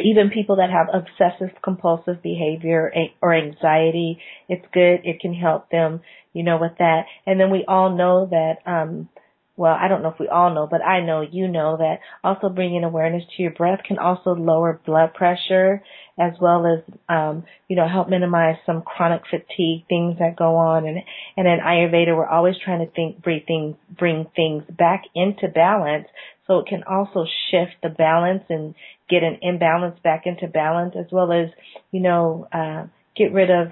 even 0.04 0.30
people 0.30 0.58
that 0.58 0.70
have 0.70 0.88
obsessive 0.94 1.56
compulsive 1.64 2.22
behavior 2.22 2.92
or 3.22 3.34
anxiety. 3.34 4.20
It's 4.48 4.66
good. 4.74 5.02
It 5.04 5.20
can 5.20 5.34
help 5.34 5.70
them, 5.70 6.02
you 6.34 6.44
know, 6.44 6.58
with 6.60 6.74
that. 6.80 7.04
And 7.26 7.40
then 7.40 7.52
we 7.52 7.66
all 7.68 7.96
know 7.96 8.28
that, 8.30 8.58
um, 8.66 9.10
well, 9.58 9.78
I 9.80 9.88
don't 9.90 10.02
know 10.02 10.10
if 10.10 10.20
we 10.20 10.28
all 10.28 10.54
know, 10.54 10.68
but 10.70 10.82
I 10.82 11.02
know 11.02 11.22
you 11.22 11.48
know 11.48 11.78
that 11.78 12.00
also 12.24 12.50
bringing 12.50 12.84
awareness 12.84 13.24
to 13.36 13.44
your 13.44 13.52
breath 13.52 13.82
can 13.86 14.00
also 14.00 14.32
lower 14.32 14.80
blood 14.86 15.14
pressure 15.14 15.84
as 16.20 16.34
well 16.42 16.66
as, 16.66 16.84
um, 17.10 17.44
you 17.68 17.76
know, 17.76 17.88
help 17.88 18.10
minimize 18.10 18.56
some 18.66 18.82
chronic 18.82 19.22
fatigue, 19.30 19.86
things 19.88 20.18
that 20.20 20.36
go 20.38 20.56
on. 20.56 20.86
And, 20.86 21.00
and 21.38 21.48
in 21.48 21.60
Ayurveda, 21.60 22.16
we're 22.16 22.28
always 22.28 22.56
trying 22.64 22.86
to 22.86 22.92
think, 22.92 23.22
breathe 23.22 23.46
things, 23.48 23.76
bring 23.98 24.28
things 24.36 24.64
back 24.70 25.04
into 25.16 25.48
balance. 25.48 26.08
So 26.48 26.60
it 26.60 26.68
can 26.68 26.84
also 26.84 27.26
shift 27.50 27.76
the 27.82 27.90
balance 27.90 28.44
and 28.50 28.76
get 29.12 29.21
an 29.24 29.39
imbalance 29.41 30.00
back 30.04 30.24
into 30.26 30.47
balance 30.47 30.95
as 30.97 31.06
well 31.12 31.32
as, 31.32 31.50
you 31.91 32.00
know, 32.00 32.47
uh, 32.52 32.88
get 33.15 33.34
rid 33.34 33.52
of 33.52 33.67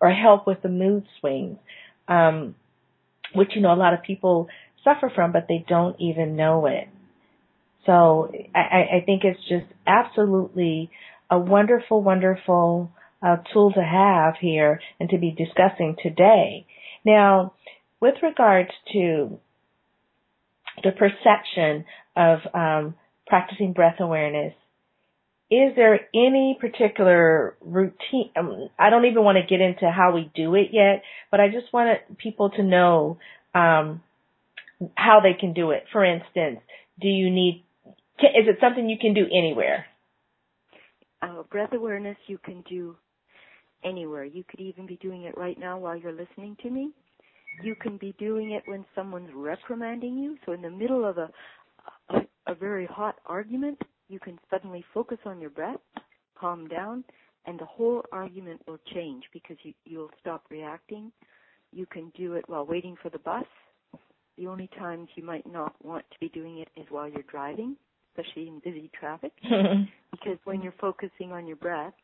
or 0.00 0.10
help 0.10 0.46
with 0.46 0.62
the 0.62 0.68
mood 0.68 1.04
swings. 1.20 1.58
Um, 2.08 2.54
which, 3.34 3.50
you 3.54 3.60
know, 3.60 3.72
a 3.72 3.76
lot 3.76 3.94
of 3.94 4.02
people 4.02 4.48
suffer 4.84 5.10
from, 5.14 5.32
but 5.32 5.46
they 5.48 5.64
don't 5.66 5.96
even 6.00 6.36
know 6.36 6.66
it. 6.66 6.88
So 7.86 8.30
I, 8.54 8.98
I 8.98 9.04
think 9.04 9.22
it's 9.24 9.40
just 9.48 9.66
absolutely 9.86 10.90
a 11.30 11.38
wonderful, 11.38 12.02
wonderful 12.02 12.90
uh, 13.22 13.36
tool 13.52 13.72
to 13.72 13.82
have 13.82 14.34
here 14.40 14.80
and 15.00 15.08
to 15.10 15.18
be 15.18 15.30
discussing 15.30 15.96
today. 16.02 16.66
Now, 17.04 17.54
with 18.00 18.14
regards 18.22 18.70
to 18.92 19.38
the 20.82 20.92
perception 20.92 21.84
of 22.16 22.38
um, 22.54 22.94
practicing 23.26 23.72
breath 23.72 23.96
awareness, 24.00 24.54
is 25.54 25.76
there 25.76 26.00
any 26.14 26.56
particular 26.60 27.56
routine? 27.60 28.30
Um, 28.36 28.68
I 28.78 28.90
don't 28.90 29.04
even 29.04 29.24
want 29.24 29.38
to 29.38 29.46
get 29.46 29.60
into 29.60 29.90
how 29.90 30.12
we 30.14 30.30
do 30.34 30.54
it 30.54 30.68
yet, 30.72 31.02
but 31.30 31.40
I 31.40 31.48
just 31.48 31.72
wanted 31.72 31.98
people 32.18 32.50
to 32.50 32.62
know 32.62 33.18
um, 33.54 34.02
how 34.96 35.20
they 35.22 35.38
can 35.38 35.52
do 35.52 35.70
it. 35.70 35.84
For 35.92 36.04
instance, 36.04 36.60
do 37.00 37.08
you 37.08 37.30
need? 37.30 37.64
Is 38.18 38.48
it 38.48 38.58
something 38.60 38.88
you 38.88 38.98
can 39.00 39.14
do 39.14 39.26
anywhere? 39.26 39.86
Uh, 41.22 41.42
breath 41.50 41.72
awareness 41.72 42.16
you 42.26 42.38
can 42.38 42.62
do 42.68 42.96
anywhere. 43.84 44.24
You 44.24 44.44
could 44.48 44.60
even 44.60 44.86
be 44.86 44.96
doing 44.96 45.22
it 45.22 45.36
right 45.36 45.58
now 45.58 45.78
while 45.78 45.96
you're 45.96 46.12
listening 46.12 46.56
to 46.62 46.70
me. 46.70 46.90
You 47.62 47.74
can 47.76 47.98
be 47.98 48.14
doing 48.18 48.52
it 48.52 48.62
when 48.66 48.84
someone's 48.94 49.30
reprimanding 49.34 50.18
you. 50.18 50.36
So 50.44 50.52
in 50.52 50.62
the 50.62 50.70
middle 50.70 51.04
of 51.08 51.18
a 51.18 51.30
a, 52.10 52.20
a 52.46 52.54
very 52.54 52.86
hot 52.86 53.16
argument, 53.26 53.78
you 54.08 54.20
can 54.20 54.38
suddenly 54.50 54.84
focus 54.92 55.18
on 55.24 55.40
your 55.40 55.50
breath, 55.50 55.80
calm 56.38 56.68
down, 56.68 57.04
and 57.46 57.58
the 57.58 57.64
whole 57.64 58.02
argument 58.12 58.60
will 58.66 58.78
change 58.94 59.24
because 59.32 59.56
you, 59.62 59.72
you'll 59.84 60.10
stop 60.20 60.44
reacting. 60.50 61.12
You 61.72 61.86
can 61.86 62.12
do 62.16 62.34
it 62.34 62.44
while 62.48 62.66
waiting 62.66 62.96
for 63.02 63.10
the 63.10 63.18
bus. 63.18 63.44
The 64.38 64.46
only 64.46 64.68
times 64.78 65.08
you 65.14 65.24
might 65.24 65.46
not 65.50 65.74
want 65.84 66.04
to 66.10 66.16
be 66.20 66.28
doing 66.28 66.58
it 66.58 66.68
is 66.80 66.86
while 66.90 67.08
you're 67.08 67.22
driving, 67.30 67.76
especially 68.16 68.48
in 68.48 68.60
busy 68.64 68.90
traffic, 68.98 69.32
because 70.10 70.38
when 70.44 70.62
you're 70.62 70.74
focusing 70.80 71.32
on 71.32 71.46
your 71.46 71.56
breath, 71.56 71.94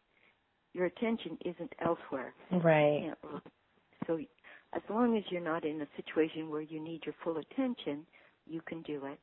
your 0.72 0.86
attention 0.86 1.36
isn't 1.44 1.72
elsewhere. 1.84 2.34
right. 2.52 3.12
So 4.06 4.18
as 4.74 4.82
long 4.88 5.16
as 5.16 5.24
you're 5.30 5.40
not 5.40 5.64
in 5.64 5.80
a 5.80 5.88
situation 5.96 6.50
where 6.50 6.62
you 6.62 6.80
need 6.80 7.00
your 7.04 7.14
full 7.24 7.38
attention, 7.38 8.06
you 8.46 8.60
can 8.66 8.82
do 8.82 9.04
it. 9.06 9.18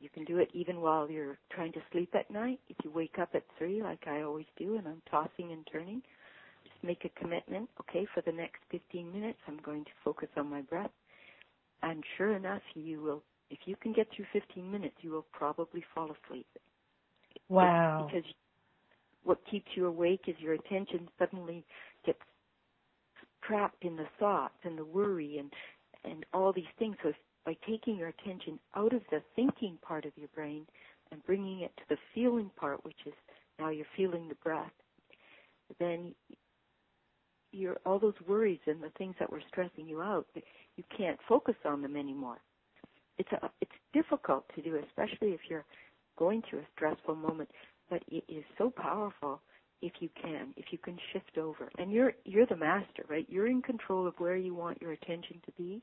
You 0.00 0.08
can 0.08 0.24
do 0.24 0.38
it 0.38 0.48
even 0.52 0.80
while 0.80 1.10
you're 1.10 1.38
trying 1.50 1.72
to 1.72 1.80
sleep 1.92 2.14
at 2.14 2.30
night. 2.30 2.60
If 2.68 2.76
you 2.84 2.90
wake 2.90 3.18
up 3.20 3.30
at 3.34 3.44
three, 3.58 3.82
like 3.82 4.06
I 4.06 4.22
always 4.22 4.46
do, 4.56 4.76
and 4.76 4.86
I'm 4.86 5.02
tossing 5.10 5.52
and 5.52 5.66
turning, 5.70 6.02
just 6.64 6.84
make 6.84 7.04
a 7.04 7.20
commitment. 7.20 7.68
Okay, 7.80 8.06
for 8.14 8.22
the 8.22 8.32
next 8.32 8.60
15 8.70 9.12
minutes, 9.12 9.38
I'm 9.48 9.58
going 9.64 9.84
to 9.84 9.90
focus 10.04 10.28
on 10.36 10.48
my 10.50 10.62
breath. 10.62 10.90
And 11.82 12.02
sure 12.16 12.34
enough, 12.34 12.62
you 12.74 13.02
will. 13.02 13.22
If 13.50 13.60
you 13.64 13.76
can 13.76 13.92
get 13.92 14.08
through 14.14 14.26
15 14.32 14.70
minutes, 14.70 14.96
you 15.00 15.10
will 15.10 15.26
probably 15.32 15.84
fall 15.94 16.10
asleep. 16.26 16.46
Wow. 17.48 18.06
Because 18.06 18.24
what 19.24 19.38
keeps 19.50 19.68
you 19.74 19.86
awake 19.86 20.22
is 20.26 20.36
your 20.38 20.54
attention 20.54 21.08
suddenly 21.18 21.64
gets 22.04 22.18
trapped 23.42 23.84
in 23.84 23.96
the 23.96 24.06
thoughts 24.18 24.54
and 24.64 24.78
the 24.78 24.84
worry 24.84 25.38
and 25.38 25.52
and 26.04 26.24
all 26.32 26.52
these 26.52 26.64
things. 26.78 26.96
So 27.02 27.10
if, 27.10 27.16
by 27.48 27.56
taking 27.66 27.96
your 27.96 28.08
attention 28.08 28.58
out 28.76 28.92
of 28.92 29.00
the 29.10 29.22
thinking 29.34 29.78
part 29.80 30.04
of 30.04 30.12
your 30.16 30.28
brain 30.34 30.66
and 31.10 31.24
bringing 31.24 31.60
it 31.60 31.72
to 31.78 31.82
the 31.88 31.96
feeling 32.14 32.50
part, 32.60 32.84
which 32.84 32.98
is 33.06 33.14
now 33.58 33.70
you're 33.70 33.86
feeling 33.96 34.28
the 34.28 34.34
breath, 34.44 34.70
then 35.80 36.14
you're 37.50 37.78
all 37.86 37.98
those 37.98 38.12
worries 38.28 38.58
and 38.66 38.82
the 38.82 38.90
things 38.98 39.14
that 39.18 39.32
were 39.32 39.40
stressing 39.48 39.88
you 39.88 40.02
out, 40.02 40.26
you 40.76 40.84
can't 40.94 41.18
focus 41.26 41.54
on 41.64 41.80
them 41.80 41.96
anymore. 41.96 42.36
It's 43.16 43.32
a, 43.32 43.48
it's 43.62 43.72
difficult 43.94 44.44
to 44.54 44.60
do, 44.60 44.78
especially 44.86 45.28
if 45.28 45.40
you're 45.48 45.64
going 46.18 46.42
through 46.50 46.58
a 46.58 46.68
stressful 46.76 47.16
moment, 47.16 47.48
but 47.88 48.02
it 48.08 48.24
is 48.28 48.44
so 48.58 48.68
powerful 48.68 49.40
if 49.80 49.92
you 50.00 50.10
can, 50.20 50.48
if 50.58 50.66
you 50.70 50.76
can 50.76 50.98
shift 51.14 51.38
over. 51.38 51.70
And 51.78 51.90
you're 51.90 52.12
you're 52.26 52.44
the 52.44 52.56
master, 52.56 53.06
right? 53.08 53.26
You're 53.26 53.46
in 53.46 53.62
control 53.62 54.06
of 54.06 54.12
where 54.18 54.36
you 54.36 54.54
want 54.54 54.82
your 54.82 54.92
attention 54.92 55.40
to 55.46 55.52
be. 55.52 55.80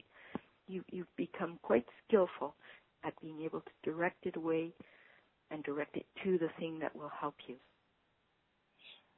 You 0.68 0.84
you 0.92 1.06
become 1.16 1.60
quite 1.62 1.86
skillful 2.08 2.56
at 3.04 3.14
being 3.22 3.42
able 3.42 3.62
to 3.62 3.72
direct 3.84 4.26
it 4.26 4.36
away 4.36 4.72
and 5.52 5.64
direct 5.64 5.96
it 5.96 6.06
to 6.24 6.38
the 6.38 6.50
thing 6.60 6.80
that 6.80 6.96
will 6.96 7.12
help 7.20 7.36
you. 7.48 7.56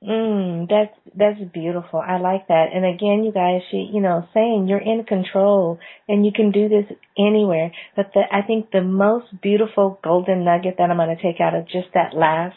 Mm, 0.03 0.69
that's 0.69 0.93
that's 1.15 1.51
beautiful. 1.53 1.99
I 1.99 2.19
like 2.19 2.47
that. 2.49 2.67
And 2.71 2.85
again, 2.85 3.23
you 3.23 3.31
guys, 3.31 3.61
she, 3.71 3.89
you 3.91 3.99
know, 3.99 4.27
saying 4.31 4.67
you're 4.67 4.77
in 4.77 5.05
control 5.05 5.79
and 6.07 6.23
you 6.23 6.31
can 6.31 6.51
do 6.51 6.69
this 6.69 6.85
anywhere. 7.17 7.71
But 7.95 8.11
the, 8.13 8.21
I 8.31 8.45
think 8.45 8.69
the 8.69 8.83
most 8.83 9.25
beautiful 9.41 9.99
golden 10.03 10.45
nugget 10.45 10.75
that 10.77 10.91
I'm 10.91 10.97
going 10.97 11.15
to 11.15 11.21
take 11.21 11.41
out 11.41 11.55
of 11.55 11.65
just 11.65 11.87
that 11.95 12.13
last 12.13 12.55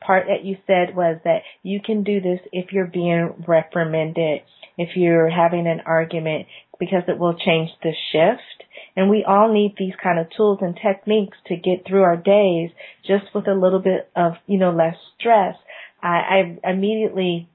part 0.00 0.26
that 0.28 0.44
you 0.44 0.56
said 0.66 0.96
was 0.96 1.20
that 1.24 1.42
you 1.62 1.80
can 1.84 2.02
do 2.02 2.20
this 2.20 2.40
if 2.52 2.72
you're 2.72 2.86
being 2.86 3.44
reprimanded, 3.46 4.42
if 4.76 4.96
you're 4.96 5.30
having 5.30 5.66
an 5.66 5.80
argument, 5.86 6.46
because 6.78 7.02
it 7.08 7.18
will 7.18 7.34
change 7.34 7.70
the 7.82 7.92
shift. 8.12 8.64
And 8.96 9.10
we 9.10 9.24
all 9.26 9.52
need 9.52 9.74
these 9.78 9.92
kind 10.02 10.18
of 10.18 10.26
tools 10.36 10.58
and 10.62 10.74
techniques 10.74 11.36
to 11.46 11.56
get 11.56 11.86
through 11.86 12.02
our 12.02 12.16
days 12.16 12.70
just 13.06 13.26
with 13.34 13.46
a 13.46 13.54
little 13.54 13.78
bit 13.78 14.10
of, 14.16 14.32
you 14.46 14.58
know, 14.58 14.72
less 14.72 14.96
stress. 15.18 15.56
I, 16.02 16.58
I 16.64 16.70
immediately 16.70 17.48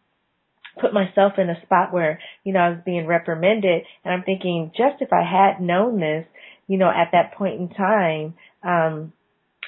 put 0.79 0.93
myself 0.93 1.34
in 1.38 1.49
a 1.49 1.62
spot 1.63 1.93
where, 1.93 2.19
you 2.43 2.53
know, 2.53 2.60
I 2.60 2.69
was 2.69 2.79
being 2.86 3.08
reprimanded 3.08 3.84
and 4.03 4.13
I'm 4.13 4.23
thinking 4.23 4.71
just 4.75 5.01
if 5.01 5.12
I 5.12 5.23
had 5.23 5.62
known 5.62 5.99
this, 5.99 6.25
you 6.67 6.77
know, 6.77 6.89
at 6.89 7.10
that 7.12 7.34
point 7.36 7.60
in 7.60 7.69
time, 7.69 8.34
um, 8.63 9.13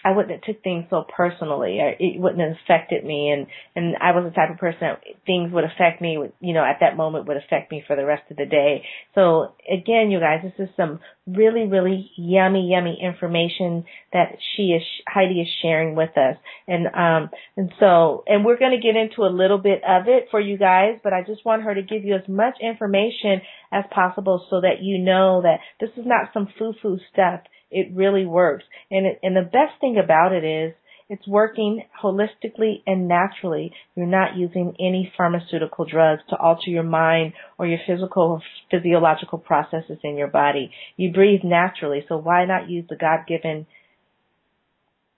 I 0.03 0.11
wouldn't 0.11 0.31
have 0.31 0.41
took 0.41 0.63
things 0.63 0.85
so 0.89 1.05
personally. 1.15 1.79
or 1.79 1.95
It 1.99 2.19
wouldn't 2.19 2.41
have 2.41 2.57
affected 2.63 3.03
me, 3.05 3.29
and 3.31 3.47
and 3.75 3.95
I 4.01 4.11
was 4.11 4.25
the 4.25 4.31
type 4.35 4.51
of 4.51 4.57
person 4.57 4.79
that 4.81 5.01
things 5.25 5.51
would 5.51 5.63
affect 5.63 6.01
me. 6.01 6.17
You 6.39 6.53
know, 6.53 6.63
at 6.63 6.77
that 6.81 6.97
moment 6.97 7.27
would 7.27 7.37
affect 7.37 7.71
me 7.71 7.83
for 7.85 7.95
the 7.95 8.05
rest 8.05 8.23
of 8.31 8.37
the 8.37 8.45
day. 8.45 8.83
So 9.15 9.53
again, 9.71 10.11
you 10.11 10.19
guys, 10.19 10.41
this 10.43 10.67
is 10.69 10.73
some 10.75 10.99
really 11.27 11.67
really 11.67 12.09
yummy 12.15 12.69
yummy 12.71 12.97
information 13.01 13.83
that 14.13 14.37
she 14.55 14.67
is 14.67 14.83
Heidi 15.07 15.41
is 15.41 15.47
sharing 15.61 15.95
with 15.95 16.17
us, 16.17 16.37
and 16.67 16.87
um 16.87 17.29
and 17.55 17.71
so 17.79 18.23
and 18.27 18.45
we're 18.45 18.57
going 18.57 18.79
to 18.79 18.85
get 18.85 18.95
into 18.95 19.23
a 19.23 19.31
little 19.33 19.57
bit 19.57 19.81
of 19.87 20.07
it 20.07 20.27
for 20.31 20.39
you 20.39 20.57
guys, 20.57 20.99
but 21.03 21.13
I 21.13 21.23
just 21.23 21.45
want 21.45 21.63
her 21.63 21.75
to 21.75 21.81
give 21.81 22.03
you 22.03 22.15
as 22.15 22.27
much 22.27 22.55
information 22.61 23.41
as 23.71 23.83
possible 23.91 24.45
so 24.49 24.61
that 24.61 24.81
you 24.81 24.99
know 24.99 25.41
that 25.41 25.59
this 25.79 25.89
is 25.97 26.05
not 26.05 26.31
some 26.33 26.47
foo 26.57 26.73
foo 26.81 26.99
stuff 27.11 27.41
it 27.71 27.91
really 27.93 28.25
works. 28.25 28.63
And 28.89 29.05
it, 29.05 29.19
and 29.23 29.35
the 29.35 29.41
best 29.41 29.79
thing 29.81 29.99
about 30.01 30.33
it 30.33 30.43
is 30.43 30.73
it's 31.09 31.27
working 31.27 31.83
holistically 32.03 32.81
and 32.85 33.07
naturally. 33.07 33.71
You're 33.95 34.05
not 34.05 34.35
using 34.35 34.75
any 34.79 35.11
pharmaceutical 35.15 35.85
drugs 35.85 36.21
to 36.29 36.35
alter 36.35 36.69
your 36.69 36.83
mind 36.83 37.33
or 37.57 37.65
your 37.65 37.79
physical 37.87 38.41
physiological 38.69 39.39
processes 39.39 39.99
in 40.03 40.17
your 40.17 40.27
body. 40.27 40.71
You 40.97 41.13
breathe 41.13 41.41
naturally, 41.43 42.03
so 42.09 42.17
why 42.17 42.45
not 42.45 42.69
use 42.69 42.85
the 42.89 42.97
God-given 42.97 43.67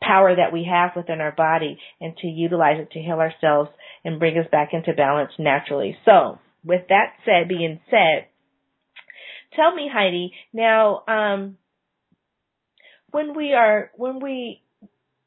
power 0.01 0.35
that 0.35 0.53
we 0.53 0.67
have 0.69 0.91
within 0.95 1.21
our 1.21 1.31
body 1.31 1.77
and 1.99 2.15
to 2.17 2.27
utilize 2.27 2.79
it 2.79 2.91
to 2.91 2.99
heal 2.99 3.19
ourselves 3.19 3.69
and 4.05 4.19
bring 4.19 4.37
us 4.37 4.47
back 4.51 4.69
into 4.73 4.93
balance 4.93 5.31
naturally. 5.37 5.97
So, 6.05 6.39
with 6.63 6.87
that 6.89 7.13
said, 7.25 7.47
being 7.47 7.79
said, 7.89 8.27
tell 9.55 9.73
me, 9.73 9.89
Heidi, 9.91 10.33
now, 10.53 11.03
um, 11.07 11.57
when 13.11 13.35
we 13.35 13.53
are 13.53 13.91
when 13.95 14.19
we 14.19 14.61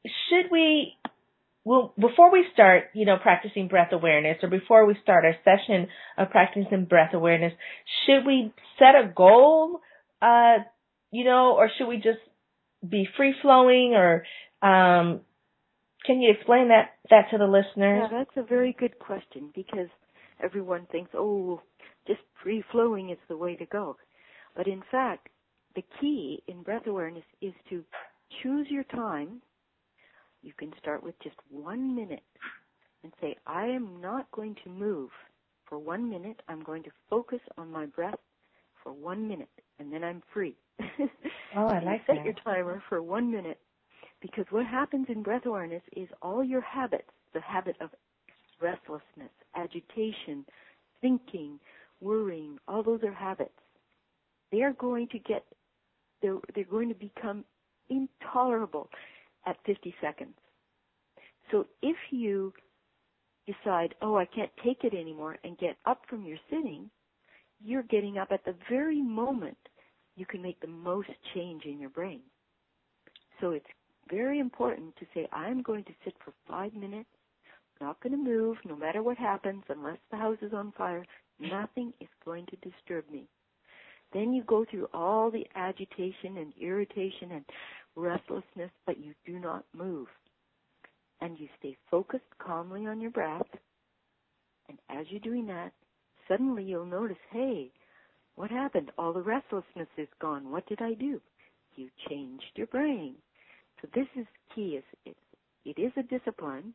should 0.05 0.51
we 0.51 0.95
well 1.63 1.93
before 1.99 2.31
we 2.31 2.45
start 2.53 2.85
you 2.93 3.05
know 3.05 3.17
practicing 3.21 3.67
breath 3.67 3.91
awareness 3.91 4.37
or 4.43 4.49
before 4.49 4.85
we 4.85 4.95
start 5.01 5.25
our 5.25 5.35
session 5.43 5.87
of 6.17 6.29
practicing 6.29 6.85
breath 6.85 7.13
awareness 7.13 7.53
should 8.05 8.25
we 8.25 8.53
set 8.79 8.95
a 8.95 9.07
goal 9.07 9.81
uh 10.21 10.57
you 11.11 11.23
know 11.23 11.55
or 11.57 11.69
should 11.77 11.87
we 11.87 11.97
just 11.97 12.19
be 12.87 13.07
free 13.15 13.33
flowing 13.41 13.93
or 13.95 14.23
um 14.61 15.21
can 16.05 16.21
you 16.21 16.31
explain 16.31 16.67
that 16.67 16.91
that 17.09 17.29
to 17.31 17.37
the 17.37 17.45
listeners 17.45 18.09
yeah 18.11 18.19
that's 18.19 18.37
a 18.37 18.43
very 18.43 18.75
good 18.77 18.97
question 18.99 19.49
because 19.55 19.87
everyone 20.43 20.85
thinks 20.91 21.11
oh 21.15 21.61
just 22.07 22.19
free 22.41 22.63
flowing 22.71 23.09
is 23.09 23.17
the 23.27 23.37
way 23.37 23.55
to 23.55 23.65
go. 23.65 23.97
But 24.55 24.67
in 24.67 24.83
fact 24.91 25.29
the 25.75 25.83
key 25.99 26.43
in 26.47 26.63
breath 26.63 26.87
awareness 26.87 27.23
is 27.41 27.53
to 27.69 27.83
choose 28.41 28.67
your 28.69 28.83
time. 28.83 29.41
You 30.41 30.53
can 30.57 30.73
start 30.79 31.03
with 31.03 31.15
just 31.23 31.35
one 31.49 31.95
minute 31.95 32.23
and 33.03 33.13
say, 33.21 33.35
I 33.45 33.65
am 33.67 34.01
not 34.01 34.29
going 34.31 34.55
to 34.63 34.69
move 34.69 35.09
for 35.67 35.79
one 35.79 36.09
minute. 36.09 36.41
I'm 36.47 36.61
going 36.63 36.83
to 36.83 36.91
focus 37.09 37.39
on 37.57 37.71
my 37.71 37.85
breath 37.85 38.19
for 38.83 38.91
one 38.91 39.27
minute 39.27 39.49
and 39.79 39.91
then 39.91 40.03
I'm 40.03 40.21
free. 40.33 40.55
oh, 41.55 41.67
I 41.67 41.79
like 41.83 42.05
set 42.05 42.17
that. 42.17 42.25
your 42.25 42.33
timer 42.43 42.83
for 42.89 43.01
one 43.01 43.31
minute 43.31 43.59
because 44.21 44.45
what 44.49 44.65
happens 44.65 45.07
in 45.09 45.23
breath 45.23 45.45
awareness 45.45 45.83
is 45.95 46.07
all 46.21 46.43
your 46.43 46.61
habits, 46.61 47.09
the 47.33 47.41
habit 47.41 47.75
of 47.81 47.89
restlessness, 48.61 49.31
agitation, 49.55 50.45
thinking, 51.01 51.59
worrying, 51.99 52.57
all 52.67 52.83
those 52.83 53.03
are 53.03 53.13
habits. 53.13 53.51
They 54.51 54.61
are 54.61 54.73
going 54.73 55.07
to 55.09 55.19
get 55.19 55.43
they're, 56.23 56.39
they're 56.55 56.63
going 56.63 56.89
to 56.89 56.95
become 56.95 57.45
intolerable 57.89 58.89
at 59.45 59.57
50 59.67 59.93
seconds. 60.01 60.33
So 61.51 61.67
if 61.83 61.97
you 62.09 62.53
decide, 63.45 63.93
oh, 64.01 64.17
I 64.17 64.25
can't 64.25 64.51
take 64.63 64.83
it 64.83 64.95
anymore 64.95 65.37
and 65.43 65.57
get 65.59 65.75
up 65.85 66.01
from 66.09 66.25
your 66.25 66.37
sitting, 66.49 66.89
you're 67.63 67.83
getting 67.83 68.17
up 68.17 68.29
at 68.31 68.43
the 68.45 68.55
very 68.69 69.01
moment 69.01 69.57
you 70.15 70.25
can 70.25 70.41
make 70.41 70.59
the 70.61 70.67
most 70.67 71.09
change 71.33 71.65
in 71.65 71.79
your 71.79 71.89
brain. 71.89 72.21
So 73.41 73.51
it's 73.51 73.65
very 74.09 74.39
important 74.39 74.95
to 74.97 75.05
say, 75.13 75.27
I'm 75.31 75.61
going 75.61 75.83
to 75.85 75.91
sit 76.03 76.13
for 76.23 76.33
five 76.47 76.73
minutes, 76.73 77.09
not 77.81 78.01
going 78.01 78.13
to 78.13 78.23
move, 78.23 78.57
no 78.65 78.75
matter 78.75 79.01
what 79.01 79.17
happens, 79.17 79.63
unless 79.69 79.97
the 80.11 80.17
house 80.17 80.37
is 80.41 80.53
on 80.53 80.73
fire, 80.77 81.05
nothing 81.39 81.93
is 81.99 82.07
going 82.23 82.45
to 82.47 82.69
disturb 82.69 83.09
me. 83.09 83.27
Then 84.13 84.33
you 84.33 84.43
go 84.43 84.65
through 84.69 84.87
all 84.93 85.31
the 85.31 85.45
agitation 85.55 86.37
and 86.37 86.53
irritation 86.59 87.31
and 87.31 87.45
restlessness, 87.95 88.71
but 88.85 88.99
you 88.99 89.13
do 89.25 89.39
not 89.39 89.65
move. 89.75 90.07
And 91.21 91.39
you 91.39 91.47
stay 91.59 91.77
focused 91.89 92.23
calmly 92.37 92.85
on 92.85 93.01
your 93.01 93.11
breath. 93.11 93.47
And 94.69 94.77
as 94.89 95.05
you're 95.09 95.19
doing 95.19 95.47
that, 95.47 95.71
suddenly 96.27 96.63
you'll 96.63 96.85
notice, 96.85 97.17
hey, 97.31 97.71
what 98.35 98.51
happened? 98.51 98.91
All 98.97 99.13
the 99.13 99.21
restlessness 99.21 99.87
is 99.97 100.07
gone. 100.19 100.51
What 100.51 100.65
did 100.67 100.81
I 100.81 100.93
do? 100.93 101.21
You 101.75 101.89
changed 102.09 102.43
your 102.55 102.67
brain. 102.67 103.15
So 103.81 103.87
this 103.95 104.07
is 104.15 104.25
key. 104.53 104.79
It's, 105.05 105.17
it 105.65 105.79
is 105.79 105.91
a 105.97 106.03
discipline, 106.03 106.73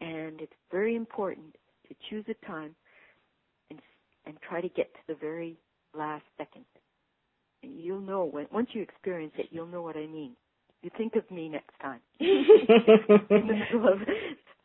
and 0.00 0.40
it's 0.40 0.52
very 0.70 0.94
important 0.94 1.56
to 1.88 1.94
choose 2.08 2.24
a 2.28 2.46
time 2.46 2.74
and 3.70 3.80
and 4.26 4.36
try 4.46 4.60
to 4.60 4.68
get 4.68 4.92
to 4.94 5.00
the 5.08 5.14
very 5.14 5.56
last 5.94 6.24
second. 6.36 6.64
And 7.62 7.80
you'll 7.80 8.00
know 8.00 8.24
when 8.24 8.46
once 8.52 8.68
you 8.72 8.82
experience 8.82 9.34
it, 9.38 9.46
you'll 9.50 9.66
know 9.66 9.82
what 9.82 9.96
I 9.96 10.06
mean. 10.06 10.36
You 10.82 10.90
think 10.96 11.16
of 11.16 11.28
me 11.30 11.48
next 11.48 11.74
time. 11.82 12.00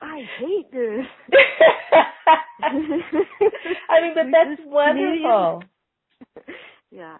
I 0.01 0.21
hate 0.39 0.71
this. 0.71 1.05
I 2.61 4.01
mean, 4.01 4.13
but 4.13 4.25
that's 4.31 4.61
wonderful. 4.65 5.63
yeah. 6.91 7.17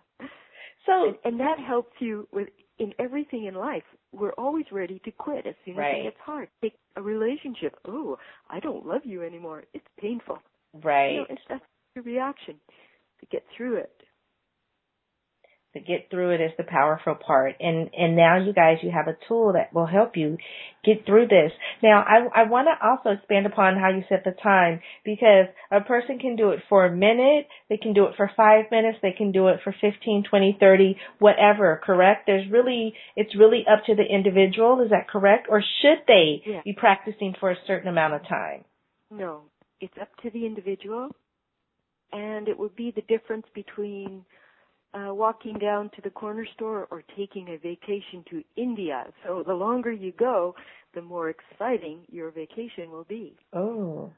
So, 0.86 1.06
and, 1.08 1.16
and, 1.24 1.40
that 1.40 1.60
helps 1.66 1.94
you 2.00 2.28
with 2.32 2.50
in 2.78 2.94
everything 3.00 3.46
in 3.46 3.56
life. 3.56 3.84
We're 4.12 4.34
always 4.34 4.66
ready 4.72 5.00
to 5.06 5.12
quit 5.12 5.48
as 5.48 5.56
soon 5.66 5.76
as 5.76 5.80
right. 5.80 6.00
it 6.00 6.04
gets 6.04 6.18
hard. 6.24 6.50
Take 6.62 6.76
a 6.96 7.02
relationship. 7.02 7.76
Oh, 7.88 8.18
I 8.50 8.60
don't 8.60 8.86
love 8.86 9.02
you 9.06 9.24
anymore. 9.24 9.64
It's 9.74 9.88
painful. 10.00 10.40
Right. 10.84 11.14
You 11.14 11.18
know, 11.20 11.26
it's 11.30 11.42
that's 11.50 11.64
the 11.96 12.02
reaction 12.02 12.56
to 13.20 13.26
get 13.28 13.44
through 13.56 13.78
it. 13.78 13.92
To 15.74 15.80
get 15.80 16.12
through 16.12 16.36
it 16.36 16.42
is 16.42 16.52
the 16.56 16.64
powerful 16.64 17.16
part. 17.16 17.56
And, 17.60 17.90
and 17.98 18.16
now 18.16 18.38
you 18.38 18.54
guys, 18.54 18.78
you 18.84 18.92
have 18.92 19.08
a 19.08 19.18
tool 19.28 19.54
that 19.54 19.74
will 19.74 19.88
help 19.88 20.16
you 20.16 20.38
get 20.86 21.04
through 21.08 21.30
this. 21.30 21.52
Now, 21.82 22.04
I, 22.08 22.42
I 22.42 22.48
want 22.48 22.68
to 22.68 22.88
also 22.88 23.10
expand 23.10 23.48
upon 23.48 23.78
how 23.78 23.90
you 23.90 24.04
set 24.08 24.24
the 24.24 24.36
time 24.44 24.82
because 25.04 25.48
a 25.72 25.82
person 25.82 26.20
can 26.20 26.36
do 26.36 26.52
it 26.52 26.60
for 26.70 26.86
a 26.86 26.96
minute, 26.96 27.48
they 27.70 27.78
can 27.78 27.94
do 27.94 28.06
it 28.06 28.14
for 28.18 28.30
five 28.38 28.66
minutes, 28.70 29.00
they 29.02 29.14
can 29.18 29.32
do 29.32 29.48
it 29.48 29.62
for 29.64 29.74
15, 29.82 30.26
20, 30.30 30.58
30, 30.60 30.96
whatever, 31.18 31.82
correct? 31.84 32.28
There's 32.28 32.48
really, 32.52 32.94
it's 33.16 33.36
really 33.36 33.66
up 33.68 33.84
to 33.88 33.96
the 33.96 34.04
individual, 34.04 34.80
is 34.84 34.92
that 34.92 35.10
correct? 35.10 35.48
Or 35.50 35.64
should 35.82 36.04
they 36.08 36.44
yeah. 36.46 36.62
be 36.64 36.74
practicing 36.74 37.34
for 37.40 37.50
a 37.50 37.58
certain 37.66 37.88
amount 37.88 38.14
of 38.14 38.28
time? 38.28 38.64
No, 39.10 39.46
it's 39.82 39.98
up 40.00 40.10
to 40.22 40.30
the 40.30 40.46
individual 40.46 41.10
and 42.14 42.48
it 42.48 42.58
would 42.58 42.76
be 42.76 42.92
the 42.96 43.02
difference 43.04 43.46
between 43.54 44.24
uh, 44.94 45.14
walking 45.14 45.58
down 45.58 45.90
to 45.96 46.02
the 46.04 46.10
corner 46.10 46.46
store 46.56 46.88
or 46.92 47.04
taking 47.18 47.50
a 47.50 47.58
vacation 47.58 48.24
to 48.30 48.44
India. 48.56 49.06
So 49.26 49.44
the 49.46 49.54
longer 49.54 49.92
you 49.92 50.12
go, 50.12 50.56
the 50.94 51.02
more 51.02 51.30
exciting 51.30 52.02
your 52.12 52.30
vacation 52.32 52.92
will 52.92 53.06
be. 53.06 53.36
Oh. 53.54 54.12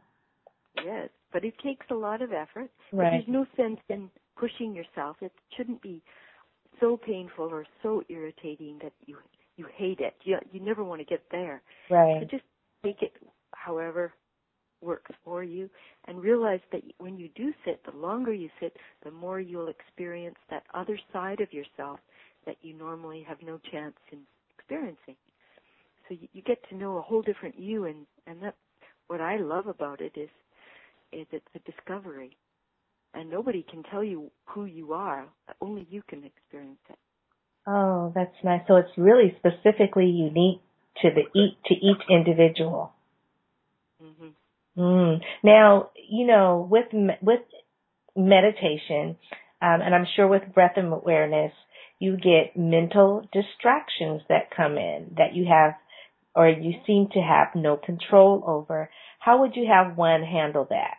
Yes, 0.83 1.09
but 1.31 1.45
it 1.45 1.53
takes 1.63 1.85
a 1.89 1.95
lot 1.95 2.21
of 2.21 2.33
effort. 2.33 2.69
Right. 2.91 3.11
There's 3.11 3.27
no 3.27 3.45
sense 3.55 3.79
in 3.89 4.09
pushing 4.37 4.75
yourself. 4.75 5.15
It 5.21 5.31
shouldn't 5.55 5.81
be 5.81 6.03
so 6.81 6.97
painful 6.97 7.45
or 7.45 7.65
so 7.81 8.03
irritating 8.09 8.79
that 8.83 8.91
you 9.05 9.17
you 9.55 9.65
hate 9.73 10.01
it. 10.01 10.15
You 10.23 10.37
you 10.51 10.59
never 10.59 10.83
want 10.83 10.99
to 10.99 11.05
get 11.05 11.23
there. 11.31 11.61
Right. 11.89 12.21
So 12.21 12.27
just 12.29 12.43
take 12.83 13.01
it 13.01 13.13
however 13.53 14.11
works 14.85 15.11
for 15.23 15.43
you 15.43 15.69
and 16.05 16.21
realize 16.21 16.61
that 16.71 16.81
when 16.99 17.17
you 17.17 17.29
do 17.35 17.51
sit, 17.65 17.81
the 17.85 17.97
longer 17.97 18.33
you 18.33 18.49
sit, 18.59 18.75
the 19.03 19.11
more 19.11 19.39
you'll 19.39 19.67
experience 19.69 20.37
that 20.49 20.63
other 20.73 20.99
side 21.11 21.41
of 21.41 21.51
yourself 21.51 21.99
that 22.45 22.57
you 22.61 22.73
normally 22.73 23.25
have 23.27 23.37
no 23.45 23.59
chance 23.71 23.95
in 24.11 24.19
experiencing. 24.57 25.15
So 26.07 26.15
you, 26.19 26.27
you 26.33 26.41
get 26.43 26.59
to 26.69 26.75
know 26.75 26.97
a 26.97 27.01
whole 27.01 27.21
different 27.21 27.59
you 27.59 27.85
and, 27.85 28.05
and 28.27 28.41
that's 28.41 28.55
what 29.07 29.21
I 29.21 29.37
love 29.37 29.67
about 29.67 30.01
it 30.01 30.13
is, 30.15 30.29
is 31.11 31.27
it's 31.31 31.45
a 31.55 31.71
discovery. 31.71 32.37
And 33.13 33.29
nobody 33.29 33.65
can 33.69 33.83
tell 33.83 34.03
you 34.03 34.29
who 34.45 34.65
you 34.65 34.93
are. 34.93 35.25
Only 35.61 35.87
you 35.89 36.03
can 36.07 36.23
experience 36.23 36.79
it. 36.89 36.97
Oh, 37.67 38.11
that's 38.13 38.35
nice. 38.43 38.61
So 38.67 38.75
it's 38.75 38.91
really 38.97 39.35
specifically 39.39 40.05
unique 40.07 40.61
to 41.01 41.09
the 41.09 41.23
to 41.65 41.73
each 41.73 42.01
individual. 42.09 42.91
Mm-hmm. 44.03 44.29
Mm. 44.77 45.21
Now, 45.43 45.91
you 46.09 46.27
know, 46.27 46.67
with 46.69 46.87
with 47.21 47.41
meditation, 48.15 49.17
um, 49.61 49.81
and 49.81 49.95
I'm 49.95 50.07
sure 50.15 50.27
with 50.27 50.53
breath 50.53 50.73
and 50.75 50.91
awareness, 50.91 51.53
you 51.99 52.17
get 52.17 52.57
mental 52.57 53.27
distractions 53.31 54.21
that 54.29 54.51
come 54.55 54.77
in 54.77 55.15
that 55.17 55.33
you 55.33 55.45
have 55.45 55.73
or 56.35 56.49
you 56.49 56.73
seem 56.85 57.07
to 57.13 57.19
have 57.19 57.55
no 57.55 57.77
control 57.77 58.43
over. 58.45 58.89
How 59.19 59.39
would 59.41 59.55
you 59.55 59.67
have 59.71 59.97
one 59.97 60.21
handle 60.21 60.67
that? 60.69 60.97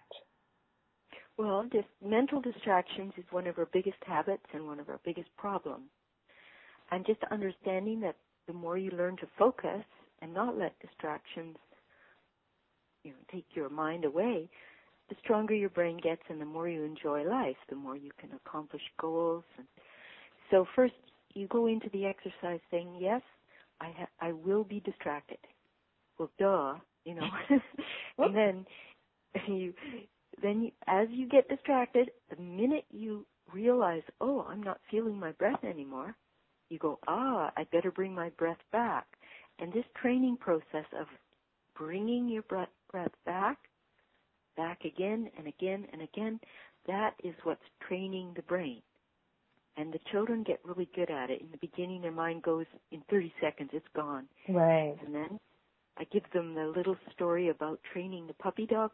Well, 1.36 1.66
just 1.70 1.88
mental 2.02 2.40
distractions 2.40 3.12
is 3.18 3.24
one 3.30 3.46
of 3.46 3.58
our 3.58 3.68
biggest 3.70 3.98
habits 4.06 4.46
and 4.54 4.66
one 4.66 4.80
of 4.80 4.88
our 4.88 5.00
biggest 5.04 5.28
problems. 5.36 5.90
And 6.90 7.04
just 7.04 7.20
understanding 7.30 8.00
that 8.00 8.16
the 8.46 8.54
more 8.54 8.78
you 8.78 8.90
learn 8.92 9.16
to 9.18 9.28
focus 9.38 9.84
and 10.22 10.32
not 10.32 10.56
let 10.56 10.78
distractions 10.80 11.56
you 13.07 13.12
know 13.12 13.19
take 13.33 13.47
your 13.55 13.69
mind 13.71 14.05
away, 14.05 14.49
the 15.09 15.16
stronger 15.23 15.55
your 15.55 15.71
brain 15.71 15.99
gets 16.03 16.23
and 16.29 16.40
the 16.40 16.45
more 16.45 16.69
you 16.69 16.83
enjoy 16.83 17.23
life, 17.25 17.57
the 17.69 17.77
more 17.77 17.97
you 17.97 18.11
can 18.21 18.31
accomplish 18.33 18.83
goals. 19.01 19.45
And 19.57 19.66
so 20.51 20.66
first 20.75 20.95
you 21.35 21.47
go 21.49 21.66
into 21.66 21.88
the 21.92 22.07
exercise 22.07 22.61
saying, 22.71 22.97
yes, 22.99 23.23
I 23.81 23.92
ha- 23.97 24.09
I 24.21 24.33
will 24.33 24.64
be 24.64 24.81
distracted. 24.81 25.38
Well, 26.19 26.31
duh, 26.38 26.75
you 27.05 27.14
know. 27.14 27.29
and 28.19 28.35
then 28.35 28.66
you 29.49 29.73
then 30.42 30.62
you, 30.62 30.71
as 30.87 31.09
you 31.11 31.29
get 31.29 31.49
distracted, 31.49 32.11
the 32.35 32.42
minute 32.42 32.85
you 32.90 33.25
realize, 33.53 34.03
oh, 34.21 34.47
I'm 34.49 34.62
not 34.62 34.81
feeling 34.90 35.19
my 35.19 35.33
breath 35.33 35.64
anymore, 35.64 36.14
you 36.69 36.79
go, 36.79 36.99
ah, 37.07 37.53
I 37.57 37.64
better 37.73 37.90
bring 37.90 38.14
my 38.14 38.31
breath 38.31 38.59
back. 38.73 39.07
And 39.59 39.73
this 39.73 39.85
training 40.01 40.37
process 40.38 40.85
of 41.01 41.07
bringing 41.79 42.29
your 42.29 42.42
breath, 42.42 42.69
breath 42.90 43.12
back, 43.25 43.59
back 44.57 44.85
again 44.85 45.31
and 45.38 45.46
again 45.46 45.87
and 45.92 46.03
again, 46.03 46.40
that 46.87 47.14
is 47.25 47.35
what's 47.42 47.61
training 47.87 48.33
the 48.37 48.42
brain. 48.42 48.83
And 49.77 49.92
the 49.92 50.01
children 50.11 50.42
get 50.42 50.61
really 50.64 50.88
good 50.94 51.11
at 51.11 51.31
it. 51.31 51.42
In 51.42 51.49
the 51.51 51.59
beginning, 51.59 52.01
their 52.01 52.12
mind 52.12 52.42
goes 52.42 52.64
in 52.92 53.03
30 53.11 53.33
seconds, 53.42 53.70
it's 53.72 53.87
gone. 53.94 54.27
Right. 54.49 54.96
And 55.05 55.14
then 55.14 55.38
I 55.99 56.05
give 56.05 56.22
them 56.33 56.55
the 56.55 56.72
little 56.75 56.96
story 57.12 57.49
about 57.51 57.81
training 57.92 58.27
the 58.27 58.35
puppy 58.35 58.66
dog 58.66 58.92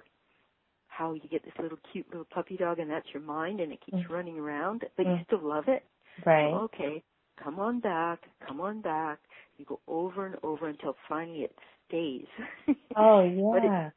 how 0.93 1.15
you 1.15 1.29
get 1.31 1.43
this 1.45 1.55
little 1.61 1.79
cute 1.91 2.07
little 2.11 2.27
puppy 2.33 2.57
dog 2.57 2.79
and 2.79 2.91
that's 2.91 3.07
your 3.15 3.23
mind 3.23 3.61
and 3.61 3.73
it 3.73 3.79
keeps 3.85 4.07
mm. 4.07 4.11
running 4.11 4.39
around, 4.39 4.85
but 4.97 5.07
mm. 5.07 5.19
you 5.19 5.25
still 5.27 5.47
love 5.47 5.65
it. 5.67 5.85
Right. 6.27 6.53
okay, 6.53 7.03
come 7.43 7.59
on 7.59 7.81
back, 7.81 8.21
come 8.47 8.61
on 8.61 8.83
back. 8.83 9.19
You 9.57 9.65
go 9.65 9.81
over 9.89 10.27
and 10.27 10.37
over 10.43 10.69
until 10.69 10.95
finally 11.09 11.41
it 11.41 11.55
stays. 11.93 12.77
Oh 12.97 13.23
yeah. 13.25 13.89
It, 13.89 13.93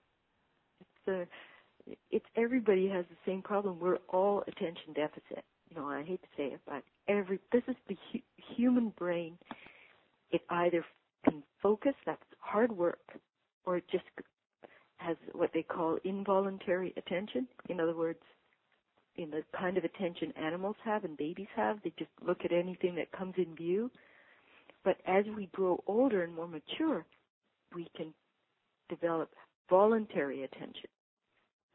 it's 1.08 1.08
uh, 1.08 1.94
it's 2.12 2.26
everybody 2.36 2.88
has 2.90 3.06
the 3.10 3.32
same 3.32 3.42
problem. 3.42 3.80
We're 3.80 4.00
all 4.10 4.44
attention 4.48 4.94
deficit. 4.96 5.44
You 5.70 5.78
know, 5.78 5.88
I 5.88 6.04
hate 6.04 6.22
to 6.22 6.28
say 6.38 6.46
it, 6.48 6.62
but 6.68 6.84
every 7.08 7.40
this 7.52 7.64
is 7.68 7.76
the 7.88 7.98
hu- 8.12 8.56
human 8.56 8.90
brain. 8.98 9.38
It 10.32 10.42
either 10.50 10.84
can 11.24 11.44
focus, 11.62 11.94
that's 12.06 12.22
hard 12.40 12.72
work, 12.72 13.00
or 13.66 13.78
it 13.78 13.86
just 13.92 14.06
has 14.98 15.18
what 15.34 15.52
they 15.54 15.64
call 15.64 15.98
involuntary 16.04 16.94
attention. 16.98 17.48
In 17.70 17.80
other 17.80 17.96
words, 17.96 18.20
in 19.18 19.30
the 19.30 19.44
kind 19.58 19.78
of 19.78 19.84
attention 19.84 20.34
animals 20.36 20.76
have 20.84 21.04
and 21.04 21.18
babies 21.18 21.48
have, 21.56 21.80
they 21.84 21.94
just 21.98 22.12
look 22.26 22.40
at 22.44 22.52
anything 22.52 22.96
that 22.96 23.12
comes 23.12 23.36
in 23.38 23.56
view. 23.56 23.90
But 24.84 24.98
as 25.08 25.26
we 25.36 25.48
grow 25.54 25.84
older 25.88 26.24
and 26.24 26.36
more 26.36 26.48
mature, 26.48 27.06
we 27.74 27.88
can 27.96 28.14
develop 28.90 29.30
voluntary 29.70 30.44
attention. 30.44 30.90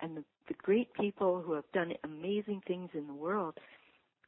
And 0.00 0.16
the, 0.16 0.24
the 0.48 0.54
great 0.54 0.92
people 0.94 1.42
who 1.44 1.52
have 1.52 1.70
done 1.72 1.92
amazing 2.04 2.62
things 2.66 2.90
in 2.94 3.06
the 3.06 3.14
world, 3.14 3.54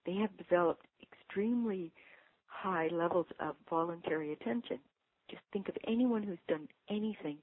they 0.05 0.15
have 0.17 0.37
developed 0.37 0.87
extremely 1.03 1.93
high 2.47 2.89
levels 2.93 3.27
of 3.41 3.55
voluntary 3.69 4.33
attention. 4.33 4.79
Just 5.31 5.43
think 5.53 5.69
of 5.69 5.77
anyone 5.89 6.23
who's 6.23 6.39
done 6.49 6.69
anything 6.91 7.39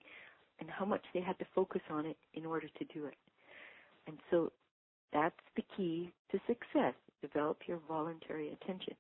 and 0.60 0.70
how 0.70 0.86
much 0.86 1.02
they 1.14 1.22
had 1.22 1.40
to 1.40 1.46
focus 1.56 1.82
on 1.90 2.06
it 2.06 2.18
in 2.34 2.46
order 2.46 2.68
to 2.68 2.86
do 2.94 3.06
it. 3.06 3.16
And 4.08 4.18
so 4.30 4.52
that's 5.12 5.36
the 5.56 5.64
key 5.76 6.12
to 6.32 6.40
success. 6.48 6.94
Develop 7.22 7.58
your 7.68 7.80
voluntary 7.88 8.52
attention. 8.62 8.94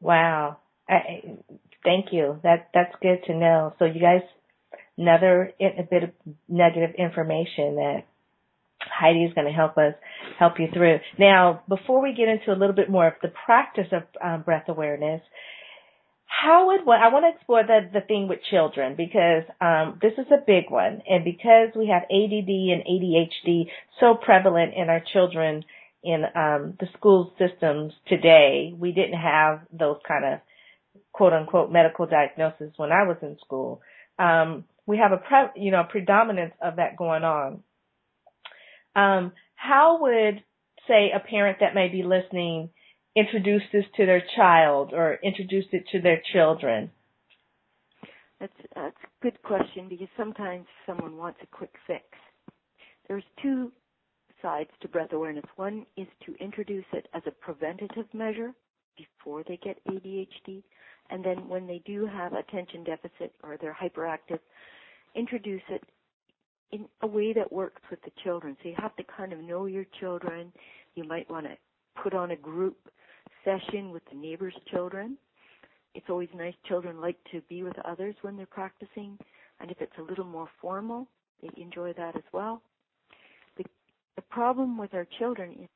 Wow. 0.00 0.58
I, 0.88 1.22
thank 1.84 2.06
you. 2.12 2.40
That 2.42 2.68
that's 2.74 2.94
good 3.02 3.24
to 3.26 3.34
know. 3.34 3.74
So 3.78 3.84
you 3.84 4.00
guys, 4.00 4.22
another 4.96 5.52
a 5.60 5.82
bit 5.90 6.04
of 6.04 6.10
negative 6.48 6.94
information 6.98 7.76
that 7.76 8.04
Heidi 8.80 9.24
is 9.24 9.34
going 9.34 9.46
to 9.46 9.52
help 9.52 9.76
us 9.76 9.94
help 10.38 10.58
you 10.58 10.68
through. 10.72 10.98
Now, 11.18 11.62
before 11.68 12.02
we 12.02 12.14
get 12.14 12.28
into 12.28 12.52
a 12.52 12.58
little 12.58 12.74
bit 12.74 12.90
more 12.90 13.06
of 13.06 13.14
the 13.22 13.32
practice 13.44 13.88
of 13.92 14.02
um, 14.22 14.42
breath 14.42 14.68
awareness, 14.68 15.20
how 16.30 16.68
would 16.68 16.80
I 16.80 17.08
want 17.12 17.24
to 17.24 17.36
explore 17.36 17.62
the, 17.64 17.90
the 17.92 18.00
thing 18.00 18.28
with 18.28 18.38
children 18.50 18.94
because 18.96 19.42
um, 19.60 19.98
this 20.00 20.12
is 20.12 20.26
a 20.30 20.42
big 20.46 20.70
one. 20.70 21.02
And 21.08 21.24
because 21.24 21.68
we 21.76 21.88
have 21.88 22.04
ADD 22.04 22.48
and 22.48 22.82
ADHD 22.86 23.66
so 23.98 24.14
prevalent 24.14 24.74
in 24.74 24.88
our 24.88 25.02
children 25.12 25.64
in 26.02 26.24
um, 26.34 26.78
the 26.80 26.86
school 26.96 27.32
systems 27.38 27.92
today, 28.08 28.72
we 28.78 28.92
didn't 28.92 29.20
have 29.20 29.60
those 29.72 29.98
kind 30.06 30.24
of 30.24 30.40
quote 31.12 31.32
unquote 31.32 31.70
medical 31.70 32.06
diagnosis 32.06 32.72
when 32.76 32.92
I 32.92 33.04
was 33.04 33.16
in 33.22 33.36
school. 33.44 33.80
Um, 34.18 34.64
we 34.86 34.98
have 34.98 35.12
a 35.12 35.16
pre, 35.16 35.62
you 35.62 35.70
know 35.70 35.84
predominance 35.88 36.54
of 36.62 36.76
that 36.76 36.96
going 36.96 37.24
on. 37.24 37.62
Um, 38.96 39.32
how 39.54 39.98
would 40.00 40.42
say 40.88 41.10
a 41.14 41.20
parent 41.20 41.58
that 41.60 41.74
may 41.74 41.88
be 41.88 42.02
listening 42.02 42.70
introduce 43.16 43.62
this 43.72 43.84
to 43.96 44.06
their 44.06 44.22
child 44.36 44.92
or 44.92 45.18
introduce 45.22 45.66
it 45.72 45.84
to 45.92 46.00
their 46.00 46.22
children? 46.32 46.90
That's 48.40 48.52
that's 48.74 48.96
a 49.04 49.22
good 49.22 49.42
question 49.42 49.88
because 49.88 50.08
sometimes 50.16 50.66
someone 50.86 51.16
wants 51.16 51.38
a 51.42 51.46
quick 51.46 51.74
fix. 51.86 52.04
There's 53.08 53.24
two 53.42 53.72
sides 54.40 54.70
to 54.80 54.88
breath 54.88 55.12
awareness. 55.12 55.44
One 55.56 55.84
is 55.96 56.06
to 56.26 56.34
introduce 56.42 56.84
it 56.92 57.06
as 57.12 57.22
a 57.26 57.30
preventative 57.30 58.06
measure 58.14 58.52
before 58.96 59.42
they 59.46 59.58
get 59.62 59.78
ADHD, 59.86 60.62
and 61.10 61.24
then 61.24 61.48
when 61.48 61.66
they 61.66 61.82
do 61.84 62.06
have 62.06 62.32
attention 62.32 62.84
deficit 62.84 63.32
or 63.42 63.56
they're 63.60 63.76
hyperactive, 63.80 64.38
introduce 65.14 65.62
it 65.68 65.82
in 66.72 66.86
a 67.02 67.06
way 67.06 67.32
that 67.32 67.50
works 67.52 67.82
with 67.90 68.00
the 68.02 68.12
children. 68.22 68.56
So 68.62 68.68
you 68.68 68.76
have 68.78 68.94
to 68.96 69.04
kind 69.16 69.32
of 69.32 69.40
know 69.40 69.66
your 69.66 69.84
children. 69.98 70.52
You 70.94 71.04
might 71.04 71.28
want 71.30 71.46
to 71.46 71.56
put 72.02 72.14
on 72.14 72.30
a 72.30 72.36
group 72.36 72.76
session 73.44 73.90
with 73.90 74.02
the 74.10 74.16
neighbors' 74.16 74.54
children. 74.70 75.16
It's 75.94 76.06
always 76.08 76.28
nice. 76.36 76.54
Children 76.68 77.00
like 77.00 77.16
to 77.32 77.40
be 77.48 77.62
with 77.62 77.78
others 77.84 78.14
when 78.22 78.36
they're 78.36 78.46
practicing, 78.46 79.18
and 79.58 79.70
if 79.70 79.80
it's 79.80 79.98
a 79.98 80.02
little 80.02 80.24
more 80.24 80.48
formal, 80.60 81.08
they 81.42 81.50
enjoy 81.60 81.92
that 81.94 82.16
as 82.16 82.22
well. 82.32 82.62
The, 83.56 83.64
the 84.14 84.22
problem 84.22 84.78
with 84.78 84.94
our 84.94 85.06
children 85.18 85.56
is 85.62 85.68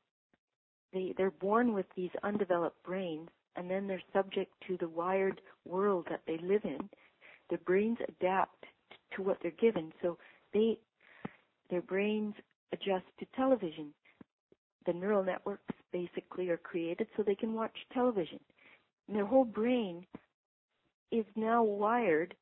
they, 0.93 1.13
they're 1.17 1.31
born 1.31 1.73
with 1.73 1.85
these 1.97 2.11
undeveloped 2.23 2.81
brains, 2.83 3.27
and 3.55 3.69
then 3.69 3.87
they're 3.87 4.01
subject 4.13 4.51
to 4.67 4.77
the 4.77 4.89
wired 4.89 5.41
world 5.65 6.07
that 6.09 6.21
they 6.27 6.37
live 6.37 6.63
in. 6.63 6.89
Their 7.49 7.59
brains 7.59 7.97
adapt 8.07 8.65
to 9.15 9.21
what 9.21 9.37
they're 9.41 9.51
given, 9.51 9.93
so 10.01 10.17
they 10.53 10.77
their 11.69 11.81
brains 11.81 12.35
adjust 12.73 13.05
to 13.19 13.25
television. 13.35 13.93
The 14.85 14.93
neural 14.93 15.23
networks 15.23 15.73
basically 15.91 16.49
are 16.49 16.57
created 16.57 17.07
so 17.15 17.23
they 17.23 17.35
can 17.35 17.53
watch 17.53 17.75
television. 17.91 18.39
And 19.07 19.15
their 19.15 19.25
whole 19.25 19.45
brain 19.45 20.05
is 21.11 21.25
now 21.35 21.63
wired 21.63 22.35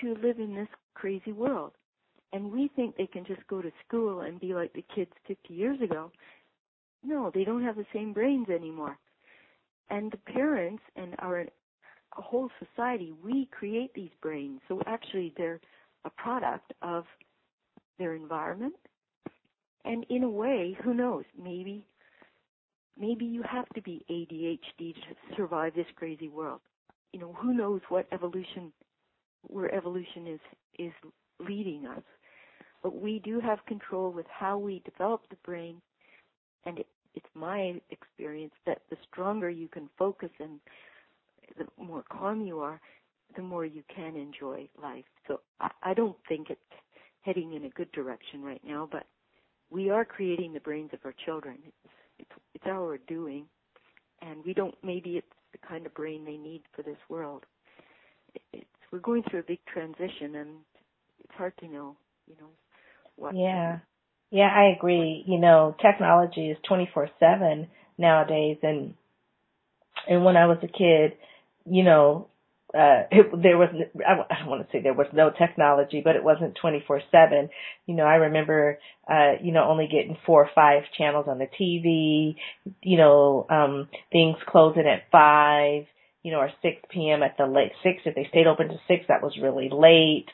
to 0.00 0.14
live 0.22 0.38
in 0.38 0.54
this 0.54 0.68
crazy 0.94 1.32
world. 1.32 1.72
And 2.32 2.50
we 2.50 2.70
think 2.74 2.96
they 2.96 3.06
can 3.06 3.24
just 3.24 3.46
go 3.46 3.62
to 3.62 3.70
school 3.86 4.22
and 4.22 4.40
be 4.40 4.54
like 4.54 4.72
the 4.72 4.84
kids 4.94 5.12
50 5.28 5.54
years 5.54 5.80
ago. 5.80 6.10
No, 7.04 7.30
they 7.34 7.44
don't 7.44 7.62
have 7.62 7.76
the 7.76 7.86
same 7.92 8.12
brains 8.12 8.48
anymore. 8.48 8.98
And 9.92 10.10
the 10.10 10.32
parents 10.32 10.82
and 10.96 11.14
our 11.18 11.44
whole 12.12 12.48
society, 12.58 13.12
we 13.22 13.46
create 13.52 13.92
these 13.94 14.10
brains. 14.22 14.60
So 14.66 14.80
actually 14.86 15.34
they're 15.36 15.60
a 16.06 16.10
product 16.10 16.72
of 16.80 17.04
their 17.98 18.14
environment. 18.14 18.74
And 19.84 20.06
in 20.08 20.22
a 20.22 20.28
way, 20.28 20.76
who 20.82 20.94
knows, 20.94 21.24
maybe 21.40 21.86
maybe 22.98 23.24
you 23.24 23.42
have 23.42 23.68
to 23.70 23.82
be 23.82 24.04
ADHD 24.10 24.94
to 24.94 25.36
survive 25.36 25.74
this 25.74 25.86
crazy 25.96 26.28
world. 26.28 26.60
You 27.12 27.20
know, 27.20 27.34
who 27.38 27.52
knows 27.52 27.80
what 27.88 28.06
evolution, 28.12 28.72
where 29.42 29.74
evolution 29.74 30.26
is, 30.26 30.40
is 30.78 30.92
leading 31.38 31.86
us. 31.86 32.02
But 32.82 32.96
we 33.00 33.18
do 33.18 33.40
have 33.40 33.64
control 33.66 34.10
with 34.10 34.26
how 34.28 34.56
we 34.56 34.82
develop 34.84 35.22
the 35.28 35.36
brain, 35.44 35.80
and 36.64 36.78
it's 37.14 37.26
my 37.34 37.80
experience 37.90 38.54
that 38.66 38.82
the 38.90 38.96
stronger 39.10 39.50
you 39.50 39.68
can 39.68 39.88
focus 39.98 40.30
and 40.40 40.60
the 41.58 41.66
more 41.82 42.04
calm 42.10 42.40
you 42.40 42.60
are, 42.60 42.80
the 43.36 43.42
more 43.42 43.64
you 43.64 43.82
can 43.94 44.16
enjoy 44.16 44.68
life. 44.80 45.04
So 45.28 45.40
I, 45.60 45.70
I 45.82 45.94
don't 45.94 46.16
think 46.28 46.50
it's 46.50 46.60
heading 47.22 47.54
in 47.54 47.64
a 47.64 47.70
good 47.70 47.90
direction 47.92 48.42
right 48.42 48.60
now, 48.64 48.88
but 48.90 49.06
we 49.70 49.90
are 49.90 50.04
creating 50.04 50.52
the 50.52 50.60
brains 50.60 50.90
of 50.92 51.00
our 51.04 51.14
children. 51.24 51.58
It's 51.66 51.92
it's, 52.18 52.30
it's 52.54 52.66
our 52.66 52.98
doing, 53.08 53.46
and 54.20 54.44
we 54.44 54.54
don't. 54.54 54.74
Maybe 54.82 55.16
it's 55.16 55.26
the 55.52 55.58
kind 55.66 55.86
of 55.86 55.94
brain 55.94 56.24
they 56.24 56.36
need 56.36 56.62
for 56.74 56.82
this 56.82 56.98
world. 57.08 57.44
It's 58.52 58.64
we're 58.92 59.00
going 59.00 59.22
through 59.28 59.40
a 59.40 59.44
big 59.44 59.58
transition, 59.66 60.36
and 60.36 60.50
it's 61.18 61.34
hard 61.36 61.56
to 61.58 61.66
know. 61.66 61.96
You 62.26 62.36
know 62.40 62.50
what. 63.16 63.34
Yeah. 63.34 63.78
Yeah, 64.32 64.50
I 64.52 64.74
agree. 64.76 65.24
You 65.28 65.38
know, 65.38 65.76
technology 65.82 66.50
is 66.50 66.58
24/7 66.68 67.68
nowadays 67.98 68.58
and 68.64 68.94
and 70.08 70.24
when 70.24 70.36
I 70.36 70.46
was 70.46 70.58
a 70.62 70.68
kid, 70.68 71.12
you 71.66 71.82
know, 71.84 72.28
uh 72.74 73.04
it, 73.10 73.42
there 73.42 73.58
was 73.58 73.68
I 74.06 74.38
don't 74.38 74.48
want 74.48 74.66
to 74.66 74.72
say 74.72 74.82
there 74.82 74.94
was 74.94 75.08
no 75.12 75.30
technology, 75.30 76.00
but 76.04 76.16
it 76.16 76.24
wasn't 76.24 76.56
24/7. 76.62 77.50
You 77.86 77.94
know, 77.94 78.04
I 78.04 78.16
remember 78.16 78.78
uh 79.10 79.32
you 79.42 79.52
know 79.52 79.64
only 79.68 79.86
getting 79.86 80.16
four 80.26 80.42
or 80.44 80.50
five 80.54 80.84
channels 80.96 81.26
on 81.28 81.38
the 81.38 81.46
TV, 81.60 82.36
you 82.82 82.96
know, 82.96 83.46
um 83.50 83.88
things 84.10 84.36
closing 84.48 84.86
at 84.86 85.10
5, 85.12 85.84
you 86.22 86.32
know, 86.32 86.38
or 86.38 86.50
6 86.62 86.76
p.m. 86.90 87.22
at 87.22 87.36
the 87.38 87.46
late 87.46 87.72
6 87.82 88.02
if 88.06 88.14
they 88.14 88.26
stayed 88.30 88.46
open 88.46 88.68
to 88.68 88.78
6 88.88 89.04
that 89.08 89.22
was 89.22 89.36
really 89.42 89.68
late. 89.72 90.28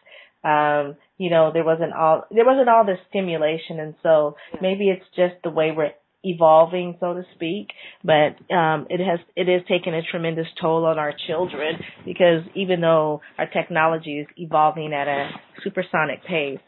Um 0.48 0.96
you 1.18 1.30
know, 1.30 1.50
there 1.52 1.64
wasn't 1.64 1.92
all 1.92 2.24
there 2.30 2.46
wasn't 2.46 2.68
all 2.68 2.86
this 2.86 3.00
stimulation. 3.10 3.80
And 3.80 3.94
so 4.02 4.36
maybe 4.62 4.88
it's 4.88 5.04
just 5.16 5.34
the 5.42 5.50
way 5.50 5.72
we're 5.76 5.92
evolving, 6.24 6.96
so 7.00 7.14
to 7.14 7.22
speak, 7.34 7.68
but 8.02 8.54
um, 8.54 8.86
it 8.90 9.00
has 9.00 9.20
it 9.36 9.48
is 9.48 9.62
taking 9.68 9.94
a 9.94 10.02
tremendous 10.02 10.46
toll 10.60 10.84
on 10.86 10.98
our 10.98 11.12
children 11.26 11.74
because 12.04 12.42
even 12.54 12.80
though 12.80 13.20
our 13.36 13.46
technology 13.48 14.18
is 14.18 14.26
evolving 14.36 14.92
at 14.92 15.06
a 15.06 15.30
supersonic 15.62 16.24
pace, 16.24 16.58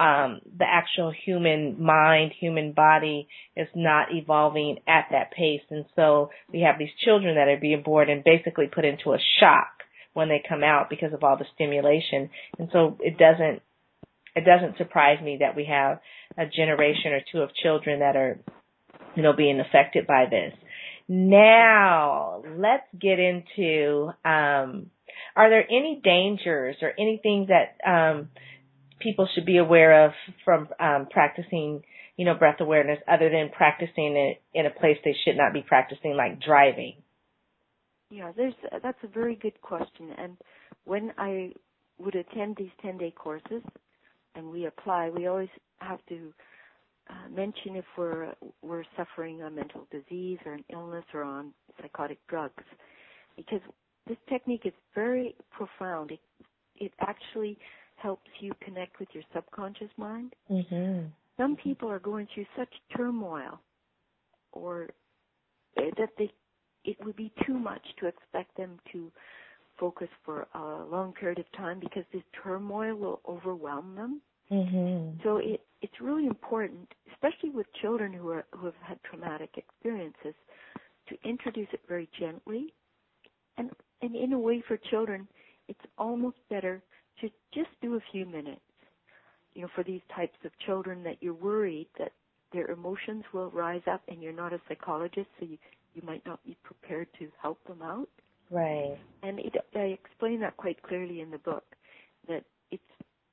um, 0.00 0.40
the 0.56 0.64
actual 0.64 1.12
human 1.24 1.82
mind, 1.82 2.32
human 2.38 2.72
body 2.72 3.28
is 3.56 3.68
not 3.74 4.08
evolving 4.12 4.78
at 4.86 5.06
that 5.10 5.32
pace, 5.32 5.62
and 5.70 5.84
so 5.96 6.30
we 6.52 6.60
have 6.60 6.76
these 6.78 6.88
children 7.04 7.36
that 7.36 7.48
are 7.48 7.60
being 7.60 7.82
born 7.82 8.10
and 8.10 8.24
basically 8.24 8.66
put 8.66 8.84
into 8.84 9.12
a 9.12 9.18
shock 9.40 9.77
when 10.18 10.28
they 10.28 10.42
come 10.46 10.62
out 10.62 10.90
because 10.90 11.14
of 11.14 11.24
all 11.24 11.38
the 11.38 11.46
stimulation, 11.54 12.28
and 12.58 12.68
so 12.72 12.98
it 13.00 13.16
doesn't 13.16 13.62
it 14.36 14.44
doesn't 14.44 14.76
surprise 14.76 15.22
me 15.22 15.38
that 15.40 15.56
we 15.56 15.64
have 15.64 16.00
a 16.36 16.44
generation 16.46 17.12
or 17.12 17.20
two 17.32 17.40
of 17.40 17.50
children 17.54 18.00
that 18.00 18.14
are 18.14 18.38
you 19.18 19.22
know, 19.22 19.32
being 19.32 19.60
affected 19.60 20.06
by 20.06 20.26
this. 20.30 20.54
Now, 21.08 22.42
let's 22.56 22.86
get 23.00 23.18
into, 23.18 24.10
um, 24.24 24.90
are 25.34 25.50
there 25.50 25.64
any 25.68 26.00
dangers 26.04 26.76
or 26.82 26.92
anything 26.98 27.48
that, 27.48 27.76
um, 27.84 28.28
people 29.00 29.28
should 29.34 29.46
be 29.46 29.56
aware 29.56 30.06
of 30.06 30.12
from, 30.44 30.68
um, 30.78 31.06
practicing, 31.10 31.82
you 32.16 32.24
know, 32.24 32.34
breath 32.34 32.60
awareness 32.60 32.98
other 33.08 33.30
than 33.30 33.48
practicing 33.48 34.16
it 34.16 34.42
in 34.54 34.66
a 34.66 34.70
place 34.70 34.98
they 35.04 35.16
should 35.24 35.36
not 35.36 35.52
be 35.52 35.62
practicing, 35.62 36.14
like 36.14 36.40
driving? 36.40 36.94
Yeah, 38.10 38.32
there's, 38.36 38.54
that's 38.82 38.98
a 39.02 39.08
very 39.08 39.36
good 39.36 39.60
question. 39.60 40.12
And 40.16 40.36
when 40.84 41.12
I 41.18 41.52
would 41.98 42.14
attend 42.14 42.56
these 42.56 42.70
10 42.82 42.98
day 42.98 43.10
courses 43.10 43.62
and 44.34 44.50
we 44.50 44.66
apply, 44.66 45.10
we 45.10 45.26
always 45.26 45.48
have 45.80 45.98
to 46.08 46.32
uh, 47.10 47.28
mention 47.30 47.76
if 47.76 47.84
we're 47.96 48.34
we're 48.62 48.84
suffering 48.96 49.42
a 49.42 49.50
mental 49.50 49.86
disease 49.90 50.38
or 50.44 50.52
an 50.52 50.64
illness 50.70 51.04
or 51.14 51.22
on 51.22 51.52
psychotic 51.80 52.18
drugs, 52.28 52.62
because 53.36 53.60
this 54.06 54.18
technique 54.28 54.62
is 54.64 54.74
very 54.94 55.34
profound. 55.50 56.10
It 56.10 56.20
it 56.76 56.92
actually 57.00 57.58
helps 57.96 58.28
you 58.40 58.52
connect 58.62 59.00
with 59.00 59.08
your 59.12 59.24
subconscious 59.34 59.90
mind. 59.96 60.34
Mm-hmm. 60.50 61.06
Some 61.36 61.56
people 61.56 61.90
are 61.90 61.98
going 61.98 62.28
through 62.34 62.46
such 62.56 62.72
turmoil, 62.96 63.58
or 64.52 64.88
eh, 65.78 65.90
that 65.96 66.10
they 66.18 66.30
it 66.88 66.96
would 67.04 67.16
be 67.16 67.30
too 67.46 67.58
much 67.58 67.82
to 68.00 68.06
expect 68.06 68.56
them 68.56 68.78
to 68.92 69.12
focus 69.78 70.08
for 70.24 70.46
a 70.54 70.84
long 70.90 71.12
period 71.12 71.38
of 71.38 71.44
time 71.52 71.78
because 71.78 72.04
this 72.12 72.22
turmoil 72.42 72.94
will 72.96 73.20
overwhelm 73.28 73.94
them. 73.94 74.22
Mm-hmm. 74.50 75.20
So 75.22 75.36
it 75.36 75.60
it's 75.82 76.00
really 76.00 76.26
important, 76.26 76.88
especially 77.12 77.50
with 77.50 77.66
children 77.82 78.12
who 78.12 78.30
are 78.30 78.46
who 78.52 78.64
have 78.66 78.80
had 78.82 78.98
traumatic 79.02 79.50
experiences, 79.56 80.34
to 81.08 81.28
introduce 81.28 81.68
it 81.72 81.80
very 81.86 82.08
gently, 82.18 82.72
and 83.58 83.70
and 84.00 84.16
in 84.16 84.32
a 84.32 84.38
way 84.38 84.62
for 84.66 84.78
children, 84.90 85.28
it's 85.68 85.86
almost 85.98 86.38
better 86.48 86.82
to 87.20 87.28
just 87.52 87.70
do 87.82 87.96
a 87.96 88.00
few 88.10 88.24
minutes. 88.24 88.60
You 89.52 89.62
know, 89.62 89.68
for 89.74 89.84
these 89.84 90.00
types 90.16 90.38
of 90.44 90.52
children 90.64 91.02
that 91.02 91.18
you're 91.20 91.34
worried 91.34 91.88
that 91.98 92.12
their 92.52 92.70
emotions 92.70 93.24
will 93.34 93.50
rise 93.50 93.86
up, 93.86 94.00
and 94.08 94.22
you're 94.22 94.32
not 94.32 94.54
a 94.54 94.60
psychologist, 94.66 95.28
so 95.38 95.44
you 95.44 95.58
you 95.98 96.06
might 96.06 96.24
not 96.24 96.44
be 96.44 96.56
prepared 96.62 97.08
to 97.18 97.28
help 97.42 97.58
them 97.66 97.82
out. 97.82 98.08
Right. 98.50 98.96
And 99.22 99.40
it, 99.40 99.54
I 99.74 99.96
explain 100.04 100.40
that 100.40 100.56
quite 100.56 100.80
clearly 100.82 101.20
in 101.20 101.30
the 101.30 101.38
book 101.38 101.64
that 102.28 102.44
it's 102.70 102.82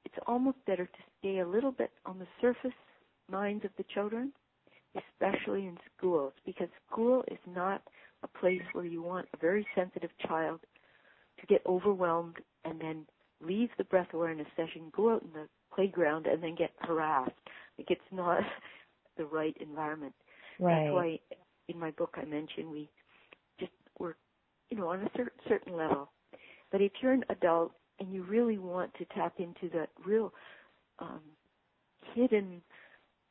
it's 0.03 0.15
almost 0.27 0.57
better 0.65 0.85
to 0.85 0.99
stay 1.19 1.39
a 1.39 1.47
little 1.47 1.71
bit 1.71 1.91
on 2.05 2.19
the 2.19 2.27
surface 2.41 2.77
minds 3.29 3.65
of 3.65 3.71
the 3.77 3.85
children, 3.93 4.31
especially 4.95 5.67
in 5.67 5.77
schools, 5.97 6.33
because 6.45 6.67
school 6.89 7.23
is 7.29 7.39
not 7.47 7.81
a 8.23 8.27
place 8.39 8.61
where 8.73 8.85
you 8.85 9.01
want 9.01 9.27
a 9.33 9.37
very 9.37 9.65
sensitive 9.75 10.11
child 10.27 10.59
to 11.39 11.45
get 11.47 11.61
overwhelmed 11.65 12.37
and 12.63 12.79
then 12.79 13.05
leave 13.41 13.69
the 13.77 13.83
breath 13.85 14.07
awareness 14.13 14.47
session, 14.55 14.91
go 14.95 15.13
out 15.13 15.23
in 15.23 15.29
the 15.33 15.47
playground, 15.73 16.25
and 16.27 16.41
then 16.41 16.55
get 16.55 16.71
harassed. 16.79 17.31
Like 17.77 17.91
it's 17.91 18.01
not 18.11 18.41
the 19.17 19.25
right 19.25 19.55
environment. 19.59 20.13
Right. 20.59 20.85
That's 20.85 20.93
why 20.93 21.19
in 21.69 21.79
my 21.79 21.91
book 21.91 22.15
I 22.15 22.25
mentioned 22.25 22.69
we 22.69 22.89
just 23.59 23.71
work, 23.99 24.17
you 24.69 24.77
know, 24.77 24.89
on 24.89 25.01
a 25.01 25.09
cer- 25.15 25.33
certain 25.47 25.75
level. 25.75 26.09
But 26.71 26.81
if 26.81 26.91
you're 27.01 27.13
an 27.13 27.23
adult 27.29 27.71
and 27.99 28.13
you 28.13 28.23
really 28.23 28.57
want 28.57 28.93
to 28.95 29.05
tap 29.15 29.35
into 29.39 29.69
that 29.77 29.89
real 30.05 30.33
um, 30.99 31.21
hidden, 32.13 32.61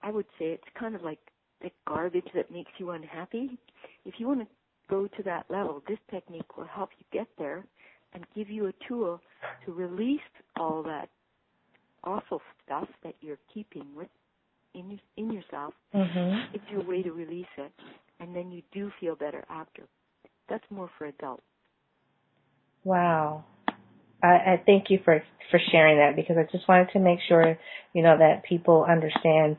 I 0.03 0.11
would 0.11 0.27
say 0.39 0.47
it's 0.47 0.65
kind 0.79 0.95
of 0.95 1.03
like 1.03 1.21
the 1.63 1.71
garbage 1.87 2.29
that 2.35 2.51
makes 2.51 2.71
you 2.79 2.91
unhappy. 2.91 3.59
If 4.05 4.15
you 4.19 4.29
want 4.29 4.41
to 4.41 4.47
go 4.91 5.07
to 5.09 5.23
that 5.25 5.47
level, 5.51 5.83
this 5.89 5.99
technique 6.11 6.57
will 6.57 6.67
help 6.67 6.91
you 6.99 7.05
get 7.13 7.29
there 7.39 7.65
and 8.13 8.25
give 8.35 8.51
you 8.51 8.67
a 8.67 8.73
tool 8.89 9.21
to 9.67 9.73
release 9.73 10.21
all 10.57 10.83
that 10.85 11.09
awful 12.05 12.41
stuff 12.65 12.89
that 13.03 13.15
you're 13.21 13.39
keeping 13.53 13.87
with 13.97 14.09
in 14.75 15.01
in 15.17 15.33
yourself. 15.33 15.75
Mm-hmm. 15.95 16.55
It's 16.55 16.65
your 16.71 16.83
way 16.83 17.03
to 17.03 17.13
release 17.13 17.47
it, 17.59 17.73
and 18.21 18.35
then 18.35 18.51
you 18.51 18.63
do 18.73 18.91
feel 19.01 19.17
better 19.17 19.45
after. 19.51 19.83
That's 20.49 20.65
more 20.71 20.91
for 20.99 21.07
adults. 21.07 21.43
Wow. 22.85 23.45
I, 24.23 24.27
I 24.27 24.63
thank 24.65 24.91
you 24.91 25.01
for 25.05 25.23
for 25.51 25.61
sharing 25.71 25.99
that 25.99 26.17
because 26.17 26.37
I 26.39 26.51
just 26.51 26.67
wanted 26.69 26.89
to 26.93 26.99
make 26.99 27.19
sure 27.29 27.59
you 27.93 28.03
know 28.03 28.17
that 28.19 28.45
people 28.45 28.87
understand 28.89 29.57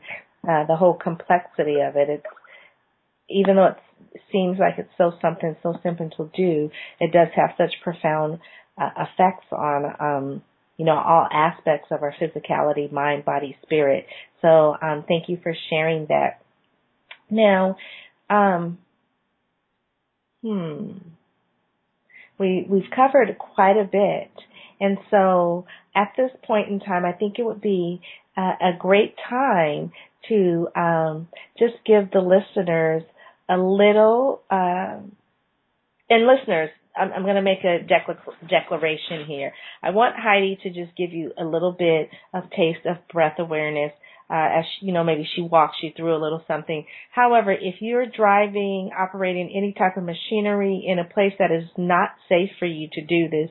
uh, 0.48 0.66
the 0.66 0.76
whole 0.76 0.94
complexity 0.94 1.80
of 1.80 1.96
it. 1.96 2.08
It's 2.08 2.26
even 3.28 3.56
though 3.56 3.74
it 4.14 4.20
seems 4.32 4.58
like 4.58 4.74
it's 4.78 4.90
so 4.98 5.12
something 5.20 5.56
so 5.62 5.74
simple 5.82 6.10
to 6.16 6.30
do, 6.36 6.70
it 7.00 7.12
does 7.12 7.28
have 7.34 7.50
such 7.56 7.74
profound 7.82 8.38
uh, 8.78 8.90
effects 8.96 9.46
on 9.52 9.84
um, 10.00 10.42
you 10.76 10.84
know 10.84 10.96
all 10.96 11.26
aspects 11.30 11.88
of 11.90 12.02
our 12.02 12.14
physicality, 12.20 12.90
mind, 12.90 13.24
body, 13.24 13.56
spirit. 13.62 14.06
So 14.42 14.76
um, 14.80 15.04
thank 15.08 15.28
you 15.28 15.38
for 15.42 15.54
sharing 15.70 16.06
that. 16.08 16.40
Now, 17.30 17.76
um, 18.30 18.78
hmm, 20.42 20.92
we 22.38 22.66
we've 22.68 22.90
covered 22.94 23.36
quite 23.38 23.76
a 23.76 23.84
bit. 23.84 24.30
And 24.80 24.98
so 25.10 25.66
at 25.94 26.12
this 26.16 26.30
point 26.46 26.68
in 26.68 26.80
time, 26.80 27.04
I 27.04 27.12
think 27.12 27.38
it 27.38 27.44
would 27.44 27.60
be 27.60 28.00
uh, 28.36 28.52
a 28.60 28.72
great 28.78 29.14
time 29.28 29.92
to 30.28 30.68
um, 30.76 31.28
just 31.58 31.74
give 31.86 32.10
the 32.10 32.20
listeners 32.20 33.02
a 33.48 33.56
little, 33.56 34.42
uh, 34.50 34.98
and 36.10 36.26
listeners, 36.26 36.70
I'm, 36.96 37.12
I'm 37.12 37.22
going 37.22 37.36
to 37.36 37.42
make 37.42 37.64
a 37.64 37.78
decla- 37.84 38.48
declaration 38.48 39.24
here. 39.26 39.52
I 39.82 39.90
want 39.90 40.16
Heidi 40.16 40.58
to 40.64 40.70
just 40.70 40.96
give 40.96 41.12
you 41.12 41.32
a 41.38 41.44
little 41.44 41.72
bit 41.72 42.10
of 42.34 42.50
taste 42.50 42.84
of 42.86 42.96
breath 43.12 43.38
awareness. 43.38 43.92
Uh, 44.28 44.58
as 44.58 44.64
she, 44.64 44.86
you 44.86 44.92
know, 44.92 45.04
maybe 45.04 45.28
she 45.36 45.40
walks 45.40 45.76
you 45.82 45.92
through 45.96 46.16
a 46.16 46.22
little 46.22 46.42
something. 46.48 46.84
However, 47.12 47.52
if 47.52 47.76
you're 47.80 48.06
driving, 48.06 48.90
operating 48.96 49.52
any 49.56 49.72
type 49.72 49.96
of 49.96 50.02
machinery 50.02 50.84
in 50.86 50.98
a 50.98 51.04
place 51.04 51.34
that 51.38 51.52
is 51.52 51.68
not 51.76 52.10
safe 52.28 52.50
for 52.58 52.66
you 52.66 52.88
to 52.92 53.04
do 53.04 53.28
this, 53.28 53.50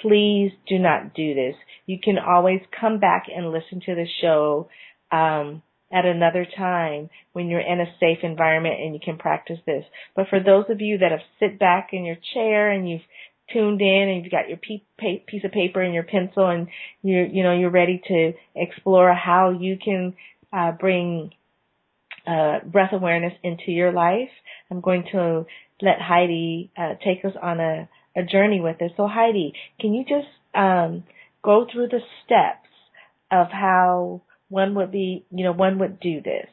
please 0.00 0.52
do 0.68 0.78
not 0.78 1.14
do 1.14 1.34
this. 1.34 1.56
You 1.86 1.98
can 2.02 2.16
always 2.18 2.60
come 2.78 3.00
back 3.00 3.26
and 3.34 3.50
listen 3.50 3.80
to 3.86 3.94
the 3.94 4.06
show 4.20 4.68
um, 5.10 5.62
at 5.92 6.04
another 6.04 6.46
time 6.56 7.08
when 7.32 7.48
you're 7.48 7.60
in 7.60 7.80
a 7.80 7.94
safe 7.98 8.18
environment 8.22 8.76
and 8.78 8.94
you 8.94 9.00
can 9.02 9.16
practice 9.16 9.58
this. 9.66 9.84
But 10.14 10.28
for 10.28 10.38
those 10.38 10.66
of 10.68 10.80
you 10.80 10.98
that 10.98 11.10
have 11.10 11.20
sit 11.40 11.58
back 11.58 11.88
in 11.92 12.04
your 12.04 12.18
chair 12.34 12.70
and 12.70 12.88
you've 12.88 13.00
tuned 13.52 13.80
in 13.80 14.08
and 14.08 14.22
you've 14.22 14.30
got 14.30 14.48
your 14.48 14.58
piece 14.58 15.44
of 15.44 15.52
paper 15.52 15.80
and 15.80 15.94
your 15.94 16.02
pencil 16.02 16.48
and 16.48 16.68
you're 17.02 17.24
you 17.24 17.42
know 17.42 17.52
you're 17.52 17.70
ready 17.70 18.00
to 18.06 18.32
explore 18.54 19.14
how 19.14 19.50
you 19.50 19.78
can 19.82 20.14
uh, 20.52 20.72
bring 20.72 21.30
uh, 22.28 22.60
breath 22.64 22.92
awareness 22.92 23.32
into 23.42 23.70
your 23.70 23.92
life, 23.92 24.28
I'm 24.70 24.80
going 24.80 25.04
to 25.12 25.46
let 25.80 26.00
Heidi 26.00 26.70
uh, 26.76 26.94
take 27.04 27.24
us 27.24 27.32
on 27.40 27.60
a, 27.60 27.88
a 28.16 28.22
journey 28.22 28.60
with 28.60 28.82
us. 28.82 28.90
So 28.96 29.06
Heidi, 29.06 29.54
can 29.80 29.94
you 29.94 30.04
just 30.04 30.28
um, 30.54 31.04
go 31.42 31.66
through 31.72 31.88
the 31.88 32.00
steps 32.24 32.68
of 33.30 33.48
how 33.50 34.22
one 34.48 34.74
would 34.74 34.92
be, 34.92 35.24
you 35.30 35.44
know, 35.44 35.52
one 35.52 35.78
would 35.78 36.00
do 36.00 36.20
this? 36.20 36.48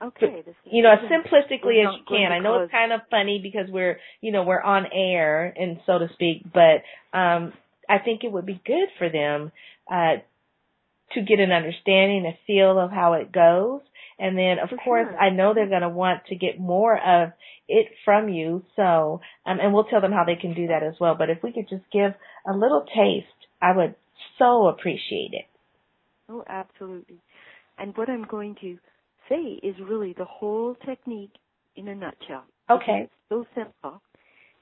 Okay. 0.00 0.42
This 0.46 0.54
you 0.64 0.82
know, 0.82 0.92
as 0.92 1.10
simplistically 1.10 1.84
as 1.84 1.94
you 1.98 2.04
can. 2.08 2.30
I 2.30 2.38
know 2.38 2.62
it's 2.62 2.70
kind 2.70 2.92
of 2.92 3.00
funny 3.10 3.40
because 3.42 3.68
we're, 3.68 3.98
you 4.20 4.30
know, 4.30 4.44
we're 4.44 4.60
on 4.62 4.86
air 4.92 5.52
and 5.56 5.80
so 5.86 5.98
to 5.98 6.08
speak, 6.12 6.44
but 6.52 6.82
um 7.18 7.52
I 7.88 7.98
think 7.98 8.22
it 8.22 8.30
would 8.30 8.46
be 8.46 8.60
good 8.64 8.88
for 8.98 9.08
them 9.08 9.50
uh 9.90 10.22
to 11.14 11.22
get 11.22 11.40
an 11.40 11.50
understanding, 11.50 12.26
a 12.26 12.38
feel 12.46 12.78
of 12.78 12.90
how 12.92 13.14
it 13.14 13.32
goes. 13.32 13.80
And 14.20 14.38
then 14.38 14.58
of 14.62 14.68
for 14.68 14.76
course 14.76 15.08
sure. 15.10 15.18
I 15.18 15.30
know 15.30 15.52
they're 15.54 15.68
going 15.68 15.82
to 15.82 15.88
want 15.88 16.26
to 16.26 16.36
get 16.36 16.60
more 16.60 16.96
of 16.96 17.32
it 17.66 17.86
from 18.04 18.28
you. 18.28 18.64
So, 18.76 19.20
um 19.46 19.58
and 19.60 19.74
we'll 19.74 19.84
tell 19.84 20.00
them 20.00 20.12
how 20.12 20.24
they 20.24 20.36
can 20.36 20.54
do 20.54 20.68
that 20.68 20.84
as 20.84 20.94
well. 21.00 21.16
But 21.18 21.30
if 21.30 21.42
we 21.42 21.52
could 21.52 21.68
just 21.68 21.84
give 21.92 22.12
a 22.46 22.52
little 22.52 22.84
taste, 22.86 23.26
I 23.60 23.76
would 23.76 23.96
so 24.38 24.68
appreciate 24.68 25.32
it. 25.32 25.46
Oh, 26.28 26.44
absolutely. 26.46 27.18
And 27.78 27.96
what 27.96 28.08
I'm 28.08 28.24
going 28.24 28.54
to 28.60 28.78
say 29.28 29.60
is 29.62 29.74
really 29.80 30.14
the 30.16 30.24
whole 30.24 30.74
technique 30.86 31.34
in 31.76 31.88
a 31.88 31.94
nutshell. 31.94 32.44
Okay. 32.70 33.02
It's 33.04 33.12
so 33.28 33.46
simple. 33.54 34.00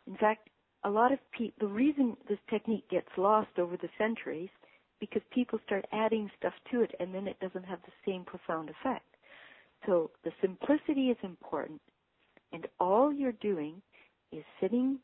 In 0.07 0.17
fact, 0.17 0.49
a 0.85 0.91
lot 0.91 1.13
of 1.13 1.19
people, 1.37 1.69
the 1.69 1.73
reason 1.73 2.17
this 2.29 2.39
technique 2.49 2.89
gets 2.91 3.09
lost 3.17 3.59
over 3.59 3.77
the 3.77 3.89
centuries, 3.99 4.51
because 5.01 5.23
people 5.31 5.59
start 5.67 5.85
adding 5.93 6.31
stuff 6.39 6.55
to 6.71 6.81
it 6.81 6.93
and 7.01 7.15
then 7.15 7.27
it 7.27 7.39
doesn't 7.41 7.65
have 7.65 7.81
the 7.83 8.11
same 8.11 8.25
profound 8.25 8.71
effect. 8.71 9.05
So 9.85 10.11
the 10.25 10.33
simplicity 10.41 11.11
is 11.11 11.19
important 11.23 11.81
and 12.53 12.67
all 12.81 13.13
you're 13.13 13.33
doing 13.33 13.83
is 14.33 14.45
sitting 14.61 14.99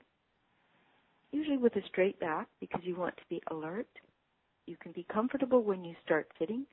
usually 1.30 1.58
with 1.58 1.76
a 1.76 1.82
straight 1.86 2.18
back 2.20 2.48
because 2.60 2.80
you 2.84 2.96
want 2.96 3.16
to 3.16 3.22
be 3.28 3.42
alert. 3.50 3.88
You 4.66 4.76
can 4.80 4.92
be 4.92 5.06
comfortable 5.12 5.62
when 5.62 5.84
you 5.84 5.94
start 6.04 6.28
sitting 6.38 6.64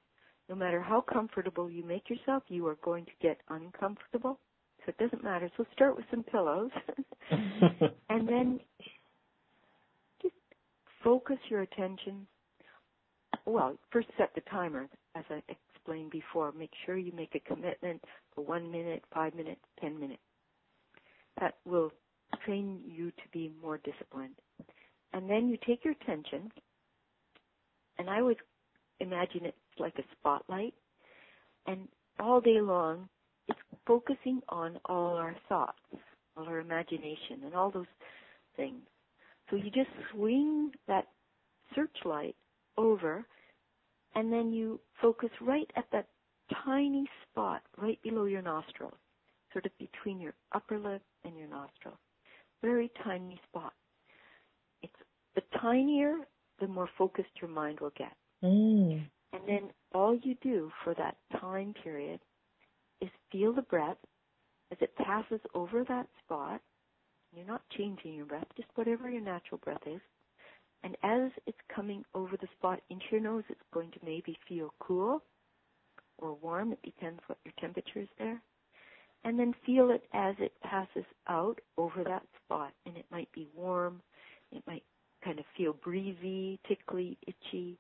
no 0.50 0.56
matter 0.56 0.82
how 0.82 1.02
comfortable 1.02 1.70
you 1.70 1.86
make 1.86 2.10
yourself, 2.10 2.44
you 2.48 2.66
are 2.68 2.78
going 2.84 3.06
to 3.06 3.12
get 3.22 3.38
uncomfortable. 3.50 4.40
So 4.86 4.90
it 4.90 4.98
doesn't 4.98 5.24
matter. 5.24 5.50
So 5.56 5.66
start 5.74 5.96
with 5.96 6.06
some 6.10 6.24
pillows. 6.24 6.72
and 8.10 8.28
then 8.28 8.60
just 10.22 10.34
focus 11.04 11.38
your 11.50 11.62
attention. 11.62 12.26
Well, 13.46 13.78
first 13.92 14.08
set 14.18 14.32
the 14.34 14.42
timer, 14.50 14.90
as 15.16 15.24
I 15.30 15.44
explained 15.48 16.12
before. 16.12 16.52
Make 16.52 16.72
sure 16.86 16.98
you 16.98 17.12
make 17.12 17.36
a 17.36 17.40
commitment 17.40 18.04
for 18.34 18.44
one 18.44 18.72
minute, 18.72 19.04
five 19.14 19.36
minutes, 19.36 19.62
ten 19.80 20.00
minutes. 20.00 20.22
That 21.40 21.56
will 21.66 21.92
train 22.46 22.82
you 22.86 23.12
to 23.12 23.24
be 23.32 23.54
more 23.62 23.78
disciplined. 23.80 24.36
And 25.14 25.30
then 25.30 25.50
you 25.50 25.58
take 25.66 25.84
your 25.84 25.94
attention, 26.02 26.52
and 27.98 28.10
I 28.10 28.22
would 28.22 28.38
imagine 29.00 29.46
it's 29.46 29.58
like 29.80 29.98
a 29.98 30.04
spotlight. 30.20 30.74
And 31.68 31.88
all 32.20 32.42
day 32.42 32.62
long, 32.62 33.10
it's 33.48 33.60
focusing 33.86 34.42
on 34.50 34.80
all 34.86 35.16
our 35.16 35.36
thoughts, 35.48 35.80
all 36.38 36.46
our 36.48 36.60
imagination, 36.60 37.44
and 37.46 37.56
all 37.56 37.72
those 37.72 37.86
things. 38.56 38.82
So 39.50 39.56
you 39.56 39.72
just 39.72 39.90
swing 40.12 40.72
that 40.88 41.08
searchlight 41.76 42.36
over, 42.78 43.26
and 44.16 44.32
then 44.32 44.52
you 44.52 44.80
focus 45.02 45.30
right 45.42 45.70
at 45.76 45.86
that 45.92 46.08
tiny 46.66 47.08
spot 47.30 47.62
right 47.78 48.02
below 48.04 48.26
your 48.26 48.42
nostril, 48.42 48.94
sort 49.54 49.66
of 49.66 49.72
between 49.78 50.20
your 50.20 50.34
upper 50.54 50.80
lip 50.80 51.02
and 51.24 51.38
your 51.38 51.48
nostril. 51.48 51.98
Very 52.62 52.92
tiny 53.04 53.40
spot. 53.50 53.74
It's 54.82 54.94
the 55.36 55.42
tinier, 55.62 56.28
the 56.60 56.68
more 56.68 56.90
focused 56.98 57.30
your 57.42 57.50
mind 57.50 57.80
will 57.80 57.94
get. 57.98 58.14
Mm. 58.44 59.06
And 59.34 59.42
then 59.48 59.70
all 59.94 60.16
you 60.16 60.36
do 60.42 60.72
for 60.84 60.94
that 60.96 61.18
time 61.40 61.74
period 61.84 62.20
is 63.02 63.10
feel 63.32 63.54
the 63.54 63.62
breath 63.62 63.98
as 64.72 64.78
it 64.82 64.96
passes 64.96 65.40
over 65.54 65.84
that 65.86 66.08
spot. 66.24 66.62
You're 67.36 67.46
not 67.46 67.62
changing 67.78 68.16
your 68.16 68.26
breath, 68.26 68.48
just 68.56 68.70
whatever 68.76 69.10
your 69.10 69.22
natural 69.22 69.60
breath 69.64 69.86
is. 69.86 70.02
And 70.84 70.96
as 71.04 71.32
it's 71.46 71.58
coming 71.74 72.04
over 72.16 72.38
the 72.38 72.48
spot 72.58 72.80
into 72.90 73.06
your 73.12 73.22
nose, 73.22 73.44
it's 73.50 73.60
going 73.74 73.92
to 73.92 74.00
maybe 74.04 74.38
feel 74.48 74.74
cool 74.80 75.22
or 76.18 76.34
warm. 76.36 76.72
It 76.72 76.82
depends 76.84 77.20
what 77.28 77.38
your 77.46 77.54
temperature 77.60 78.00
is 78.00 78.10
there. 78.18 78.42
And 79.24 79.38
then 79.38 79.54
feel 79.66 79.92
it 79.92 80.04
as 80.14 80.36
it 80.40 80.54
passes 80.64 81.06
out 81.28 81.60
over 81.78 82.04
that 82.04 82.24
spot. 82.46 82.72
And 82.86 82.96
it 82.96 83.06
might 83.12 83.32
be 83.34 83.48
warm. 83.54 84.02
It 84.52 84.64
might 84.66 84.84
kind 85.24 85.38
of 85.38 85.46
feel 85.58 85.74
breezy, 85.74 86.60
tickly, 86.68 87.18
itchy 87.28 87.78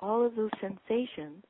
all 0.00 0.24
of 0.24 0.36
those 0.36 0.50
sensations, 0.60 1.44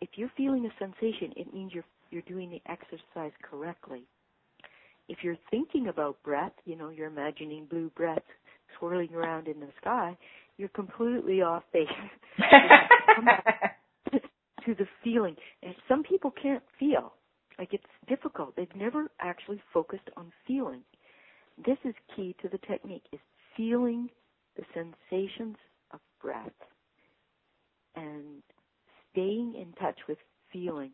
if 0.00 0.10
you're 0.14 0.32
feeling 0.36 0.66
a 0.66 0.70
sensation, 0.78 1.32
it 1.36 1.52
means 1.52 1.72
you're 1.74 1.84
you're 2.10 2.22
doing 2.22 2.50
the 2.50 2.62
exercise 2.70 3.32
correctly. 3.42 4.04
If 5.08 5.18
you're 5.22 5.36
thinking 5.50 5.88
about 5.88 6.22
breath, 6.22 6.52
you 6.64 6.74
know, 6.74 6.88
you're 6.88 7.08
imagining 7.08 7.66
blue 7.66 7.90
breath 7.94 8.22
swirling 8.78 9.12
around 9.14 9.46
in 9.46 9.60
the 9.60 9.68
sky, 9.80 10.16
you're 10.56 10.70
completely 10.70 11.42
off 11.42 11.64
base. 11.72 11.86
to 14.68 14.74
the 14.74 14.86
feeling. 15.02 15.36
And 15.62 15.74
some 15.88 16.02
people 16.02 16.30
can't 16.30 16.62
feel. 16.78 17.12
Like 17.58 17.72
it's 17.72 17.84
difficult. 18.08 18.54
They've 18.56 18.68
never 18.76 19.10
actually 19.20 19.60
focused 19.72 20.10
on 20.16 20.32
feeling. 20.46 20.82
This 21.66 21.78
is 21.84 21.94
key 22.14 22.36
to 22.42 22.48
the 22.48 22.58
technique 22.58 23.04
is 23.12 23.18
feeling 23.56 24.08
the 24.56 24.64
sensations 24.74 25.56
of 25.92 26.00
breath 26.22 26.52
and 27.98 28.42
staying 29.10 29.54
in 29.54 29.72
touch 29.80 29.98
with 30.08 30.18
feeling. 30.52 30.92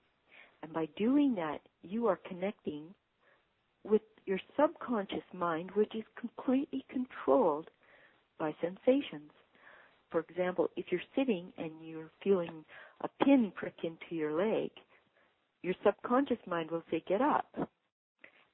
And 0.63 0.73
by 0.73 0.89
doing 0.97 1.35
that, 1.35 1.61
you 1.83 2.07
are 2.07 2.19
connecting 2.29 2.95
with 3.85 4.03
your 4.25 4.41
subconscious 4.59 5.25
mind, 5.33 5.71
which 5.75 5.95
is 5.95 6.05
completely 6.19 6.85
controlled 6.91 7.69
by 8.39 8.55
sensations. 8.61 9.31
For 10.11 10.21
example, 10.21 10.71
if 10.77 10.87
you're 10.91 11.01
sitting 11.17 11.53
and 11.59 11.71
you're 11.83 12.11
feeling 12.23 12.65
a 13.03 13.25
pin 13.25 13.53
prick 13.55 13.75
into 13.83 14.15
your 14.15 14.33
leg, 14.33 14.71
your 15.63 15.75
subconscious 15.85 16.39
mind 16.47 16.71
will 16.71 16.85
say, 16.91 17.03
get 17.07 17.21
up. 17.21 17.47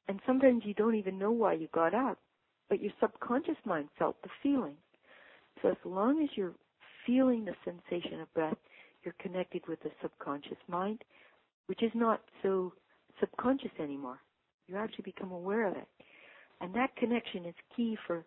And 0.08 0.20
sometimes 0.26 0.62
you 0.64 0.74
don't 0.74 0.96
even 0.96 1.18
know 1.18 1.30
why 1.30 1.52
you 1.52 1.68
got 1.72 1.94
up, 1.94 2.18
but 2.68 2.82
your 2.82 2.92
subconscious 3.00 3.56
mind 3.64 3.88
felt 3.98 4.20
the 4.22 4.30
feeling. 4.42 4.76
So 5.62 5.68
as 5.68 5.76
long 5.84 6.22
as 6.22 6.30
you're 6.34 6.54
feeling 7.10 7.44
the 7.44 7.54
sensation 7.64 8.20
of 8.20 8.32
breath, 8.34 8.56
you're 9.02 9.14
connected 9.20 9.62
with 9.66 9.82
the 9.82 9.90
subconscious 10.00 10.58
mind, 10.68 11.02
which 11.66 11.82
is 11.82 11.90
not 11.92 12.20
so 12.40 12.72
subconscious 13.18 13.72
anymore. 13.80 14.20
You 14.68 14.76
actually 14.76 15.02
become 15.04 15.32
aware 15.32 15.66
of 15.66 15.76
it. 15.76 15.88
And 16.60 16.72
that 16.74 16.94
connection 16.94 17.46
is 17.46 17.54
key 17.74 17.96
for 18.06 18.24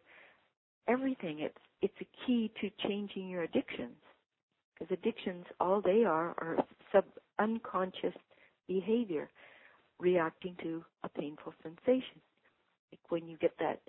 everything. 0.90 1.40
It's 1.40 1.58
it's 1.82 1.94
a 2.02 2.26
key 2.26 2.52
to 2.62 2.70
changing 2.88 3.30
your 3.30 3.44
addictions. 3.44 3.96
Because 4.74 4.98
addictions, 4.98 5.46
all 5.60 5.82
they 5.82 6.04
are, 6.04 6.30
are 6.40 6.58
sub 6.92 7.06
unconscious 7.40 8.16
behavior 8.68 9.30
reacting 10.00 10.56
to 10.64 10.84
a 11.04 11.10
painful 11.10 11.54
sensation. 11.62 12.20
Like 12.92 13.00
when 13.10 13.28
you 13.28 13.38
get 13.38 13.54
that 13.60 13.80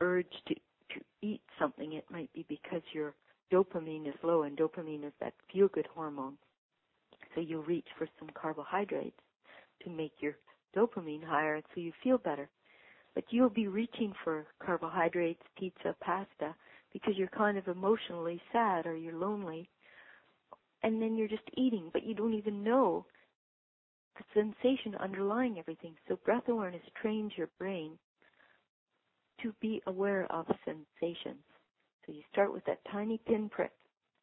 urge 0.00 0.32
to 0.48 0.54
to 0.54 1.00
eat 1.22 1.42
something, 1.60 1.92
it 1.92 2.04
might 2.10 2.32
be 2.32 2.44
because 2.48 2.82
you're 2.92 3.14
dopamine 3.52 4.08
is 4.08 4.14
low, 4.22 4.42
and 4.42 4.56
dopamine 4.56 5.04
is 5.04 5.12
that 5.20 5.34
feel 5.52 5.68
good 5.68 5.86
hormone. 5.94 6.36
So 7.34 7.40
you 7.40 7.60
reach 7.60 7.86
for 7.98 8.08
some 8.18 8.30
carbohydrates 8.34 9.20
to 9.84 9.90
make 9.90 10.12
your 10.20 10.34
dopamine 10.76 11.24
higher 11.24 11.60
so 11.74 11.80
you 11.80 11.92
feel 12.02 12.18
better. 12.18 12.48
But 13.14 13.24
you'll 13.30 13.50
be 13.50 13.68
reaching 13.68 14.12
for 14.24 14.46
carbohydrates, 14.64 15.42
pizza, 15.58 15.94
pasta, 16.02 16.54
because 16.92 17.14
you're 17.16 17.28
kind 17.28 17.58
of 17.58 17.68
emotionally 17.68 18.40
sad 18.52 18.86
or 18.86 18.96
you're 18.96 19.18
lonely. 19.18 19.68
And 20.82 21.00
then 21.00 21.16
you're 21.16 21.28
just 21.28 21.42
eating, 21.56 21.90
but 21.92 22.04
you 22.04 22.14
don't 22.14 22.34
even 22.34 22.64
know 22.64 23.06
the 24.16 24.24
sensation 24.34 24.94
underlying 24.96 25.58
everything. 25.58 25.94
So 26.08 26.18
breath 26.24 26.48
awareness 26.48 26.82
trains 27.00 27.32
your 27.36 27.48
brain 27.58 27.98
to 29.42 29.54
be 29.60 29.82
aware 29.86 30.26
of 30.30 30.46
sensations. 30.64 31.44
So 32.06 32.12
you 32.12 32.22
start 32.32 32.52
with 32.52 32.64
that 32.64 32.80
tiny 32.90 33.18
pinprick 33.26 33.72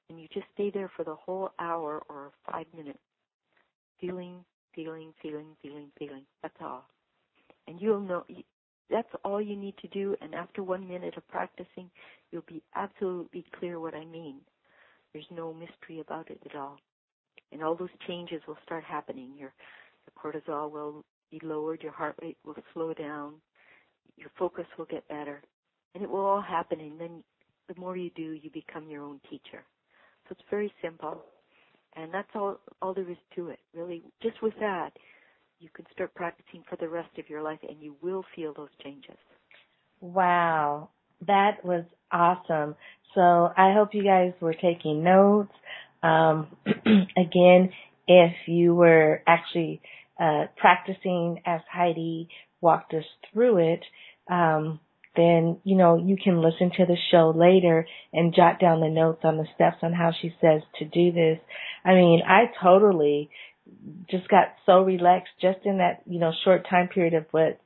and 0.09 0.19
you 0.19 0.27
just 0.33 0.47
stay 0.53 0.69
there 0.69 0.91
for 0.95 1.03
the 1.03 1.15
whole 1.15 1.51
hour 1.59 2.01
or 2.09 2.31
five 2.51 2.65
minutes. 2.75 2.99
Feeling, 4.01 4.43
feeling, 4.73 5.13
feeling, 5.21 5.55
feeling, 5.61 5.91
feeling. 5.97 6.23
That's 6.41 6.55
all. 6.61 6.85
And 7.67 7.79
you'll 7.81 7.99
know, 7.99 8.25
that's 8.89 9.09
all 9.23 9.41
you 9.41 9.55
need 9.55 9.75
to 9.81 9.87
do. 9.89 10.15
And 10.21 10.33
after 10.33 10.63
one 10.63 10.87
minute 10.87 11.15
of 11.17 11.27
practicing, 11.27 11.89
you'll 12.31 12.43
be 12.47 12.61
absolutely 12.75 13.45
clear 13.57 13.79
what 13.79 13.93
I 13.93 14.05
mean. 14.05 14.41
There's 15.13 15.27
no 15.31 15.53
mystery 15.53 15.99
about 15.99 16.29
it 16.29 16.41
at 16.49 16.55
all. 16.55 16.77
And 17.51 17.63
all 17.63 17.75
those 17.75 17.89
changes 18.07 18.41
will 18.47 18.57
start 18.65 18.83
happening. 18.83 19.33
Your, 19.37 19.53
your 20.05 20.33
cortisol 20.33 20.71
will 20.71 21.03
be 21.31 21.39
lowered, 21.43 21.81
your 21.81 21.91
heart 21.91 22.15
rate 22.21 22.37
will 22.45 22.55
slow 22.73 22.93
down, 22.93 23.35
your 24.17 24.29
focus 24.37 24.65
will 24.77 24.85
get 24.85 25.07
better. 25.07 25.41
And 25.93 26.03
it 26.03 26.09
will 26.09 26.25
all 26.25 26.41
happen 26.41 26.79
and 26.79 26.99
then 26.99 27.23
the 27.69 27.79
more 27.79 27.95
you 27.95 28.09
do, 28.15 28.33
you 28.33 28.49
become 28.51 28.89
your 28.89 29.03
own 29.03 29.21
teacher. 29.29 29.63
So 30.27 30.31
it's 30.31 30.41
very 30.49 30.73
simple. 30.81 31.23
And 31.95 32.13
that's 32.13 32.29
all 32.35 32.59
all 32.81 32.93
there 32.93 33.09
is 33.09 33.17
to 33.35 33.49
it. 33.49 33.59
Really 33.73 34.03
just 34.21 34.41
with 34.41 34.53
that, 34.59 34.91
you 35.59 35.69
can 35.73 35.85
start 35.93 36.13
practicing 36.15 36.63
for 36.69 36.75
the 36.75 36.87
rest 36.87 37.17
of 37.17 37.29
your 37.29 37.41
life 37.41 37.59
and 37.67 37.81
you 37.81 37.95
will 38.01 38.23
feel 38.35 38.53
those 38.53 38.69
changes. 38.83 39.17
Wow. 40.01 40.89
That 41.27 41.63
was 41.63 41.83
awesome. 42.11 42.75
So 43.15 43.21
I 43.21 43.73
hope 43.73 43.89
you 43.93 44.03
guys 44.03 44.33
were 44.39 44.53
taking 44.53 45.03
notes. 45.03 45.51
Um, 46.03 46.47
again, 46.65 47.71
if 48.07 48.33
you 48.47 48.73
were 48.73 49.21
actually 49.27 49.81
uh, 50.19 50.45
practicing 50.57 51.41
as 51.45 51.61
Heidi 51.71 52.29
walked 52.61 52.93
us 52.93 53.03
through 53.31 53.73
it, 53.73 53.81
um, 54.31 54.79
then 55.19 55.57
you 55.63 55.75
know 55.75 55.97
you 55.97 56.17
can 56.21 56.41
listen 56.41 56.71
to 56.77 56.85
the 56.85 56.97
show 57.11 57.33
later 57.35 57.85
and 58.13 58.33
jot 58.33 58.59
down 58.59 58.79
the 58.79 58.89
notes 58.89 59.21
on 59.23 59.37
the 59.37 59.45
steps 59.53 59.77
on 59.81 59.93
how 59.93 60.11
she 60.19 60.33
says 60.41 60.61
to 60.79 60.85
do 60.85 61.11
this. 61.11 61.39
I 61.85 61.93
mean, 61.93 62.21
I 62.25 62.45
totally 62.61 63.29
just 64.09 64.27
got 64.29 64.47
so 64.65 64.81
relaxed 64.81 65.33
just 65.41 65.59
in 65.65 65.77
that 65.79 66.01
you 66.07 66.19
know 66.19 66.31
short 66.43 66.65
time 66.69 66.87
period 66.87 67.13
of 67.13 67.25
what 67.31 67.59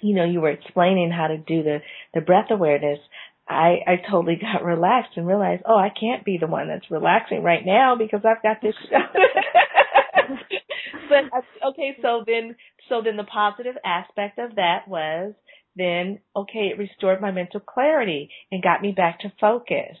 you 0.00 0.14
know 0.14 0.24
you 0.24 0.40
were 0.40 0.50
explaining 0.50 1.10
how 1.10 1.26
to 1.26 1.36
do 1.36 1.62
the 1.62 1.78
the 2.14 2.20
breath 2.20 2.50
awareness. 2.50 2.98
I 3.48 3.78
I 3.86 3.96
totally 4.10 4.36
got 4.40 4.64
relaxed 4.64 5.16
and 5.16 5.26
realized, 5.26 5.62
oh, 5.66 5.76
I 5.76 5.90
can't 5.98 6.24
be 6.24 6.38
the 6.38 6.46
one 6.46 6.68
that's 6.68 6.90
relaxing 6.90 7.42
right 7.42 7.64
now 7.64 7.96
because 7.96 8.20
I've 8.24 8.42
got 8.42 8.62
this. 8.62 8.74
but 11.08 11.24
okay, 11.70 11.96
so 12.02 12.24
then 12.26 12.56
so 12.88 13.02
then 13.04 13.16
the 13.16 13.24
positive 13.24 13.76
aspect 13.84 14.38
of 14.38 14.56
that 14.56 14.88
was 14.88 15.34
then 15.76 16.20
okay, 16.34 16.70
it 16.72 16.78
restored 16.78 17.20
my 17.20 17.30
mental 17.30 17.60
clarity 17.60 18.30
and 18.50 18.62
got 18.62 18.82
me 18.82 18.92
back 18.92 19.20
to 19.20 19.32
focus. 19.40 19.96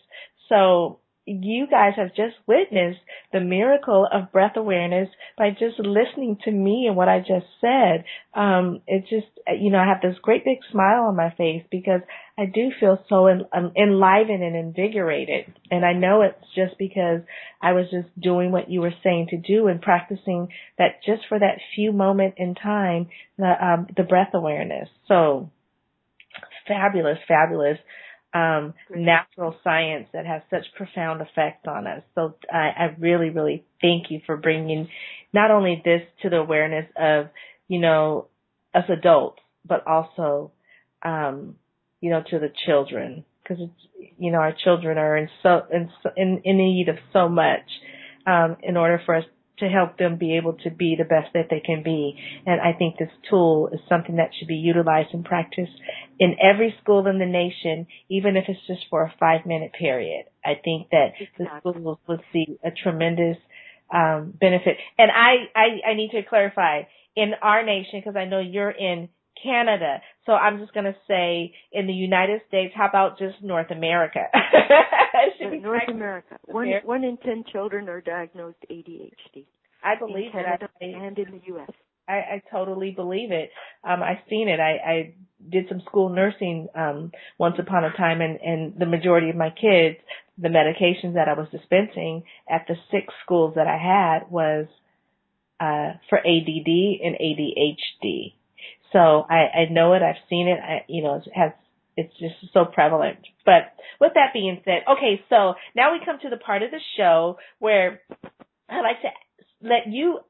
So 0.48 1.00
you 1.26 1.66
guys 1.68 1.94
have 1.96 2.14
just 2.14 2.36
witnessed 2.46 3.00
the 3.32 3.40
miracle 3.40 4.06
of 4.12 4.30
breath 4.30 4.56
awareness 4.56 5.08
by 5.36 5.50
just 5.50 5.78
listening 5.80 6.38
to 6.44 6.50
me 6.52 6.86
and 6.86 6.96
what 6.96 7.08
I 7.08 7.18
just 7.18 7.46
said. 7.60 8.04
Um, 8.32 8.80
it's 8.86 9.10
just, 9.10 9.26
you 9.60 9.70
know, 9.70 9.78
I 9.78 9.86
have 9.86 10.00
this 10.00 10.18
great 10.22 10.44
big 10.44 10.58
smile 10.70 11.02
on 11.02 11.16
my 11.16 11.30
face 11.36 11.64
because 11.68 12.00
I 12.38 12.46
do 12.46 12.70
feel 12.78 13.02
so 13.08 13.26
en- 13.26 13.46
um, 13.52 13.72
enlivened 13.76 14.44
and 14.44 14.54
invigorated. 14.54 15.52
And 15.68 15.84
I 15.84 15.94
know 15.94 16.22
it's 16.22 16.54
just 16.54 16.78
because 16.78 17.22
I 17.60 17.72
was 17.72 17.86
just 17.90 18.08
doing 18.20 18.52
what 18.52 18.70
you 18.70 18.80
were 18.80 18.94
saying 19.02 19.26
to 19.30 19.36
do 19.36 19.66
and 19.66 19.82
practicing 19.82 20.48
that 20.78 21.02
just 21.04 21.22
for 21.28 21.40
that 21.40 21.58
few 21.74 21.90
moment 21.90 22.34
in 22.36 22.54
time, 22.54 23.08
the, 23.36 23.52
um, 23.60 23.88
the 23.96 24.04
breath 24.04 24.30
awareness. 24.32 24.88
So 25.08 25.50
fabulous, 26.66 27.18
fabulous 27.26 27.78
um, 28.34 28.74
natural 28.90 29.56
science 29.64 30.08
that 30.12 30.26
has 30.26 30.42
such 30.50 30.64
profound 30.76 31.22
effect 31.22 31.66
on 31.66 31.86
us. 31.86 32.02
So 32.14 32.34
I, 32.52 32.70
I 32.78 32.96
really, 32.98 33.30
really 33.30 33.64
thank 33.80 34.10
you 34.10 34.20
for 34.26 34.36
bringing 34.36 34.88
not 35.32 35.50
only 35.50 35.80
this 35.84 36.02
to 36.22 36.30
the 36.30 36.36
awareness 36.36 36.86
of, 36.96 37.28
you 37.68 37.80
know, 37.80 38.28
us 38.74 38.84
adults, 38.88 39.40
but 39.66 39.86
also, 39.86 40.52
um, 41.02 41.56
you 42.00 42.10
know, 42.10 42.22
to 42.30 42.38
the 42.38 42.52
children, 42.66 43.24
because 43.42 43.58
it's, 43.60 44.12
you 44.18 44.30
know, 44.32 44.38
our 44.38 44.54
children 44.64 44.98
are 44.98 45.16
in 45.16 45.28
so 45.42 45.62
in 45.72 45.90
in, 46.16 46.42
in 46.44 46.56
need 46.58 46.88
of 46.88 46.96
so 47.12 47.28
much 47.28 47.64
um, 48.26 48.56
in 48.62 48.76
order 48.76 49.00
for 49.06 49.14
us 49.16 49.24
to 49.58 49.68
help 49.68 49.96
them 49.98 50.18
be 50.18 50.36
able 50.36 50.52
to 50.64 50.70
be 50.70 50.96
the 50.98 51.04
best 51.04 51.32
that 51.34 51.46
they 51.50 51.60
can 51.60 51.82
be. 51.82 52.18
And 52.44 52.60
I 52.60 52.72
think 52.72 52.98
this 52.98 53.10
tool 53.30 53.70
is 53.72 53.80
something 53.88 54.16
that 54.16 54.30
should 54.38 54.48
be 54.48 54.56
utilized 54.56 55.14
and 55.14 55.24
practiced 55.24 55.72
in 56.18 56.36
every 56.42 56.74
school 56.82 57.06
in 57.06 57.18
the 57.18 57.26
nation, 57.26 57.86
even 58.10 58.36
if 58.36 58.44
it's 58.48 58.66
just 58.66 58.82
for 58.90 59.02
a 59.02 59.14
five 59.18 59.46
minute 59.46 59.72
period. 59.72 60.26
I 60.44 60.54
think 60.62 60.90
that 60.90 61.12
the 61.38 61.46
schools 61.60 61.98
will 62.06 62.20
see 62.32 62.58
a 62.64 62.70
tremendous 62.70 63.38
um, 63.92 64.34
benefit. 64.38 64.76
And 64.98 65.10
I, 65.10 65.48
I, 65.54 65.90
I 65.90 65.94
need 65.94 66.10
to 66.10 66.22
clarify 66.22 66.82
in 67.14 67.32
our 67.40 67.64
nation, 67.64 68.00
because 68.00 68.16
I 68.16 68.26
know 68.26 68.40
you're 68.40 68.70
in 68.70 69.08
Canada. 69.42 70.00
So 70.24 70.32
I'm 70.32 70.58
just 70.58 70.72
going 70.74 70.86
to 70.86 70.96
say 71.06 71.54
in 71.72 71.86
the 71.86 71.92
United 71.92 72.42
States, 72.48 72.72
how 72.76 72.88
about 72.88 73.18
just 73.18 73.42
North 73.42 73.70
America? 73.70 74.20
North 75.62 75.88
America. 75.88 76.36
One, 76.44 76.68
one 76.84 77.04
in 77.04 77.16
ten 77.18 77.44
children 77.52 77.88
are 77.88 78.00
diagnosed 78.00 78.58
ADHD. 78.70 79.44
I 79.82 79.94
believe 79.98 80.26
in 80.26 80.32
Canada 80.32 80.68
it. 80.80 80.94
I, 80.94 81.06
and 81.06 81.18
in 81.18 81.30
the 81.30 81.40
U.S. 81.48 81.70
I, 82.08 82.12
I 82.12 82.42
totally 82.50 82.90
believe 82.90 83.32
it. 83.32 83.50
Um, 83.84 84.02
I've 84.02 84.22
seen 84.28 84.48
it. 84.48 84.60
I, 84.60 84.90
I 84.90 85.14
did 85.50 85.66
some 85.68 85.82
school 85.86 86.08
nursing 86.08 86.68
um, 86.74 87.12
once 87.38 87.56
upon 87.58 87.84
a 87.84 87.90
time, 87.96 88.20
and, 88.20 88.38
and 88.40 88.78
the 88.78 88.86
majority 88.86 89.30
of 89.30 89.36
my 89.36 89.50
kids, 89.50 89.98
the 90.38 90.48
medications 90.48 91.14
that 91.14 91.28
I 91.28 91.34
was 91.34 91.48
dispensing 91.50 92.24
at 92.48 92.66
the 92.68 92.74
six 92.90 93.12
schools 93.24 93.54
that 93.56 93.66
I 93.66 93.76
had 93.76 94.30
was 94.30 94.66
uh, 95.60 95.98
for 96.08 96.18
ADD 96.18 96.68
and 97.02 97.16
ADHD. 97.16 98.34
So 98.92 99.26
I, 99.28 99.34
I 99.34 99.68
know 99.70 99.94
it. 99.94 100.02
I've 100.02 100.22
seen 100.28 100.48
it. 100.48 100.58
I, 100.62 100.84
you 100.88 101.02
know, 101.02 101.16
it 101.16 101.28
has 101.34 101.52
it's 101.96 102.12
just 102.18 102.52
so 102.52 102.64
prevalent. 102.64 103.18
But 103.44 103.72
with 104.00 104.12
that 104.14 104.32
being 104.32 104.60
said, 104.64 104.82
okay, 104.90 105.22
so 105.28 105.54
now 105.74 105.92
we 105.92 106.04
come 106.04 106.18
to 106.22 106.28
the 106.28 106.36
part 106.36 106.62
of 106.62 106.70
the 106.70 106.80
show 106.96 107.38
where 107.58 108.02
I'd 108.68 108.82
like 108.82 109.00
to 109.02 109.08
let 109.62 109.86
you, 109.86 110.20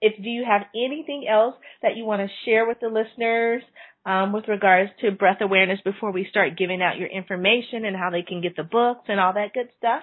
if 0.00 0.22
do 0.22 0.28
you 0.28 0.44
have 0.44 0.62
anything 0.74 1.26
else 1.30 1.54
that 1.82 1.96
you 1.96 2.04
want 2.04 2.20
to 2.22 2.28
share 2.44 2.66
with 2.66 2.80
the 2.80 2.88
listeners 2.88 3.62
um, 4.04 4.32
with 4.32 4.48
regards 4.48 4.90
to 5.00 5.12
breath 5.12 5.38
awareness 5.40 5.78
before 5.84 6.10
we 6.10 6.26
start 6.28 6.58
giving 6.58 6.82
out 6.82 6.98
your 6.98 7.08
information 7.08 7.84
and 7.84 7.96
how 7.96 8.10
they 8.10 8.22
can 8.22 8.42
get 8.42 8.56
the 8.56 8.64
books 8.64 9.04
and 9.08 9.20
all 9.20 9.32
that 9.34 9.52
good 9.54 9.68
stuff? 9.78 10.02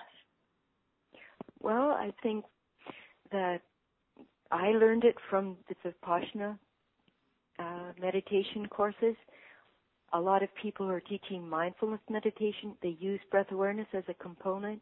Well, 1.62 1.92
I 1.92 2.14
think 2.24 2.46
that 3.32 3.62
I 4.50 4.70
learned 4.70 5.04
it 5.04 5.16
from 5.30 5.58
the 5.70 5.76
Vipassana 5.84 6.58
uh, 7.60 7.92
meditation 8.00 8.68
courses. 8.68 9.16
A 10.14 10.20
lot 10.20 10.44
of 10.44 10.50
people 10.62 10.90
are 10.90 11.00
teaching 11.00 11.48
mindfulness 11.48 12.02
meditation, 12.10 12.76
they 12.82 12.98
use 13.00 13.20
breath 13.30 13.52
awareness 13.52 13.88
as 13.94 14.04
a 14.10 14.14
component. 14.16 14.82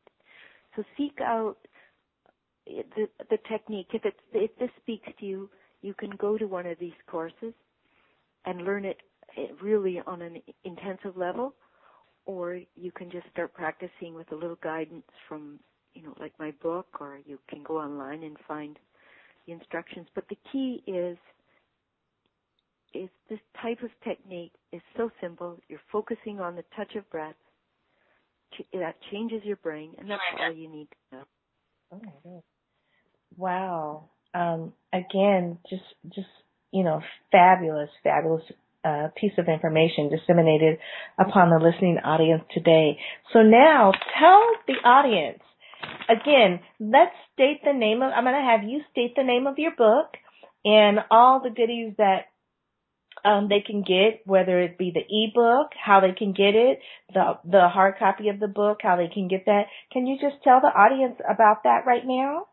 So 0.76 0.84
seek 0.98 1.20
out 1.22 1.58
the, 2.66 3.10
the 3.30 3.38
technique. 3.50 3.88
If 3.94 4.06
it's 4.06 4.20
if 4.34 4.52
this 4.60 4.70
speaks 4.82 5.08
to 5.20 5.26
you, 5.26 5.50
you 5.82 5.94
can 5.94 6.12
go 6.12 6.38
to 6.38 6.46
one 6.46 6.66
of 6.66 6.78
these 6.80 6.94
courses 7.08 7.54
and 8.46 8.64
learn 8.64 8.86
it 8.86 8.98
really 9.62 10.02
on 10.06 10.22
an 10.22 10.42
intensive 10.64 11.16
level, 11.16 11.54
or 12.26 12.60
you 12.76 12.92
can 12.92 13.12
just 13.12 13.28
start 13.32 13.54
practicing 13.54 14.14
with 14.14 14.32
a 14.32 14.36
little 14.36 14.58
guidance 14.62 15.06
from 15.28 15.60
you 15.94 16.04
know 16.04 16.14
like 16.20 16.34
my 16.40 16.52
book, 16.62 16.88
or 17.00 17.20
you 17.26 17.40
can 17.50 17.64
go 17.64 17.80
online 17.80 18.24
and 18.24 18.38
find 18.48 18.78
the 19.46 19.54
instructions. 19.54 20.08
But 20.16 20.26
the 20.30 20.38
key 20.52 20.84
is 20.88 21.18
is 22.94 23.10
this 23.30 23.40
type 23.62 23.80
of 23.84 23.90
technique 24.04 24.54
is 24.72 24.82
so 24.98 25.12
simple. 25.22 25.60
You're 25.68 25.80
focusing 25.92 26.40
on 26.40 26.56
the 26.56 26.64
touch 26.76 26.96
of 26.96 27.10
breath. 27.10 27.36
That 28.74 28.96
changes 29.12 29.42
your 29.44 29.58
brain, 29.58 29.92
and 30.00 30.10
that's 30.10 30.22
all 30.40 30.52
you 30.52 30.70
need 30.70 30.88
to 31.12 31.18
know. 31.18 31.24
Oh 31.92 32.02
my 32.04 32.12
God. 32.24 32.44
Wow. 33.38 34.10
Um, 34.34 34.74
again, 34.92 35.60
just 35.70 35.84
just 36.14 36.28
you 36.72 36.84
know, 36.84 37.02
fabulous, 37.32 37.90
fabulous 38.04 38.44
uh, 38.86 39.08
piece 39.20 39.34
of 39.38 39.48
information 39.48 40.10
disseminated 40.10 40.78
upon 41.20 41.50
the 41.50 41.64
listening 41.64 41.98
audience 42.04 42.44
today. 42.54 42.98
So 43.34 43.40
now, 43.42 43.92
tell 44.20 44.42
the 44.68 44.88
audience 44.88 45.42
again. 46.08 46.60
Let's 46.80 47.16
state 47.34 47.62
the 47.64 47.74
name 47.74 48.02
of. 48.02 48.12
I'm 48.16 48.24
going 48.24 48.36
to 48.36 48.42
have 48.42 48.68
you 48.68 48.82
state 48.92 49.16
the 49.16 49.24
name 49.24 49.48
of 49.48 49.58
your 49.58 49.76
book 49.76 50.16
and 50.64 51.00
all 51.12 51.42
the 51.42 51.50
goodies 51.50 51.94
that 51.98 52.26
um, 53.26 53.48
they 53.50 53.62
can 53.62 53.84
get, 53.84 54.22
whether 54.26 54.60
it 54.62 54.78
be 54.78 54.92
the 54.92 55.06
ebook, 55.10 55.72
how 55.74 56.00
they 56.00 56.12
can 56.12 56.34
get 56.34 56.56
it, 56.56 56.80
the 57.14 57.38
the 57.46 57.68
hard 57.70 57.96
copy 57.98 58.30
of 58.30 58.40
the 58.40 58.48
book, 58.48 58.80
how 58.82 58.96
they 58.96 59.08
can 59.08 59.28
get 59.28 59.46
that. 59.46 59.64
Can 59.92 60.08
you 60.08 60.18
just 60.20 60.44
tell 60.44 60.62
the 60.62 60.68
audience 60.68 61.20
about 61.30 61.64
that 61.64 61.86
right 61.86 62.06
now? 62.06 62.48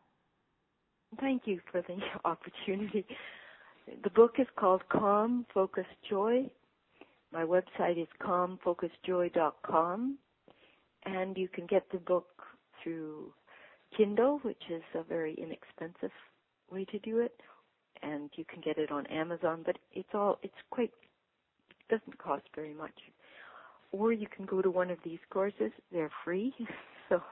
Thank 1.20 1.42
you 1.46 1.60
for 1.70 1.82
the 1.82 1.98
opportunity. 2.24 3.06
The 4.02 4.10
book 4.10 4.34
is 4.38 4.46
called 4.58 4.82
Calm 4.88 5.46
Focus 5.54 5.86
Joy. 6.08 6.50
My 7.32 7.44
website 7.44 8.00
is 8.00 8.08
calmfocusjoy.com, 8.20 10.18
and 11.04 11.36
you 11.36 11.48
can 11.48 11.66
get 11.66 11.84
the 11.92 11.98
book 11.98 12.26
through 12.82 13.32
Kindle, 13.96 14.38
which 14.42 14.62
is 14.70 14.82
a 14.94 15.02
very 15.02 15.34
inexpensive 15.34 16.12
way 16.70 16.84
to 16.86 16.98
do 17.00 17.20
it, 17.20 17.40
and 18.02 18.30
you 18.36 18.44
can 18.44 18.60
get 18.60 18.78
it 18.78 18.90
on 18.90 19.06
Amazon. 19.06 19.62
But 19.64 19.78
it's 19.92 20.08
all 20.14 20.38
it's 20.42 20.54
quite 20.70 20.92
it 21.70 21.98
doesn't 21.98 22.18
cost 22.18 22.44
very 22.54 22.74
much. 22.74 22.94
Or 23.92 24.12
you 24.12 24.26
can 24.34 24.46
go 24.46 24.62
to 24.62 24.70
one 24.70 24.90
of 24.90 24.98
these 25.04 25.20
courses; 25.30 25.72
they're 25.92 26.10
free, 26.24 26.52
so 27.08 27.22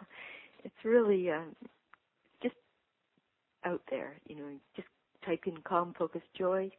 it's 0.65 0.75
really 0.85 1.31
uh, 1.31 1.43
just 2.43 2.55
out 3.65 3.83
there. 3.91 4.15
You 4.29 4.37
know, 4.37 4.51
just 4.77 4.89
type 5.27 5.43
in 5.47 5.59
"calm, 5.59 5.95
focus, 5.99 6.23
joy," 6.39 6.71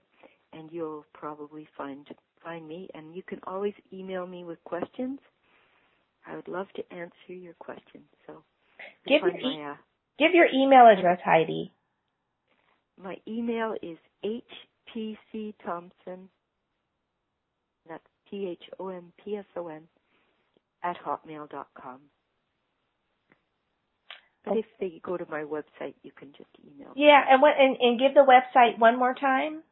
and 0.53 0.71
you'll 0.71 1.05
probably 1.13 1.67
find 1.77 2.07
find 2.43 2.67
me, 2.67 2.89
and 2.93 3.15
you 3.15 3.23
can 3.23 3.39
always 3.45 3.73
email 3.93 4.27
me 4.27 4.43
with 4.43 4.63
questions. 4.63 5.19
I 6.27 6.36
would 6.36 6.47
love 6.47 6.67
to 6.75 6.93
answer 6.93 7.33
your 7.33 7.53
questions. 7.55 8.05
So 8.27 8.43
give 9.07 9.21
your, 9.21 9.31
e- 9.38 9.61
uh, 9.63 9.75
give 10.19 10.33
your 10.33 10.47
email 10.53 10.88
address, 10.88 11.19
Heidi. 11.23 11.73
My 13.01 13.17
email 13.27 13.75
is 13.81 13.97
hpcthompson. 14.23 16.27
That's 17.87 18.03
T 18.29 18.47
H 18.47 18.63
O 18.79 18.89
M 18.89 19.11
P 19.23 19.37
S 19.37 19.45
O 19.55 19.67
N 19.67 19.83
at 20.83 20.97
hotmail 21.05 21.49
dot 21.49 21.67
com. 21.79 21.99
But 24.45 24.57
if 24.57 24.65
they 24.79 25.01
go 25.03 25.17
to 25.17 25.25
my 25.29 25.43
website, 25.43 25.95
you 26.03 26.11
can 26.17 26.31
just 26.37 26.49
email. 26.63 26.93
Yeah, 26.95 27.21
and 27.29 27.41
what 27.41 27.53
and, 27.59 27.75
and 27.79 27.99
give 27.99 28.13
the 28.13 28.21
website 28.21 28.77
one 28.77 28.97
more 28.97 29.15
time. 29.15 29.63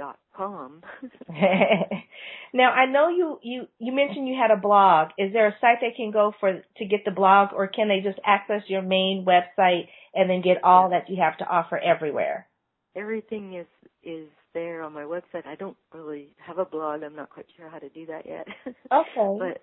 Calmfocusjoy.com. 0.00 0.82
now 2.54 2.70
I 2.70 2.86
know 2.86 3.08
you 3.08 3.38
you 3.42 3.66
you 3.78 3.92
mentioned 3.92 4.28
you 4.28 4.36
had 4.40 4.50
a 4.50 4.60
blog. 4.60 5.08
Is 5.18 5.32
there 5.32 5.48
a 5.48 5.56
site 5.60 5.78
they 5.80 5.94
can 5.96 6.10
go 6.10 6.32
for 6.40 6.62
to 6.76 6.84
get 6.84 7.04
the 7.04 7.10
blog, 7.10 7.52
or 7.54 7.68
can 7.68 7.88
they 7.88 8.00
just 8.00 8.18
access 8.24 8.62
your 8.68 8.82
main 8.82 9.24
website 9.26 9.88
and 10.14 10.28
then 10.28 10.42
get 10.42 10.64
all 10.64 10.90
that 10.90 11.08
you 11.08 11.22
have 11.22 11.38
to 11.38 11.44
offer 11.44 11.78
everywhere? 11.78 12.48
Everything 12.96 13.54
is 13.54 13.66
is 14.02 14.28
there 14.54 14.82
on 14.82 14.92
my 14.92 15.02
website. 15.04 15.46
I 15.46 15.54
don't 15.54 15.76
really 15.92 16.34
have 16.38 16.58
a 16.58 16.64
blog. 16.64 17.02
I'm 17.02 17.16
not 17.16 17.30
quite 17.30 17.46
sure 17.56 17.68
how 17.68 17.78
to 17.78 17.88
do 17.88 18.06
that 18.06 18.26
yet. 18.26 18.46
Okay. 18.92 19.38
but 19.38 19.62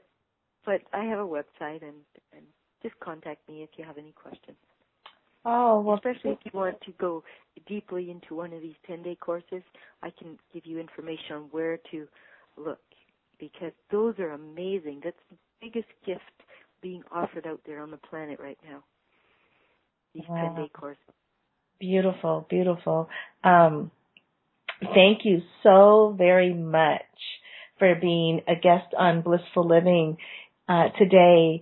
but 0.66 0.82
I 0.94 1.04
have 1.06 1.20
a 1.20 1.28
website 1.28 1.82
and 1.82 1.98
and 2.34 2.46
just 2.82 3.00
contact 3.00 3.48
me 3.50 3.64
if 3.64 3.70
you 3.78 3.84
have 3.84 3.98
any 3.98 4.14
questions. 4.14 4.58
Oh, 5.50 5.80
well, 5.80 5.96
especially 5.96 6.32
if 6.32 6.40
you 6.44 6.52
want 6.54 6.76
to 6.82 6.92
go 7.00 7.24
deeply 7.68 8.12
into 8.12 8.36
one 8.36 8.52
of 8.52 8.62
these 8.62 8.76
10-day 8.90 9.16
courses, 9.22 9.64
I 10.04 10.10
can 10.20 10.38
give 10.54 10.66
you 10.66 10.78
information 10.78 11.38
on 11.38 11.42
where 11.52 11.78
to 11.92 12.06
look 12.58 12.82
because 13.40 13.72
those 13.90 14.16
are 14.20 14.32
amazing. 14.32 15.00
That's 15.06 15.16
the 15.32 15.38
biggest 15.62 15.88
gift 16.06 16.22
being 16.82 17.02
offered 17.14 17.48
out 17.48 17.62
there 17.66 17.82
on 17.82 17.92
the 17.92 17.98
planet 17.98 18.42
right 18.42 18.58
now. 18.70 18.84
These 20.14 20.26
wow. 20.28 20.54
10-day 20.54 20.70
courses. 20.74 21.00
Beautiful, 21.80 22.46
beautiful. 22.50 23.08
Um, 23.42 23.90
thank 24.94 25.20
you 25.24 25.42
so 25.64 26.14
very 26.18 26.54
much 26.54 27.00
for 27.80 27.96
being 27.96 28.42
a 28.50 28.56
guest 28.56 28.94
on 28.98 29.22
Blissful 29.22 29.66
Living 29.66 30.18
uh, 30.68 30.90
today 31.00 31.62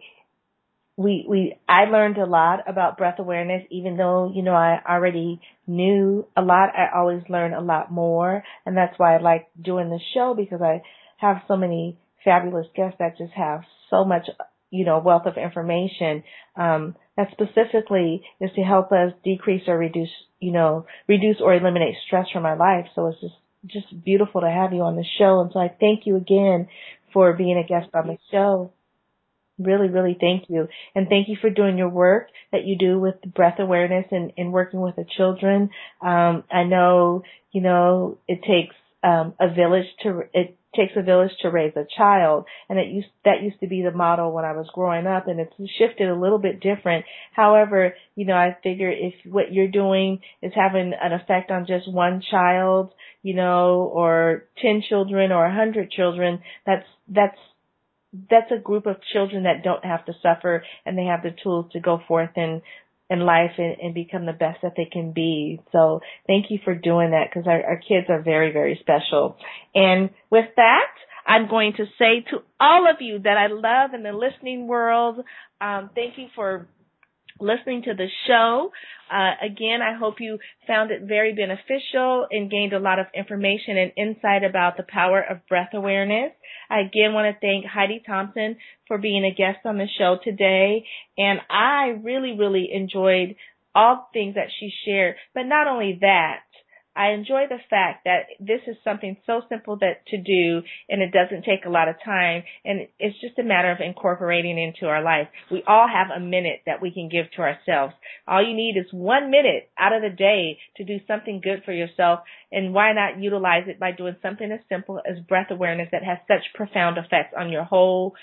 we 0.97 1.25
we 1.27 1.57
I 1.67 1.85
learned 1.85 2.17
a 2.17 2.25
lot 2.25 2.69
about 2.69 2.97
breath 2.97 3.19
awareness 3.19 3.63
even 3.69 3.97
though 3.97 4.31
you 4.33 4.41
know 4.43 4.53
I 4.53 4.79
already 4.87 5.41
knew 5.67 6.25
a 6.37 6.41
lot 6.41 6.69
I 6.75 6.87
always 6.97 7.23
learn 7.29 7.53
a 7.53 7.61
lot 7.61 7.91
more. 7.91 8.43
And 8.65 8.77
that's 8.77 8.97
why 8.97 9.15
I 9.15 9.21
like 9.21 9.47
doing 9.61 9.89
the 9.89 9.99
show 10.13 10.33
because 10.35 10.61
I 10.61 10.81
have 11.17 11.37
so 11.47 11.57
many 11.57 11.97
fabulous 12.23 12.67
guests 12.75 12.97
that 12.99 13.17
just 13.17 13.33
have 13.33 13.61
so 13.89 14.05
much 14.05 14.27
you 14.69 14.85
know 14.85 14.99
wealth 14.99 15.25
of 15.25 15.37
information. 15.37 16.23
Um 16.55 16.95
that 17.17 17.31
specifically 17.31 18.23
is 18.39 18.51
to 18.55 18.61
help 18.61 18.91
us 18.91 19.11
decrease 19.23 19.63
or 19.67 19.77
reduce 19.77 20.09
you 20.39 20.53
know 20.53 20.85
reduce 21.07 21.37
or 21.41 21.53
eliminate 21.53 21.95
stress 22.07 22.27
from 22.31 22.45
our 22.45 22.57
life 22.57 22.87
so 22.95 23.07
it's 23.07 23.19
just 23.19 23.35
just 23.67 24.03
beautiful 24.05 24.41
to 24.41 24.49
have 24.49 24.73
you 24.73 24.81
on 24.81 24.95
the 24.95 25.05
show. 25.17 25.41
And 25.41 25.51
so 25.51 25.59
I 25.59 25.69
thank 25.79 26.05
you 26.05 26.15
again 26.15 26.67
for 27.11 27.33
being 27.33 27.57
a 27.57 27.67
guest 27.67 27.89
on 27.95 28.07
the 28.07 28.17
show 28.31 28.71
Really, 29.57 29.87
really 29.87 30.17
thank 30.19 30.49
you. 30.49 30.67
And 30.95 31.07
thank 31.07 31.29
you 31.29 31.37
for 31.39 31.49
doing 31.49 31.77
your 31.77 31.89
work 31.89 32.27
that 32.51 32.65
you 32.65 32.77
do 32.77 32.99
with 32.99 33.15
breath 33.33 33.59
awareness 33.59 34.05
and, 34.11 34.33
and 34.37 34.51
working 34.51 34.81
with 34.81 34.97
the 34.97 35.05
children. 35.15 35.69
Um, 36.01 36.43
I 36.51 36.63
know, 36.63 37.23
you 37.53 37.61
know, 37.61 38.17
it 38.27 38.41
takes 38.41 38.75
um, 39.01 39.33
a 39.39 39.53
village 39.53 39.85
to, 40.03 40.23
it 40.33 40.57
takes 40.75 40.91
a 40.97 41.01
village 41.01 41.31
to 41.41 41.49
raise 41.49 41.71
a 41.77 41.87
child. 41.95 42.45
And 42.67 42.77
it 42.77 42.87
used, 42.87 43.07
that 43.23 43.43
used 43.43 43.61
to 43.61 43.67
be 43.67 43.81
the 43.81 43.95
model 43.95 44.33
when 44.33 44.43
I 44.43 44.51
was 44.51 44.67
growing 44.73 45.07
up 45.07 45.29
and 45.29 45.39
it's 45.39 45.53
shifted 45.77 46.09
a 46.09 46.19
little 46.19 46.39
bit 46.39 46.59
different. 46.59 47.05
However, 47.31 47.95
you 48.15 48.25
know, 48.25 48.35
I 48.35 48.57
figure 48.61 48.91
if 48.91 49.13
what 49.25 49.53
you're 49.53 49.69
doing 49.69 50.19
is 50.41 50.51
having 50.53 50.91
an 51.01 51.13
effect 51.13 51.49
on 51.49 51.65
just 51.65 51.89
one 51.89 52.21
child, 52.29 52.91
you 53.23 53.35
know, 53.35 53.89
or 53.93 54.43
10 54.61 54.83
children 54.89 55.31
or 55.31 55.45
a 55.45 55.55
100 55.55 55.91
children, 55.91 56.41
that's, 56.65 56.85
that's 57.07 57.37
that's 58.29 58.51
a 58.51 58.59
group 58.59 58.85
of 58.85 58.97
children 59.13 59.43
that 59.43 59.63
don't 59.63 59.83
have 59.85 60.05
to 60.05 60.13
suffer 60.21 60.63
and 60.85 60.97
they 60.97 61.05
have 61.05 61.23
the 61.23 61.35
tools 61.43 61.71
to 61.73 61.79
go 61.79 61.99
forth 62.07 62.31
in 62.35 62.61
in 63.09 63.19
life 63.19 63.51
and, 63.57 63.77
and 63.81 63.93
become 63.93 64.25
the 64.25 64.33
best 64.33 64.59
that 64.63 64.73
they 64.75 64.85
can 64.85 65.11
be. 65.11 65.61
So 65.71 66.01
thank 66.25 66.47
you 66.49 66.59
for 66.63 66.73
doing 66.73 67.11
that 67.11 67.25
because 67.29 67.47
our, 67.47 67.63
our 67.63 67.77
kids 67.77 68.07
are 68.09 68.21
very, 68.21 68.51
very 68.51 68.79
special. 68.81 69.37
And 69.75 70.09
with 70.31 70.45
that, 70.55 70.87
I'm 71.27 71.47
going 71.47 71.73
to 71.77 71.85
say 71.99 72.25
to 72.31 72.37
all 72.59 72.89
of 72.89 72.97
you 73.01 73.19
that 73.19 73.37
I 73.37 73.47
love 73.47 73.93
in 73.93 74.03
the 74.03 74.11
listening 74.11 74.67
world, 74.67 75.23
um, 75.61 75.89
thank 75.93 76.17
you 76.17 76.27
for 76.35 76.67
listening 77.39 77.83
to 77.83 77.93
the 77.93 78.07
show. 78.27 78.71
Uh, 79.11 79.33
again, 79.45 79.81
I 79.81 79.97
hope 79.97 80.15
you 80.19 80.39
found 80.65 80.91
it 80.91 81.03
very 81.03 81.33
beneficial 81.33 82.25
and 82.31 82.49
gained 82.49 82.73
a 82.73 82.79
lot 82.79 82.99
of 82.99 83.05
information 83.13 83.77
and 83.77 83.91
insight 83.97 84.43
about 84.43 84.77
the 84.77 84.85
power 84.87 85.21
of 85.21 85.45
breath 85.47 85.69
awareness. 85.73 86.31
I 86.69 86.79
again 86.79 87.13
want 87.13 87.33
to 87.33 87.39
thank 87.39 87.65
Heidi 87.65 88.01
Thompson 88.05 88.57
for 88.87 88.97
being 88.97 89.23
a 89.25 89.35
guest 89.35 89.59
on 89.65 89.77
the 89.77 89.87
show 89.97 90.17
today. 90.23 90.85
And 91.17 91.39
I 91.49 91.99
really, 92.01 92.35
really 92.37 92.69
enjoyed 92.73 93.35
all 93.75 94.09
things 94.13 94.35
that 94.35 94.47
she 94.59 94.71
shared. 94.85 95.15
But 95.33 95.43
not 95.43 95.67
only 95.67 95.99
that, 96.01 96.39
I 96.95 97.11
enjoy 97.11 97.45
the 97.49 97.59
fact 97.69 98.05
that 98.05 98.27
this 98.39 98.61
is 98.67 98.77
something 98.83 99.17
so 99.25 99.41
simple 99.49 99.77
that 99.77 100.05
to 100.07 100.17
do 100.17 100.61
and 100.89 101.01
it 101.01 101.11
doesn't 101.11 101.43
take 101.43 101.65
a 101.65 101.69
lot 101.69 101.89
of 101.89 101.95
time 102.03 102.43
and 102.63 102.87
it's 102.99 103.19
just 103.19 103.37
a 103.37 103.43
matter 103.43 103.71
of 103.71 103.79
incorporating 103.81 104.57
into 104.57 104.87
our 104.87 105.03
life. 105.03 105.27
We 105.51 105.63
all 105.67 105.87
have 105.87 106.07
a 106.15 106.19
minute 106.19 106.61
that 106.65 106.81
we 106.81 106.91
can 106.91 107.09
give 107.09 107.25
to 107.35 107.41
ourselves. 107.41 107.93
All 108.27 108.41
you 108.41 108.55
need 108.55 108.77
is 108.77 108.91
one 108.91 109.29
minute 109.29 109.69
out 109.77 109.93
of 109.93 110.01
the 110.01 110.15
day 110.15 110.57
to 110.77 110.85
do 110.85 110.99
something 111.07 111.41
good 111.43 111.63
for 111.65 111.73
yourself 111.73 112.21
and 112.51 112.73
why 112.73 112.93
not 112.93 113.21
utilize 113.21 113.63
it 113.67 113.79
by 113.79 113.91
doing 113.91 114.15
something 114.21 114.49
as 114.51 114.61
simple 114.69 114.99
as 114.99 115.19
breath 115.27 115.51
awareness 115.51 115.89
that 115.91 116.03
has 116.03 116.19
such 116.27 116.53
profound 116.53 116.97
effects 116.97 117.33
on 117.37 117.51
your 117.51 117.63
whole 117.63 118.15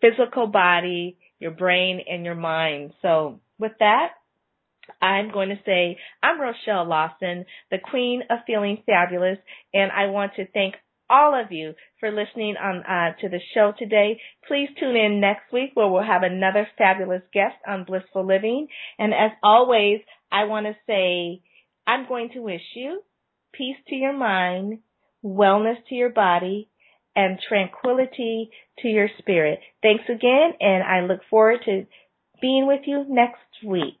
physical 0.00 0.48
body, 0.48 1.16
your 1.38 1.52
brain, 1.52 2.00
and 2.08 2.24
your 2.24 2.34
mind. 2.34 2.92
So 3.00 3.40
with 3.58 3.72
that, 3.78 4.08
I'm 5.00 5.30
going 5.30 5.48
to 5.50 5.60
say 5.64 5.98
I'm 6.22 6.40
Rochelle 6.40 6.86
Lawson, 6.88 7.44
the 7.70 7.78
queen 7.78 8.22
of 8.30 8.38
feeling 8.46 8.82
fabulous, 8.86 9.38
and 9.72 9.90
I 9.92 10.06
want 10.06 10.32
to 10.36 10.46
thank 10.52 10.74
all 11.10 11.38
of 11.38 11.52
you 11.52 11.74
for 12.00 12.10
listening 12.10 12.56
on 12.56 12.82
uh, 12.84 13.14
to 13.20 13.28
the 13.28 13.40
show 13.54 13.72
today. 13.78 14.20
Please 14.48 14.68
tune 14.80 14.96
in 14.96 15.20
next 15.20 15.52
week 15.52 15.70
where 15.74 15.88
we'll 15.88 16.02
have 16.02 16.22
another 16.22 16.66
fabulous 16.78 17.22
guest 17.34 17.56
on 17.66 17.84
Blissful 17.84 18.26
Living. 18.26 18.68
And 18.98 19.12
as 19.12 19.32
always, 19.42 20.00
I 20.30 20.44
want 20.44 20.66
to 20.66 20.76
say 20.86 21.42
I'm 21.86 22.08
going 22.08 22.30
to 22.30 22.40
wish 22.40 22.62
you 22.74 23.02
peace 23.52 23.76
to 23.88 23.94
your 23.94 24.16
mind, 24.16 24.78
wellness 25.22 25.76
to 25.88 25.94
your 25.94 26.10
body, 26.10 26.70
and 27.14 27.38
tranquility 27.46 28.50
to 28.78 28.88
your 28.88 29.08
spirit. 29.18 29.60
Thanks 29.82 30.04
again, 30.08 30.52
and 30.60 30.82
I 30.82 31.00
look 31.06 31.20
forward 31.28 31.58
to 31.66 31.86
being 32.40 32.66
with 32.66 32.80
you 32.86 33.04
next 33.08 33.64
week. 33.64 34.00